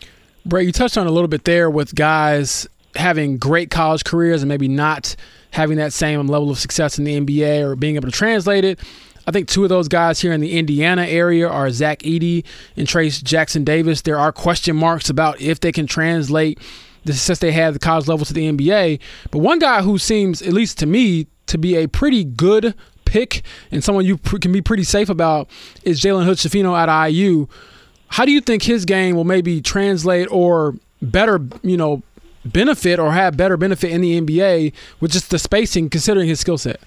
Brett, 0.44 0.66
you 0.66 0.72
touched 0.72 0.98
on 0.98 1.06
a 1.06 1.10
little 1.10 1.28
bit 1.28 1.44
there 1.44 1.70
with 1.70 1.94
guys 1.94 2.68
having 2.94 3.38
great 3.38 3.70
college 3.70 4.04
careers 4.04 4.42
and 4.42 4.48
maybe 4.48 4.68
not 4.68 5.16
having 5.50 5.78
that 5.78 5.92
same 5.92 6.26
level 6.26 6.50
of 6.50 6.58
success 6.58 6.98
in 6.98 7.04
the 7.04 7.18
NBA 7.18 7.62
or 7.62 7.76
being 7.76 7.96
able 7.96 8.10
to 8.10 8.16
translate 8.16 8.64
it. 8.64 8.78
I 9.26 9.32
think 9.32 9.48
two 9.48 9.64
of 9.64 9.68
those 9.68 9.88
guys 9.88 10.20
here 10.20 10.32
in 10.32 10.40
the 10.40 10.56
Indiana 10.56 11.04
area 11.04 11.48
are 11.48 11.68
Zach 11.70 11.98
Edey 12.00 12.44
and 12.76 12.86
Trayce 12.86 13.22
Jackson 13.22 13.64
Davis. 13.64 14.02
There 14.02 14.18
are 14.18 14.30
question 14.30 14.76
marks 14.76 15.10
about 15.10 15.40
if 15.40 15.60
they 15.60 15.72
can 15.72 15.86
translate 15.86 16.60
the 17.04 17.12
success 17.12 17.38
they 17.40 17.52
had 17.52 17.68
at 17.68 17.72
the 17.74 17.78
college 17.78 18.06
level 18.06 18.24
to 18.26 18.32
the 18.32 18.50
NBA. 18.50 19.00
But 19.30 19.38
one 19.38 19.58
guy 19.58 19.82
who 19.82 19.98
seems, 19.98 20.42
at 20.42 20.52
least 20.52 20.78
to 20.78 20.86
me, 20.86 21.26
to 21.46 21.58
be 21.58 21.76
a 21.76 21.88
pretty 21.88 22.24
good 22.24 22.74
pick 23.04 23.42
and 23.70 23.82
someone 23.82 24.04
you 24.04 24.18
can 24.18 24.52
be 24.52 24.60
pretty 24.60 24.84
safe 24.84 25.08
about 25.08 25.48
is 25.84 26.00
Jalen 26.00 26.24
Hood-Schifino 26.24 26.76
out 26.76 26.88
of 26.88 27.12
IU. 27.12 27.46
How 28.08 28.24
do 28.24 28.32
you 28.32 28.40
think 28.40 28.62
his 28.62 28.84
game 28.84 29.16
will 29.16 29.24
maybe 29.24 29.60
translate 29.60 30.28
or 30.30 30.74
better, 31.00 31.40
you 31.62 31.76
know, 31.76 32.02
benefit 32.44 32.98
or 32.98 33.12
have 33.12 33.36
better 33.36 33.56
benefit 33.56 33.90
in 33.90 34.00
the 34.00 34.20
NBA 34.20 34.72
with 35.00 35.12
just 35.12 35.30
the 35.30 35.38
spacing 35.38 35.88
considering 35.90 36.28
his 36.28 36.40
skill 36.40 36.58
set? 36.58 36.80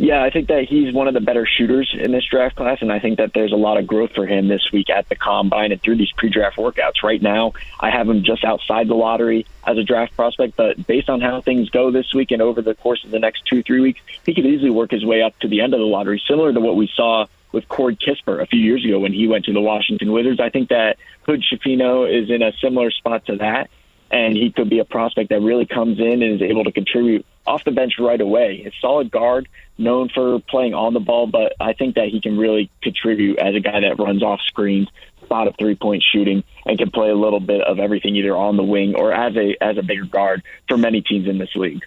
Yeah, 0.00 0.22
I 0.22 0.30
think 0.30 0.46
that 0.46 0.64
he's 0.68 0.94
one 0.94 1.08
of 1.08 1.14
the 1.14 1.20
better 1.20 1.44
shooters 1.44 1.92
in 1.92 2.12
this 2.12 2.24
draft 2.24 2.54
class, 2.54 2.78
and 2.82 2.92
I 2.92 3.00
think 3.00 3.18
that 3.18 3.32
there's 3.34 3.50
a 3.50 3.56
lot 3.56 3.78
of 3.78 3.86
growth 3.88 4.12
for 4.14 4.26
him 4.26 4.46
this 4.46 4.70
week 4.72 4.90
at 4.90 5.08
the 5.08 5.16
combine 5.16 5.72
and 5.72 5.82
through 5.82 5.96
these 5.96 6.12
pre-draft 6.16 6.56
workouts. 6.56 7.02
Right 7.02 7.20
now, 7.20 7.54
I 7.80 7.90
have 7.90 8.08
him 8.08 8.22
just 8.22 8.44
outside 8.44 8.86
the 8.86 8.94
lottery 8.94 9.44
as 9.66 9.76
a 9.76 9.82
draft 9.82 10.14
prospect, 10.14 10.54
but 10.56 10.86
based 10.86 11.10
on 11.10 11.20
how 11.20 11.40
things 11.40 11.68
go 11.70 11.90
this 11.90 12.14
week 12.14 12.30
and 12.30 12.40
over 12.40 12.62
the 12.62 12.76
course 12.76 13.04
of 13.04 13.10
the 13.10 13.18
next 13.18 13.44
two, 13.46 13.64
three 13.64 13.80
weeks, 13.80 14.00
he 14.24 14.34
could 14.34 14.46
easily 14.46 14.70
work 14.70 14.92
his 14.92 15.04
way 15.04 15.20
up 15.20 15.36
to 15.40 15.48
the 15.48 15.60
end 15.60 15.74
of 15.74 15.80
the 15.80 15.86
lottery, 15.86 16.22
similar 16.28 16.52
to 16.52 16.60
what 16.60 16.76
we 16.76 16.88
saw 16.94 17.26
with 17.50 17.68
Corey 17.68 17.96
Kispert 17.96 18.40
a 18.40 18.46
few 18.46 18.60
years 18.60 18.84
ago 18.84 19.00
when 19.00 19.12
he 19.12 19.26
went 19.26 19.46
to 19.46 19.52
the 19.52 19.60
Washington 19.60 20.12
Wizards. 20.12 20.38
I 20.38 20.50
think 20.50 20.68
that 20.68 20.98
Hood-Schifino 21.22 22.08
is 22.08 22.30
in 22.30 22.42
a 22.42 22.52
similar 22.60 22.92
spot 22.92 23.26
to 23.26 23.36
that 23.38 23.68
and 24.10 24.36
he 24.36 24.50
could 24.50 24.70
be 24.70 24.78
a 24.78 24.84
prospect 24.84 25.30
that 25.30 25.40
really 25.40 25.66
comes 25.66 25.98
in 25.98 26.22
and 26.22 26.40
is 26.40 26.42
able 26.42 26.64
to 26.64 26.72
contribute 26.72 27.26
off 27.46 27.64
the 27.64 27.70
bench 27.70 27.94
right 27.98 28.20
away. 28.20 28.64
A 28.66 28.72
solid 28.80 29.10
guard, 29.10 29.48
known 29.76 30.08
for 30.08 30.40
playing 30.40 30.74
on 30.74 30.94
the 30.94 31.00
ball, 31.00 31.26
but 31.26 31.54
I 31.60 31.72
think 31.72 31.96
that 31.96 32.08
he 32.08 32.20
can 32.20 32.38
really 32.38 32.70
contribute 32.82 33.38
as 33.38 33.54
a 33.54 33.60
guy 33.60 33.80
that 33.80 33.98
runs 33.98 34.22
off 34.22 34.40
screens, 34.46 34.88
spot 35.24 35.48
of 35.48 35.54
three 35.58 35.74
point 35.74 36.04
shooting, 36.12 36.42
and 36.64 36.78
can 36.78 36.90
play 36.90 37.10
a 37.10 37.14
little 37.14 37.40
bit 37.40 37.60
of 37.62 37.78
everything 37.78 38.16
either 38.16 38.36
on 38.36 38.56
the 38.56 38.64
wing 38.64 38.94
or 38.94 39.12
as 39.12 39.36
a 39.36 39.56
as 39.62 39.76
a 39.78 39.82
bigger 39.82 40.04
guard 40.04 40.42
for 40.68 40.78
many 40.78 41.02
teams 41.02 41.28
in 41.28 41.38
this 41.38 41.54
league. 41.54 41.82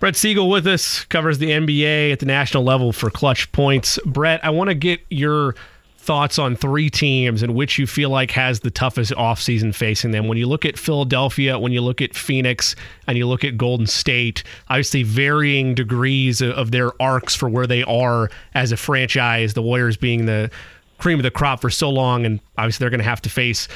Brett 0.00 0.16
Siegel 0.16 0.48
with 0.48 0.66
us 0.66 1.04
covers 1.04 1.38
the 1.38 1.50
NBA 1.50 2.10
at 2.10 2.18
the 2.18 2.26
national 2.26 2.64
level 2.64 2.92
for 2.92 3.08
Clutch 3.08 3.52
Points. 3.52 4.00
Brett, 4.04 4.44
I 4.44 4.50
want 4.50 4.68
to 4.68 4.74
get 4.74 5.00
your 5.10 5.54
thoughts 6.02 6.36
on 6.36 6.56
three 6.56 6.90
teams 6.90 7.44
and 7.44 7.54
which 7.54 7.78
you 7.78 7.86
feel 7.86 8.10
like 8.10 8.32
has 8.32 8.60
the 8.60 8.70
toughest 8.72 9.12
offseason 9.12 9.72
facing 9.72 10.10
them. 10.10 10.26
When 10.26 10.36
you 10.36 10.46
look 10.46 10.64
at 10.64 10.76
Philadelphia, 10.76 11.56
when 11.60 11.70
you 11.70 11.80
look 11.80 12.02
at 12.02 12.12
Phoenix, 12.12 12.74
and 13.06 13.16
you 13.16 13.28
look 13.28 13.44
at 13.44 13.56
Golden 13.56 13.86
State, 13.86 14.42
obviously 14.68 15.04
varying 15.04 15.74
degrees 15.76 16.42
of 16.42 16.72
their 16.72 16.90
arcs 17.00 17.36
for 17.36 17.48
where 17.48 17.68
they 17.68 17.84
are 17.84 18.30
as 18.54 18.72
a 18.72 18.76
franchise, 18.76 19.54
the 19.54 19.62
Warriors 19.62 19.96
being 19.96 20.26
the 20.26 20.50
cream 20.98 21.20
of 21.20 21.22
the 21.22 21.30
crop 21.30 21.60
for 21.60 21.70
so 21.70 21.88
long, 21.88 22.26
and 22.26 22.40
obviously 22.58 22.82
they're 22.82 22.90
going 22.90 22.98
to 22.98 23.04
have 23.04 23.22
to 23.22 23.30
face 23.30 23.68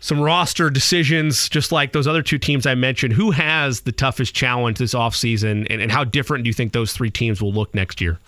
some 0.00 0.20
roster 0.20 0.70
decisions, 0.70 1.48
just 1.48 1.72
like 1.72 1.92
those 1.92 2.06
other 2.06 2.22
two 2.22 2.38
teams 2.38 2.66
I 2.66 2.76
mentioned. 2.76 3.14
Who 3.14 3.32
has 3.32 3.80
the 3.80 3.90
toughest 3.92 4.32
challenge 4.32 4.78
this 4.78 4.94
offseason, 4.94 5.66
and, 5.68 5.82
and 5.82 5.90
how 5.90 6.04
different 6.04 6.44
do 6.44 6.48
you 6.48 6.54
think 6.54 6.72
those 6.72 6.92
three 6.92 7.10
teams 7.10 7.42
will 7.42 7.52
look 7.52 7.74
next 7.74 8.00
year? 8.00 8.18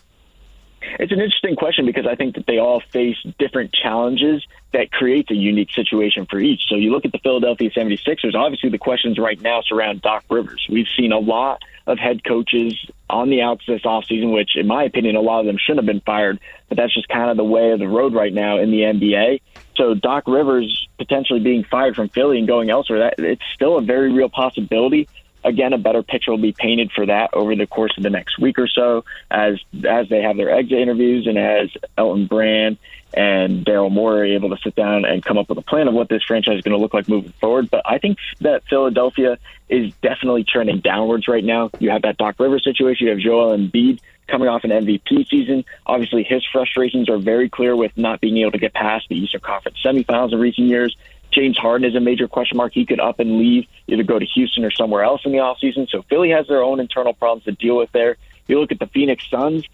It's 1.00 1.12
an 1.12 1.20
interesting 1.20 1.56
question 1.56 1.86
because 1.86 2.06
I 2.06 2.14
think 2.14 2.34
that 2.34 2.46
they 2.46 2.58
all 2.58 2.80
face 2.92 3.16
different 3.38 3.72
challenges 3.72 4.46
that 4.74 4.92
creates 4.92 5.30
a 5.30 5.34
unique 5.34 5.70
situation 5.72 6.26
for 6.26 6.38
each. 6.38 6.60
So 6.68 6.74
you 6.74 6.92
look 6.92 7.06
at 7.06 7.12
the 7.12 7.18
Philadelphia 7.20 7.70
76ers, 7.70 8.34
obviously 8.34 8.68
the 8.68 8.76
questions 8.76 9.18
right 9.18 9.40
now 9.40 9.62
surround 9.62 10.02
Doc 10.02 10.24
Rivers. 10.28 10.66
We've 10.68 10.86
seen 10.98 11.12
a 11.12 11.18
lot 11.18 11.62
of 11.86 11.98
head 11.98 12.22
coaches 12.22 12.78
on 13.08 13.30
the 13.30 13.40
outs 13.40 13.64
this 13.66 13.80
offseason, 13.80 14.34
which 14.34 14.50
in 14.56 14.66
my 14.66 14.84
opinion, 14.84 15.16
a 15.16 15.22
lot 15.22 15.40
of 15.40 15.46
them 15.46 15.56
shouldn't 15.56 15.78
have 15.78 15.86
been 15.86 16.02
fired, 16.02 16.38
but 16.68 16.76
that's 16.76 16.92
just 16.92 17.08
kind 17.08 17.30
of 17.30 17.38
the 17.38 17.44
way 17.44 17.70
of 17.70 17.78
the 17.78 17.88
road 17.88 18.12
right 18.12 18.34
now 18.34 18.58
in 18.58 18.70
the 18.70 18.80
NBA. 18.82 19.40
So 19.76 19.94
Doc 19.94 20.24
Rivers 20.26 20.86
potentially 20.98 21.40
being 21.40 21.64
fired 21.64 21.96
from 21.96 22.10
Philly 22.10 22.38
and 22.38 22.46
going 22.46 22.68
elsewhere, 22.68 22.98
that 22.98 23.24
it's 23.24 23.42
still 23.54 23.78
a 23.78 23.80
very 23.80 24.12
real 24.12 24.28
possibility 24.28 25.08
again, 25.44 25.72
a 25.72 25.78
better 25.78 26.02
picture 26.02 26.30
will 26.30 26.38
be 26.38 26.52
painted 26.52 26.92
for 26.92 27.06
that 27.06 27.30
over 27.32 27.54
the 27.56 27.66
course 27.66 27.92
of 27.96 28.02
the 28.02 28.10
next 28.10 28.38
week 28.38 28.58
or 28.58 28.68
so 28.68 29.04
as 29.30 29.58
as 29.88 30.08
they 30.08 30.22
have 30.22 30.36
their 30.36 30.50
exit 30.50 30.78
interviews 30.78 31.26
and 31.26 31.38
as 31.38 31.70
Elton 31.96 32.26
Brand 32.26 32.78
and 33.12 33.64
Daryl 33.64 33.90
Morey 33.90 34.32
are 34.32 34.34
able 34.36 34.50
to 34.50 34.62
sit 34.62 34.74
down 34.76 35.04
and 35.04 35.24
come 35.24 35.36
up 35.36 35.48
with 35.48 35.58
a 35.58 35.62
plan 35.62 35.88
of 35.88 35.94
what 35.94 36.08
this 36.08 36.22
franchise 36.22 36.58
is 36.58 36.62
going 36.62 36.76
to 36.76 36.80
look 36.80 36.94
like 36.94 37.08
moving 37.08 37.32
forward. 37.40 37.70
But 37.70 37.82
I 37.84 37.98
think 37.98 38.18
that 38.40 38.62
Philadelphia 38.68 39.38
is 39.68 39.92
definitely 40.02 40.44
trending 40.44 40.80
downwards 40.80 41.26
right 41.26 41.44
now. 41.44 41.70
You 41.78 41.90
have 41.90 42.02
that 42.02 42.18
Doc 42.18 42.38
Rivers 42.38 42.62
situation. 42.62 43.06
You 43.06 43.12
have 43.12 43.20
Joel 43.20 43.56
Embiid 43.56 44.00
coming 44.28 44.48
off 44.48 44.64
an 44.64 44.70
MVP 44.70 45.28
season. 45.28 45.64
Obviously, 45.86 46.22
his 46.22 46.44
frustrations 46.52 47.08
are 47.10 47.18
very 47.18 47.48
clear 47.48 47.74
with 47.74 47.96
not 47.96 48.20
being 48.20 48.38
able 48.38 48.52
to 48.52 48.58
get 48.58 48.72
past 48.72 49.08
the 49.08 49.16
Eastern 49.16 49.40
Conference 49.40 49.78
semifinals 49.84 50.32
in 50.32 50.38
recent 50.38 50.68
years. 50.68 50.96
James 51.32 51.56
Harden 51.56 51.88
is 51.88 51.94
a 51.94 52.00
major 52.00 52.28
question 52.28 52.56
mark. 52.56 52.72
He 52.72 52.86
could 52.86 53.00
up 53.00 53.20
and 53.20 53.38
leave, 53.38 53.66
either 53.86 54.02
go 54.02 54.18
to 54.18 54.26
Houston 54.26 54.64
or 54.64 54.70
somewhere 54.70 55.02
else 55.02 55.22
in 55.24 55.32
the 55.32 55.38
offseason. 55.38 55.88
So 55.88 56.02
Philly 56.02 56.30
has 56.30 56.46
their 56.46 56.62
own 56.62 56.80
internal 56.80 57.12
problems 57.12 57.44
to 57.44 57.52
deal 57.52 57.76
with 57.76 57.92
there. 57.92 58.16
You 58.48 58.60
look 58.60 58.72
at 58.72 58.78
the 58.78 58.86
Phoenix 58.88 59.28
Suns, 59.30 59.64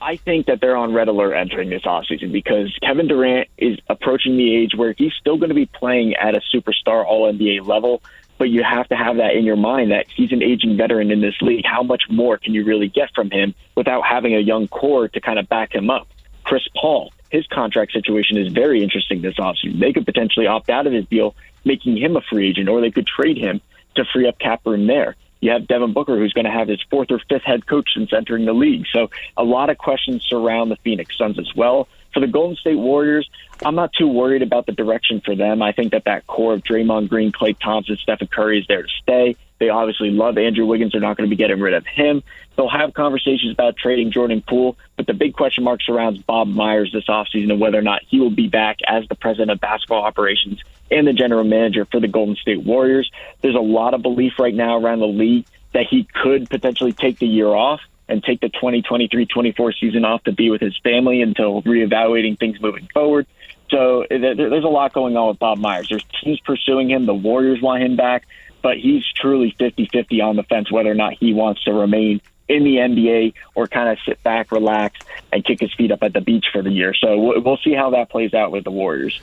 I 0.00 0.16
think 0.16 0.46
that 0.46 0.60
they're 0.60 0.76
on 0.76 0.92
red 0.92 1.08
alert 1.08 1.34
entering 1.34 1.70
this 1.70 1.82
offseason 1.82 2.30
because 2.30 2.76
Kevin 2.82 3.08
Durant 3.08 3.48
is 3.56 3.78
approaching 3.88 4.36
the 4.36 4.54
age 4.54 4.74
where 4.76 4.94
he's 4.96 5.12
still 5.14 5.36
going 5.36 5.48
to 5.48 5.54
be 5.54 5.66
playing 5.66 6.14
at 6.14 6.36
a 6.36 6.40
superstar 6.54 7.04
all 7.04 7.32
NBA 7.32 7.66
level, 7.66 8.02
but 8.38 8.48
you 8.48 8.62
have 8.62 8.88
to 8.88 8.96
have 8.96 9.16
that 9.16 9.34
in 9.34 9.44
your 9.44 9.56
mind 9.56 9.90
that 9.90 10.06
he's 10.14 10.30
an 10.30 10.42
aging 10.42 10.76
veteran 10.76 11.10
in 11.10 11.20
this 11.20 11.34
league. 11.40 11.64
How 11.66 11.82
much 11.82 12.04
more 12.08 12.38
can 12.38 12.54
you 12.54 12.64
really 12.64 12.88
get 12.88 13.12
from 13.14 13.30
him 13.30 13.54
without 13.74 14.02
having 14.02 14.34
a 14.34 14.40
young 14.40 14.68
core 14.68 15.08
to 15.08 15.20
kind 15.20 15.38
of 15.38 15.48
back 15.48 15.74
him 15.74 15.90
up? 15.90 16.06
Chris 16.44 16.62
Paul, 16.76 17.12
his 17.30 17.46
contract 17.46 17.92
situation 17.92 18.38
is 18.38 18.52
very 18.52 18.82
interesting 18.82 19.22
this 19.22 19.36
offseason. 19.36 19.80
They 19.80 19.92
could 19.92 20.06
potentially 20.06 20.46
opt 20.46 20.70
out 20.70 20.86
of 20.86 20.92
his 20.92 21.06
deal, 21.06 21.34
making 21.64 21.96
him 21.96 22.16
a 22.16 22.20
free 22.20 22.48
agent, 22.48 22.68
or 22.68 22.80
they 22.80 22.90
could 22.90 23.06
trade 23.06 23.36
him 23.36 23.60
to 23.96 24.04
free 24.12 24.26
up 24.28 24.38
cap 24.38 24.62
room 24.64 24.86
there. 24.86 25.16
You 25.40 25.52
have 25.52 25.68
Devin 25.68 25.92
Booker, 25.92 26.16
who's 26.16 26.32
going 26.32 26.46
to 26.46 26.50
have 26.50 26.68
his 26.68 26.82
fourth 26.90 27.10
or 27.10 27.20
fifth 27.28 27.44
head 27.44 27.66
coach 27.66 27.90
since 27.94 28.12
entering 28.12 28.44
the 28.44 28.52
league. 28.52 28.86
So 28.92 29.10
a 29.36 29.44
lot 29.44 29.70
of 29.70 29.78
questions 29.78 30.24
surround 30.28 30.70
the 30.70 30.76
Phoenix 30.76 31.16
Suns 31.16 31.38
as 31.38 31.54
well. 31.54 31.88
For 32.12 32.20
the 32.20 32.26
Golden 32.26 32.56
State 32.56 32.78
Warriors, 32.78 33.28
I'm 33.64 33.74
not 33.74 33.92
too 33.92 34.08
worried 34.08 34.42
about 34.42 34.66
the 34.66 34.72
direction 34.72 35.20
for 35.24 35.36
them. 35.36 35.62
I 35.62 35.72
think 35.72 35.92
that 35.92 36.04
that 36.06 36.26
core 36.26 36.54
of 36.54 36.62
Draymond 36.62 37.08
Green, 37.08 37.30
Klay 37.30 37.56
Thompson, 37.58 37.96
Stephen 38.02 38.26
Curry 38.26 38.58
is 38.60 38.66
there 38.66 38.82
to 38.82 38.88
stay. 39.02 39.36
They 39.58 39.68
obviously 39.70 40.10
love 40.10 40.38
Andrew 40.38 40.66
Wiggins. 40.66 40.92
They're 40.92 41.00
not 41.00 41.16
going 41.16 41.28
to 41.28 41.34
be 41.34 41.38
getting 41.38 41.60
rid 41.60 41.74
of 41.74 41.86
him. 41.86 42.22
They'll 42.56 42.68
have 42.68 42.94
conversations 42.94 43.52
about 43.52 43.76
trading 43.76 44.10
Jordan 44.10 44.42
Poole, 44.46 44.76
but 44.96 45.06
the 45.06 45.14
big 45.14 45.34
question 45.34 45.64
mark 45.64 45.82
surrounds 45.82 46.20
Bob 46.22 46.48
Myers 46.48 46.90
this 46.92 47.06
offseason 47.06 47.50
and 47.50 47.60
whether 47.60 47.78
or 47.78 47.82
not 47.82 48.02
he 48.06 48.20
will 48.20 48.30
be 48.30 48.48
back 48.48 48.78
as 48.86 49.06
the 49.08 49.14
president 49.14 49.50
of 49.50 49.60
basketball 49.60 50.02
operations 50.02 50.60
and 50.90 51.06
the 51.06 51.12
general 51.12 51.44
manager 51.44 51.84
for 51.84 52.00
the 52.00 52.08
Golden 52.08 52.36
State 52.36 52.62
Warriors. 52.64 53.10
There's 53.42 53.54
a 53.54 53.60
lot 53.60 53.94
of 53.94 54.02
belief 54.02 54.34
right 54.38 54.54
now 54.54 54.78
around 54.78 55.00
the 55.00 55.06
league 55.06 55.46
that 55.72 55.86
he 55.88 56.08
could 56.22 56.48
potentially 56.48 56.92
take 56.92 57.18
the 57.18 57.26
year 57.26 57.48
off 57.48 57.80
and 58.08 58.24
take 58.24 58.40
the 58.40 58.48
2023-24 58.48 59.78
season 59.78 60.04
off 60.04 60.24
to 60.24 60.32
be 60.32 60.50
with 60.50 60.62
his 60.62 60.76
family 60.78 61.20
until 61.20 61.62
reevaluating 61.62 62.38
things 62.38 62.60
moving 62.60 62.88
forward. 62.94 63.26
So 63.70 64.06
there's 64.08 64.64
a 64.64 64.68
lot 64.68 64.94
going 64.94 65.16
on 65.18 65.28
with 65.28 65.38
Bob 65.38 65.58
Myers. 65.58 65.88
There's 65.90 66.06
teams 66.24 66.40
pursuing 66.40 66.90
him. 66.90 67.04
The 67.04 67.12
Warriors 67.12 67.60
want 67.60 67.82
him 67.82 67.96
back 67.96 68.26
but 68.62 68.76
he's 68.78 69.04
truly 69.14 69.54
50-50 69.58 70.22
on 70.22 70.36
the 70.36 70.42
fence 70.42 70.70
whether 70.70 70.90
or 70.90 70.94
not 70.94 71.14
he 71.14 71.32
wants 71.32 71.64
to 71.64 71.72
remain 71.72 72.20
in 72.48 72.64
the 72.64 72.76
NBA 72.76 73.34
or 73.54 73.66
kind 73.66 73.88
of 73.90 73.98
sit 74.06 74.22
back, 74.22 74.50
relax, 74.52 74.98
and 75.32 75.44
kick 75.44 75.60
his 75.60 75.72
feet 75.74 75.92
up 75.92 76.02
at 76.02 76.14
the 76.14 76.20
beach 76.20 76.46
for 76.52 76.62
the 76.62 76.70
year. 76.70 76.94
So 76.94 77.40
we'll 77.40 77.58
see 77.58 77.74
how 77.74 77.90
that 77.90 78.10
plays 78.10 78.34
out 78.34 78.50
with 78.52 78.64
the 78.64 78.70
Warriors. 78.70 79.20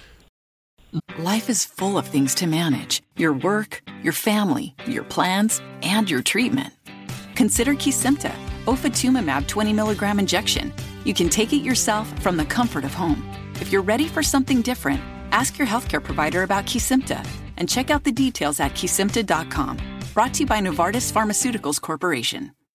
Life 1.17 1.49
is 1.49 1.65
full 1.65 1.97
of 1.97 2.07
things 2.07 2.35
to 2.35 2.47
manage 2.47 3.01
your 3.17 3.33
work, 3.33 3.81
your 4.03 4.13
family, 4.13 4.75
your 4.85 5.03
plans, 5.03 5.61
and 5.81 6.09
your 6.09 6.21
treatment. 6.21 6.73
Consider 7.35 7.73
Kesimpta, 7.73 8.33
ofatumumab 8.65 9.47
20 9.47 9.73
milligram 9.73 10.19
injection. 10.19 10.73
You 11.03 11.13
can 11.13 11.27
take 11.27 11.51
it 11.51 11.57
yourself 11.57 12.07
from 12.21 12.37
the 12.37 12.45
comfort 12.45 12.85
of 12.85 12.93
home. 12.93 13.27
If 13.55 13.71
you're 13.71 13.81
ready 13.81 14.07
for 14.07 14.23
something 14.23 14.61
different, 14.61 15.01
ask 15.31 15.57
your 15.57 15.67
healthcare 15.67 16.01
provider 16.01 16.43
about 16.43 16.65
Kesimpta 16.65 17.25
and 17.57 17.69
check 17.69 17.89
out 17.89 18.03
the 18.03 18.11
details 18.11 18.59
at 18.59 18.71
kesimpta.com. 18.71 19.77
Brought 20.13 20.33
to 20.35 20.39
you 20.41 20.45
by 20.45 20.59
Novartis 20.59 21.11
Pharmaceuticals 21.11 21.81
Corporation. 21.81 22.51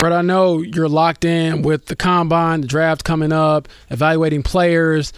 Brett, 0.00 0.14
I 0.14 0.22
know 0.22 0.62
you're 0.62 0.88
locked 0.88 1.26
in 1.26 1.60
with 1.60 1.84
the 1.84 1.94
combine, 1.94 2.62
the 2.62 2.66
draft 2.66 3.04
coming 3.04 3.32
up, 3.32 3.68
evaluating 3.90 4.42
players, 4.42 5.12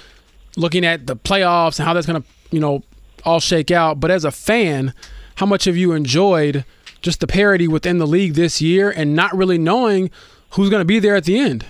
looking 0.57 0.85
at 0.85 1.07
the 1.07 1.15
playoffs 1.15 1.79
and 1.79 1.87
how 1.87 1.95
that's 1.95 2.05
going 2.05 2.21
to, 2.21 2.29
you 2.51 2.59
know, 2.59 2.83
all 3.25 3.39
shake 3.39 3.71
out. 3.71 4.01
But 4.01 4.11
as 4.11 4.25
a 4.25 4.33
fan, 4.33 4.93
how 5.37 5.47
much 5.47 5.67
have 5.67 5.77
you 5.77 5.93
enjoyed 5.93 6.65
just 7.01 7.21
the 7.21 7.29
parity 7.29 7.69
within 7.69 7.99
the 7.99 8.09
league 8.09 8.35
this 8.35 8.61
year 8.61 8.91
and 8.91 9.15
not 9.15 9.33
really 9.37 9.57
knowing 9.57 10.11
who's 10.55 10.69
going 10.69 10.81
to 10.81 10.85
be 10.85 10.99
there 10.99 11.15
at 11.15 11.27
the 11.27 11.39
end? 11.39 11.65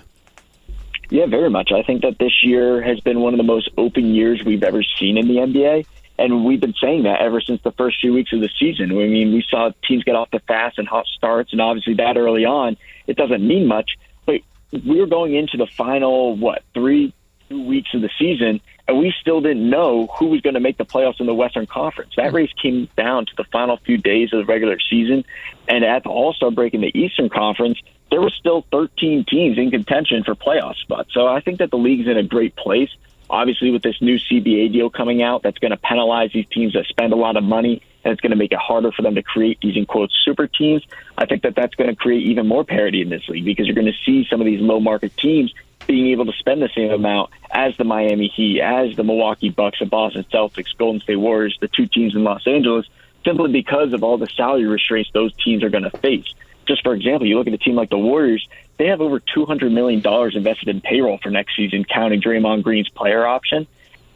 Yeah, 1.10 1.26
very 1.26 1.50
much. 1.50 1.70
I 1.70 1.82
think 1.82 2.00
that 2.00 2.18
this 2.18 2.42
year 2.42 2.80
has 2.80 2.98
been 3.00 3.20
one 3.20 3.34
of 3.34 3.36
the 3.36 3.44
most 3.44 3.68
open 3.76 4.14
years 4.14 4.42
we've 4.42 4.62
ever 4.62 4.82
seen 4.98 5.18
in 5.18 5.28
the 5.28 5.34
NBA. 5.34 5.84
And 6.18 6.44
we've 6.44 6.60
been 6.60 6.74
saying 6.80 7.04
that 7.04 7.20
ever 7.20 7.40
since 7.40 7.60
the 7.62 7.72
first 7.72 8.00
few 8.00 8.12
weeks 8.12 8.32
of 8.32 8.40
the 8.40 8.50
season. 8.58 8.90
I 8.92 9.06
mean, 9.06 9.32
we 9.32 9.44
saw 9.48 9.70
teams 9.86 10.04
get 10.04 10.14
off 10.14 10.30
the 10.30 10.40
fast 10.40 10.78
and 10.78 10.86
hot 10.86 11.06
starts, 11.06 11.52
and 11.52 11.60
obviously 11.60 11.94
that 11.94 12.16
early 12.16 12.44
on, 12.44 12.76
it 13.06 13.16
doesn't 13.16 13.46
mean 13.46 13.66
much. 13.66 13.92
But 14.26 14.42
we 14.72 15.00
were 15.00 15.06
going 15.06 15.34
into 15.34 15.56
the 15.56 15.66
final, 15.66 16.36
what, 16.36 16.62
three, 16.74 17.14
two 17.48 17.66
weeks 17.66 17.90
of 17.94 18.02
the 18.02 18.10
season, 18.18 18.60
and 18.88 18.98
we 18.98 19.12
still 19.20 19.40
didn't 19.40 19.68
know 19.68 20.08
who 20.18 20.26
was 20.26 20.40
going 20.40 20.54
to 20.54 20.60
make 20.60 20.76
the 20.76 20.84
playoffs 20.84 21.20
in 21.20 21.26
the 21.26 21.34
Western 21.34 21.66
Conference. 21.66 22.12
That 22.16 22.30
hmm. 22.30 22.36
race 22.36 22.52
came 22.60 22.88
down 22.96 23.26
to 23.26 23.32
the 23.36 23.44
final 23.44 23.78
few 23.78 23.98
days 23.98 24.32
of 24.32 24.40
the 24.40 24.44
regular 24.44 24.78
season, 24.90 25.24
and 25.68 25.84
at 25.84 26.02
the 26.04 26.10
All 26.10 26.32
Star 26.32 26.50
break 26.50 26.74
in 26.74 26.80
the 26.80 26.96
Eastern 26.96 27.28
Conference, 27.28 27.78
there 28.10 28.20
were 28.20 28.30
still 28.30 28.66
13 28.70 29.24
teams 29.28 29.58
in 29.58 29.70
contention 29.70 30.22
for 30.24 30.34
playoff 30.34 30.76
spots. 30.76 31.14
So 31.14 31.26
I 31.26 31.40
think 31.40 31.58
that 31.58 31.70
the 31.70 31.78
league's 31.78 32.06
in 32.06 32.18
a 32.18 32.22
great 32.22 32.54
place. 32.56 32.90
Obviously, 33.32 33.70
with 33.70 33.82
this 33.82 33.96
new 34.02 34.18
CBA 34.18 34.70
deal 34.72 34.90
coming 34.90 35.22
out, 35.22 35.42
that's 35.42 35.56
going 35.56 35.70
to 35.70 35.78
penalize 35.78 36.30
these 36.34 36.46
teams 36.48 36.74
that 36.74 36.84
spend 36.84 37.14
a 37.14 37.16
lot 37.16 37.38
of 37.38 37.42
money, 37.42 37.80
and 38.04 38.12
it's 38.12 38.20
going 38.20 38.30
to 38.30 38.36
make 38.36 38.52
it 38.52 38.58
harder 38.58 38.92
for 38.92 39.00
them 39.00 39.14
to 39.14 39.22
create 39.22 39.58
these 39.62 39.74
in 39.74 39.86
quotes 39.86 40.14
super 40.22 40.46
teams. 40.46 40.84
I 41.16 41.24
think 41.24 41.42
that 41.44 41.54
that's 41.54 41.74
going 41.74 41.88
to 41.88 41.96
create 41.96 42.24
even 42.24 42.46
more 42.46 42.62
parity 42.62 43.00
in 43.00 43.08
this 43.08 43.26
league 43.30 43.46
because 43.46 43.66
you're 43.66 43.74
going 43.74 43.86
to 43.86 43.98
see 44.04 44.26
some 44.28 44.42
of 44.42 44.44
these 44.44 44.60
low 44.60 44.80
market 44.80 45.16
teams 45.16 45.50
being 45.86 46.08
able 46.08 46.26
to 46.26 46.32
spend 46.32 46.60
the 46.60 46.68
same 46.76 46.90
amount 46.90 47.30
as 47.50 47.74
the 47.78 47.84
Miami 47.84 48.28
Heat, 48.28 48.60
as 48.60 48.94
the 48.96 49.02
Milwaukee 49.02 49.48
Bucks, 49.48 49.78
the 49.78 49.86
Boston 49.86 50.26
Celtics, 50.30 50.76
Golden 50.76 51.00
State 51.00 51.16
Warriors, 51.16 51.56
the 51.58 51.68
two 51.68 51.86
teams 51.86 52.14
in 52.14 52.24
Los 52.24 52.46
Angeles, 52.46 52.86
simply 53.24 53.50
because 53.50 53.94
of 53.94 54.04
all 54.04 54.18
the 54.18 54.28
salary 54.36 54.66
restraints 54.66 55.10
those 55.12 55.32
teams 55.42 55.64
are 55.64 55.70
going 55.70 55.84
to 55.84 55.98
face. 55.98 56.34
Just 56.66 56.82
for 56.82 56.94
example, 56.94 57.26
you 57.26 57.38
look 57.38 57.46
at 57.46 57.54
a 57.54 57.58
team 57.58 57.76
like 57.76 57.90
the 57.90 57.98
Warriors, 57.98 58.46
they 58.78 58.86
have 58.88 59.00
over 59.00 59.20
$200 59.20 59.72
million 59.72 60.02
invested 60.36 60.68
in 60.68 60.80
payroll 60.80 61.18
for 61.18 61.30
next 61.30 61.56
season, 61.56 61.84
counting 61.84 62.20
Draymond 62.20 62.62
Green's 62.62 62.88
player 62.88 63.26
option. 63.26 63.66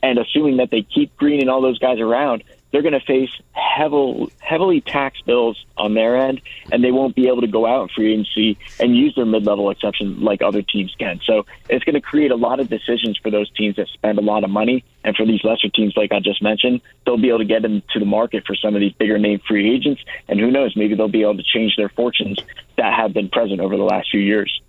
And 0.03 0.19
assuming 0.19 0.59
that 0.59 0.71
they 0.71 0.83
keep 0.83 1.17
Green 1.17 1.41
and 1.41 1.51
all 1.51 1.61
those 1.61 1.79
guys 1.79 1.99
around, 1.99 2.45
they're 2.73 2.83
going 2.83 2.93
to 2.93 3.01
face 3.01 3.31
heavily, 3.53 4.33
heavily 4.39 4.81
taxed 4.81 5.25
bills 5.25 5.65
on 5.77 5.95
their 5.95 6.17
end, 6.17 6.41
and 6.73 6.83
they 6.83 6.91
won't 6.91 7.15
be 7.15 7.29
able 7.29 7.41
to 7.41 7.47
go 7.47 7.67
out 7.67 7.83
in 7.83 7.89
free 7.89 8.13
agency 8.13 8.59
and 8.81 8.97
use 8.97 9.15
their 9.15 9.25
mid-level 9.25 9.71
exception 9.71 10.21
like 10.21 10.43
other 10.43 10.63
teams 10.63 10.95
can. 10.99 11.21
So 11.25 11.47
it's 11.69 11.85
going 11.85 11.95
to 11.95 12.01
create 12.01 12.31
a 12.31 12.37
lot 12.37 12.61
of 12.61 12.69
decisions 12.69 13.19
for 13.19 13.31
those 13.31 13.51
teams 13.53 13.77
that 13.77 13.89
spend 13.89 14.19
a 14.19 14.23
lot 14.23 14.45
of 14.45 14.51
money, 14.51 14.85
and 15.05 15.17
for 15.17 15.25
these 15.25 15.43
lesser 15.45 15.69
teams, 15.69 15.97
like 15.97 16.13
I 16.13 16.21
just 16.21 16.43
mentioned, 16.43 16.81
they'll 17.05 17.17
be 17.17 17.29
able 17.29 17.39
to 17.39 17.45
get 17.45 17.65
into 17.65 17.99
the 17.99 18.05
market 18.05 18.45
for 18.47 18.55
some 18.55 18.75
of 18.75 18.81
these 18.81 18.93
bigger 18.93 19.19
name 19.19 19.41
free 19.47 19.75
agents, 19.75 20.03
and 20.29 20.41
who 20.41 20.51
knows, 20.51 20.77
maybe 20.77 20.95
they'll 20.95 21.09
be 21.09 21.23
able 21.23 21.37
to 21.37 21.45
change 21.45 21.77
their 21.77 21.89
fortunes 21.89 22.39
that 22.77 22.93
have 22.95 23.13
been 23.13 23.29
present 23.29 23.61
over 23.61 23.77
the 23.77 23.85
last 23.85 24.11
few 24.11 24.21
years. 24.21 24.61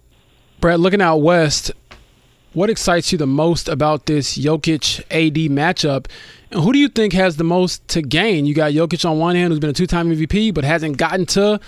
Brett, 0.59 0.79
looking 0.79 1.01
out 1.01 1.17
west, 1.17 1.71
what 2.57 2.71
excites 2.71 3.11
you 3.11 3.19
the 3.19 3.27
most 3.27 3.69
about 3.69 4.07
this 4.07 4.35
Jokic 4.35 5.01
AD 5.11 5.35
matchup? 5.51 6.07
And 6.49 6.63
who 6.63 6.73
do 6.73 6.79
you 6.79 6.87
think 6.87 7.13
has 7.13 7.37
the 7.37 7.43
most 7.43 7.87
to 7.89 8.01
gain? 8.01 8.47
You 8.47 8.55
got 8.55 8.71
Jokic 8.71 9.07
on 9.07 9.19
one 9.19 9.35
hand, 9.35 9.51
who's 9.51 9.59
been 9.59 9.69
a 9.69 9.73
two 9.73 9.85
time 9.85 10.09
MVP, 10.09 10.55
but 10.55 10.63
hasn't 10.63 10.97
gotten 10.97 11.27
to 11.27 11.59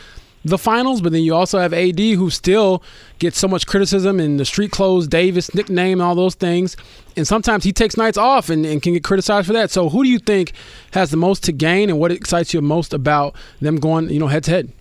the 0.43 0.57
finals. 0.57 0.99
But 0.99 1.11
then 1.11 1.21
you 1.21 1.35
also 1.35 1.59
have 1.59 1.75
AD, 1.75 1.99
who 1.99 2.31
still 2.31 2.81
gets 3.19 3.37
so 3.37 3.47
much 3.47 3.67
criticism 3.67 4.19
and 4.19 4.39
the 4.39 4.45
street 4.45 4.71
clothes 4.71 5.07
Davis 5.07 5.53
nickname 5.53 6.01
and 6.01 6.07
all 6.07 6.15
those 6.15 6.33
things. 6.33 6.75
And 7.15 7.27
sometimes 7.27 7.63
he 7.63 7.71
takes 7.71 7.95
nights 7.95 8.17
off 8.17 8.49
and, 8.49 8.65
and 8.65 8.81
can 8.81 8.93
get 8.93 9.03
criticized 9.03 9.45
for 9.45 9.53
that. 9.53 9.69
So 9.69 9.89
who 9.89 10.03
do 10.03 10.09
you 10.09 10.17
think 10.17 10.53
has 10.93 11.11
the 11.11 11.17
most 11.17 11.43
to 11.43 11.51
gain, 11.51 11.91
and 11.91 11.99
what 11.99 12.11
excites 12.11 12.51
you 12.51 12.61
most 12.61 12.95
about 12.95 13.35
them 13.61 13.75
going, 13.75 14.09
you 14.09 14.19
know, 14.19 14.25
head 14.25 14.43
to 14.45 14.51
head? 14.51 14.71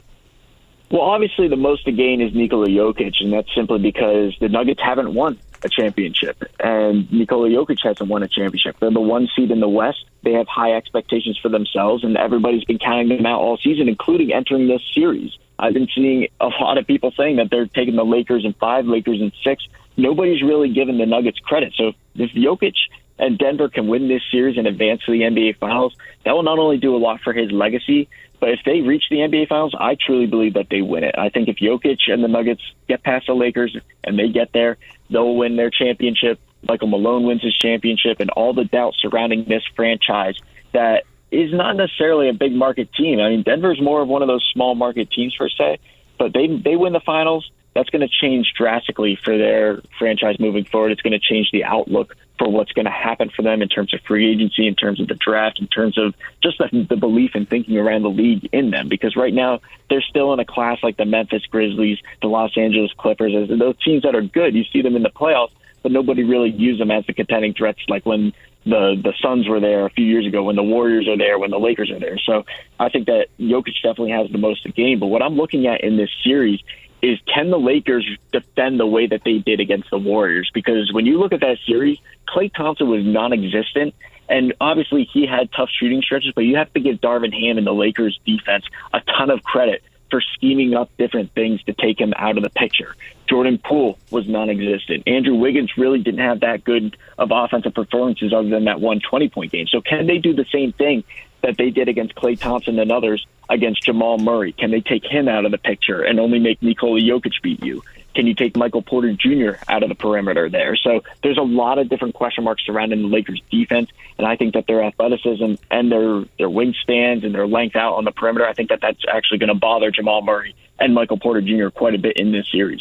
Well, 0.91 1.03
obviously, 1.03 1.49
the 1.49 1.57
most 1.57 1.85
to 1.85 1.93
gain 1.93 2.23
is 2.23 2.35
Nikola 2.35 2.69
Jokic, 2.69 3.17
and 3.21 3.31
that's 3.31 3.55
simply 3.55 3.79
because 3.79 4.35
the 4.41 4.49
Nuggets 4.49 4.81
haven't 4.83 5.13
won 5.13 5.39
a 5.63 5.69
championship, 5.69 6.43
and 6.61 7.11
Nikola 7.13 7.49
Jokic 7.49 7.79
hasn't 7.83 8.09
won 8.09 8.23
a 8.23 8.29
championship. 8.29 8.77
They're 8.81 8.91
the 8.91 9.01
one 9.01 9.29
seed 9.35 9.51
in 9.51 9.61
the 9.61 9.69
West. 9.69 10.05
They 10.23 10.33
have 10.33 10.47
high 10.49 10.73
expectations 10.73 11.39
for 11.39 11.49
themselves, 11.49 12.05
and 12.05 12.17
everybody's 12.17 12.65
been 12.65 12.79
counting 12.79 13.09
them 13.09 13.27
out 13.27 13.41
all 13.41 13.57
season, 13.59 13.89
including 13.89 14.33
entering 14.33 14.69
this 14.69 14.83
series. 14.95 15.37
I've 15.59 15.75
been 15.75 15.89
seeing 15.95 16.29
a 16.41 16.47
lot 16.47 16.79
of 16.79 16.87
people 16.87 17.13
saying 17.17 17.37
that 17.37 17.51
they're 17.51 17.67
taking 17.67 17.97
the 17.97 18.05
Lakers 18.05 18.45
in 18.45 18.53
five, 18.55 18.87
Lakers 18.87 19.21
in 19.21 19.33
six. 19.43 19.65
Nobody's 19.97 20.43
really 20.43 20.69
given 20.73 20.99
the 20.99 21.07
Nuggets 21.07 21.39
credit. 21.41 21.75
So 21.77 21.93
if 22.15 22.31
Jokic 22.31 22.75
and 23.19 23.37
Denver 23.37 23.69
can 23.69 23.89
win 23.89 24.09
this 24.09 24.23
series 24.31 24.57
and 24.57 24.67
advance 24.67 25.03
to 25.05 25.13
the 25.13 25.23
NBA 25.23 25.59
Finals, 25.59 25.97
that 26.25 26.33
will 26.33 26.45
not 26.45 26.59
only 26.59 26.79
do 26.79 26.95
a 26.95 26.99
lot 26.99 27.21
for 27.21 27.33
his 27.33 27.51
legacy, 27.51 28.09
but 28.41 28.51
if 28.51 28.61
they 28.65 28.81
reach 28.83 29.05
the 29.11 29.17
NBA 29.17 29.49
Finals, 29.49 29.75
I 29.79 29.97
truly 29.97 30.27
believe 30.27 30.55
that 30.55 30.69
they 30.71 30.83
win 30.83 31.03
it. 31.03 31.17
I 31.19 31.29
think 31.29 31.49
if 31.49 31.57
Jokic 31.57 31.99
and 32.07 32.23
the 32.23 32.29
Nuggets 32.29 32.63
get 32.87 33.03
past 33.03 33.27
the 33.27 33.35
Lakers 33.35 33.77
and 34.05 34.17
they 34.19 34.29
get 34.29 34.53
there, 34.53 34.79
they'll 35.11 35.35
win 35.35 35.57
their 35.57 35.71
championship. 35.71 36.41
Michael 36.67 36.89
Malone 36.89 37.25
wins 37.25 37.43
his 37.43 37.57
championship, 37.57 38.21
and 38.21 38.31
all 38.31 38.53
the 38.53 38.65
doubt 38.65 38.95
surrounding 38.99 39.45
this 39.45 39.63
franchise 39.77 40.35
that 40.73 41.05
is 41.31 41.53
not 41.53 41.77
necessarily 41.77 42.29
a 42.29 42.33
big 42.33 42.53
market 42.53 42.93
team. 42.95 43.21
I 43.21 43.31
mean, 43.31 43.43
Denver's 43.43 43.81
more 43.81 44.01
of 44.01 44.09
one 44.09 44.23
of 44.23 44.29
those 44.29 44.49
small 44.53 44.75
market 44.75 45.11
teams 45.11 45.35
per 45.37 45.49
se, 45.49 45.79
but 46.19 46.33
they 46.33 46.47
they 46.47 46.77
win 46.77 46.93
the 46.93 47.01
finals. 47.01 47.51
That's 47.79 47.91
going 47.91 48.01
to 48.01 48.09
change 48.09 48.55
drastically 48.57 49.15
for 49.15 49.39
their 49.39 49.81
franchise 50.01 50.41
moving 50.41 50.65
forward. 50.65 50.91
It's 50.91 51.01
going 51.01 51.13
to 51.13 51.21
change 51.21 51.53
the 51.53 51.63
outlook 51.63 52.17
for 52.37 52.51
what's 52.51 52.73
going 52.73 52.87
to 52.87 52.91
happen 52.91 53.31
for 53.31 53.43
them 53.43 53.63
in 53.63 53.69
terms 53.69 53.95
of 53.95 54.01
free 54.01 54.29
agency, 54.29 54.67
in 54.67 54.75
terms 54.75 55.01
of 55.01 55.07
the 55.07 55.15
draft, 55.15 55.61
in 55.61 55.69
terms 55.69 55.97
of 55.97 56.13
just 56.43 56.59
the, 56.59 56.87
the 56.91 56.97
belief 56.97 57.33
and 57.35 57.49
thinking 57.49 57.79
around 57.79 58.03
the 58.03 58.11
league 58.11 58.49
in 58.51 58.73
them. 58.73 58.89
Because 58.89 59.15
right 59.15 59.33
now 59.33 59.61
they're 59.89 60.03
still 60.03 60.33
in 60.33 60.41
a 60.41 60.45
class 60.45 60.79
like 60.83 60.97
the 60.97 61.05
Memphis 61.05 61.47
Grizzlies, 61.47 61.99
the 62.21 62.27
Los 62.27 62.59
Angeles 62.59 62.91
Clippers, 62.99 63.33
as 63.33 63.57
those 63.57 63.81
teams 63.85 64.03
that 64.03 64.17
are 64.17 64.23
good. 64.23 64.57
You 64.57 64.65
see 64.73 64.83
them 64.83 64.97
in 64.97 65.05
the 65.05 65.11
playoffs, 65.11 65.53
but 65.85 65.93
nobody 65.93 66.25
really 66.25 66.51
views 66.51 66.81
them 66.81 66.91
as 66.91 67.07
the 67.07 67.13
contending 67.13 67.55
threats 67.55 67.79
like 67.87 68.05
when 68.05 68.33
the 68.65 69.01
the 69.01 69.15
Suns 69.23 69.49
were 69.49 69.61
there 69.61 69.87
a 69.87 69.91
few 69.91 70.05
years 70.05 70.27
ago, 70.27 70.43
when 70.43 70.57
the 70.57 70.65
Warriors 70.65 71.07
are 71.07 71.17
there, 71.17 71.39
when 71.39 71.53
the 71.53 71.61
Lakers 71.61 71.93
are 71.93 72.01
there. 72.01 72.19
So 72.19 72.45
I 72.81 72.89
think 72.89 73.07
that 73.07 73.29
Jokic 73.39 73.75
definitely 73.85 74.11
has 74.11 74.29
the 74.33 74.39
most 74.39 74.65
to 74.65 74.73
gain. 74.73 74.99
But 74.99 75.07
what 75.07 75.23
I'm 75.23 75.37
looking 75.37 75.69
at 75.69 75.83
in 75.83 75.97
this 75.97 76.11
series 76.25 76.61
is 77.03 77.19
can 77.33 77.51
the 77.51 77.59
Lakers 77.59 78.07
defend 78.33 78.81
the 78.81 78.87
way 78.87 79.07
that 79.07 79.23
they 79.25 79.39
did 79.39 79.61
against 79.61 79.91
the 79.91 79.99
Warriors? 79.99 80.51
Because 80.53 80.93
when 80.93 81.07
you 81.07 81.19
look 81.19 81.33
at 81.33 81.41
that 81.41 81.59
series, 81.67 81.99
Klay 82.29 82.53
Thompson 82.53 82.89
was 82.89 83.05
non-existent, 83.05 83.95
and 84.29 84.55
obviously 84.61 85.05
he 85.05 85.27
had 85.27 85.51
tough 85.53 85.71
shooting 85.71 86.03
stretches. 86.03 86.33
But 86.35 86.45
you 86.45 86.57
have 86.57 86.73
to 86.75 86.81
give 86.81 87.01
Darvin 87.01 87.33
Ham 87.33 87.59
and 87.59 87.67
the 87.67 87.73
Lakers 87.73 88.19
defense 88.27 88.65
a 88.93 89.01
ton 89.01 89.31
of 89.31 89.43
credit 89.43 89.83
for 90.11 90.21
scheming 90.35 90.75
up 90.75 90.91
different 90.97 91.33
things 91.35 91.63
to 91.65 91.73
take 91.75 92.01
him 92.01 92.15
out 92.17 92.37
of 92.37 92.43
the 92.43 92.51
picture. 92.51 92.97
Jordan 93.29 93.59
Poole 93.59 93.99
was 94.11 94.27
non-existent. 94.27 95.03
Andrew 95.07 95.35
Wiggins 95.35 95.77
really 95.77 95.99
didn't 95.99 96.21
have 96.21 96.41
that 96.41 96.65
good 96.65 96.97
of 97.19 97.31
offensive 97.31 97.75
performances 97.75 98.33
other 98.33 98.49
than 98.49 98.65
that 98.65 98.81
one 98.81 99.01
20-point 99.01 99.53
game. 99.53 99.67
So 99.67 99.83
can 99.83 100.07
they 100.07 100.17
do 100.17 100.33
the 100.33 100.47
same 100.51 100.73
thing 100.73 101.05
that 101.43 101.57
they 101.57 101.71
did 101.71 101.89
against 101.89 102.15
Klay 102.15 102.39
Thompson 102.39 102.79
and 102.79 102.91
others 102.91 103.27
against 103.49 103.83
Jamal 103.83 104.19
Murray? 104.19 104.53
Can 104.53 104.71
they 104.71 104.81
take 104.81 105.05
him 105.05 105.29
out 105.29 105.45
of 105.45 105.51
the 105.53 105.59
picture 105.59 106.03
and 106.03 106.19
only 106.21 106.39
make 106.39 106.63
Nikola 106.63 107.01
Jokic 107.01 107.41
beat 107.43 107.63
you? 107.63 107.83
Can 108.15 108.27
you 108.27 108.35
take 108.35 108.57
Michael 108.57 108.83
Porter 108.83 109.13
Jr. 109.13 109.53
out 109.69 109.85
of 109.85 109.89
the 109.89 109.95
perimeter 109.95 110.49
there? 110.49 110.75
So 110.75 111.03
there's 111.23 111.39
a 111.39 111.43
lot 111.43 111.79
of 111.79 111.89
different 111.89 112.15
question 112.15 112.43
marks 112.43 112.65
surrounding 112.65 113.03
the 113.03 113.09
Lakers 113.09 113.41
defense, 113.51 113.91
and 114.17 114.27
I 114.27 114.35
think 114.35 114.55
that 114.55 114.67
their 114.67 114.83
athleticism 114.83 115.55
and 115.71 115.93
their 115.93 116.25
their 116.37 116.49
wingspans 116.49 117.25
and 117.25 117.33
their 117.33 117.47
length 117.47 117.77
out 117.77 117.95
on 117.95 118.05
the 118.05 118.11
perimeter, 118.11 118.47
I 118.47 118.55
think 118.55 118.71
that 118.71 118.81
that's 118.81 119.05
actually 119.09 119.39
going 119.39 119.49
to 119.49 119.55
bother 119.55 119.93
Jamal 119.93 120.23
Murray 120.23 120.57
and 120.81 120.95
Michael 120.95 121.19
Porter 121.19 121.41
Jr. 121.41 121.69
quite 121.69 121.95
a 121.95 121.99
bit 121.99 122.17
in 122.17 122.33
this 122.33 122.51
series. 122.51 122.81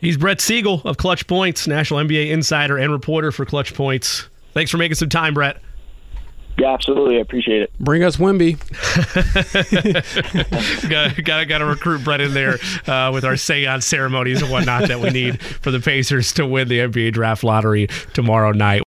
He's 0.00 0.16
Brett 0.16 0.40
Siegel 0.40 0.80
of 0.84 0.96
Clutch 0.96 1.26
Points, 1.26 1.66
national 1.66 1.98
NBA 2.00 2.30
insider 2.30 2.78
and 2.78 2.92
reporter 2.92 3.32
for 3.32 3.44
Clutch 3.44 3.74
Points. 3.74 4.28
Thanks 4.52 4.70
for 4.70 4.76
making 4.76 4.94
some 4.94 5.08
time, 5.08 5.34
Brett. 5.34 5.60
Yeah, 6.58 6.72
absolutely. 6.74 7.18
I 7.18 7.20
appreciate 7.20 7.62
it. 7.62 7.72
Bring 7.78 8.02
us 8.02 8.16
Wemby. 8.16 8.58
got, 10.88 11.24
got, 11.24 11.48
got 11.48 11.58
to 11.58 11.64
recruit 11.64 12.02
Brett 12.02 12.20
in 12.20 12.34
there 12.34 12.58
uh, 12.86 13.12
with 13.12 13.24
our 13.24 13.36
seance 13.36 13.86
ceremonies 13.86 14.42
and 14.42 14.50
whatnot 14.50 14.88
that 14.88 14.98
we 15.00 15.10
need 15.10 15.40
for 15.40 15.70
the 15.70 15.80
Pacers 15.80 16.32
to 16.32 16.44
win 16.46 16.68
the 16.68 16.80
NBA 16.80 17.12
draft 17.12 17.44
lottery 17.44 17.86
tomorrow 18.12 18.52
night. 18.52 18.82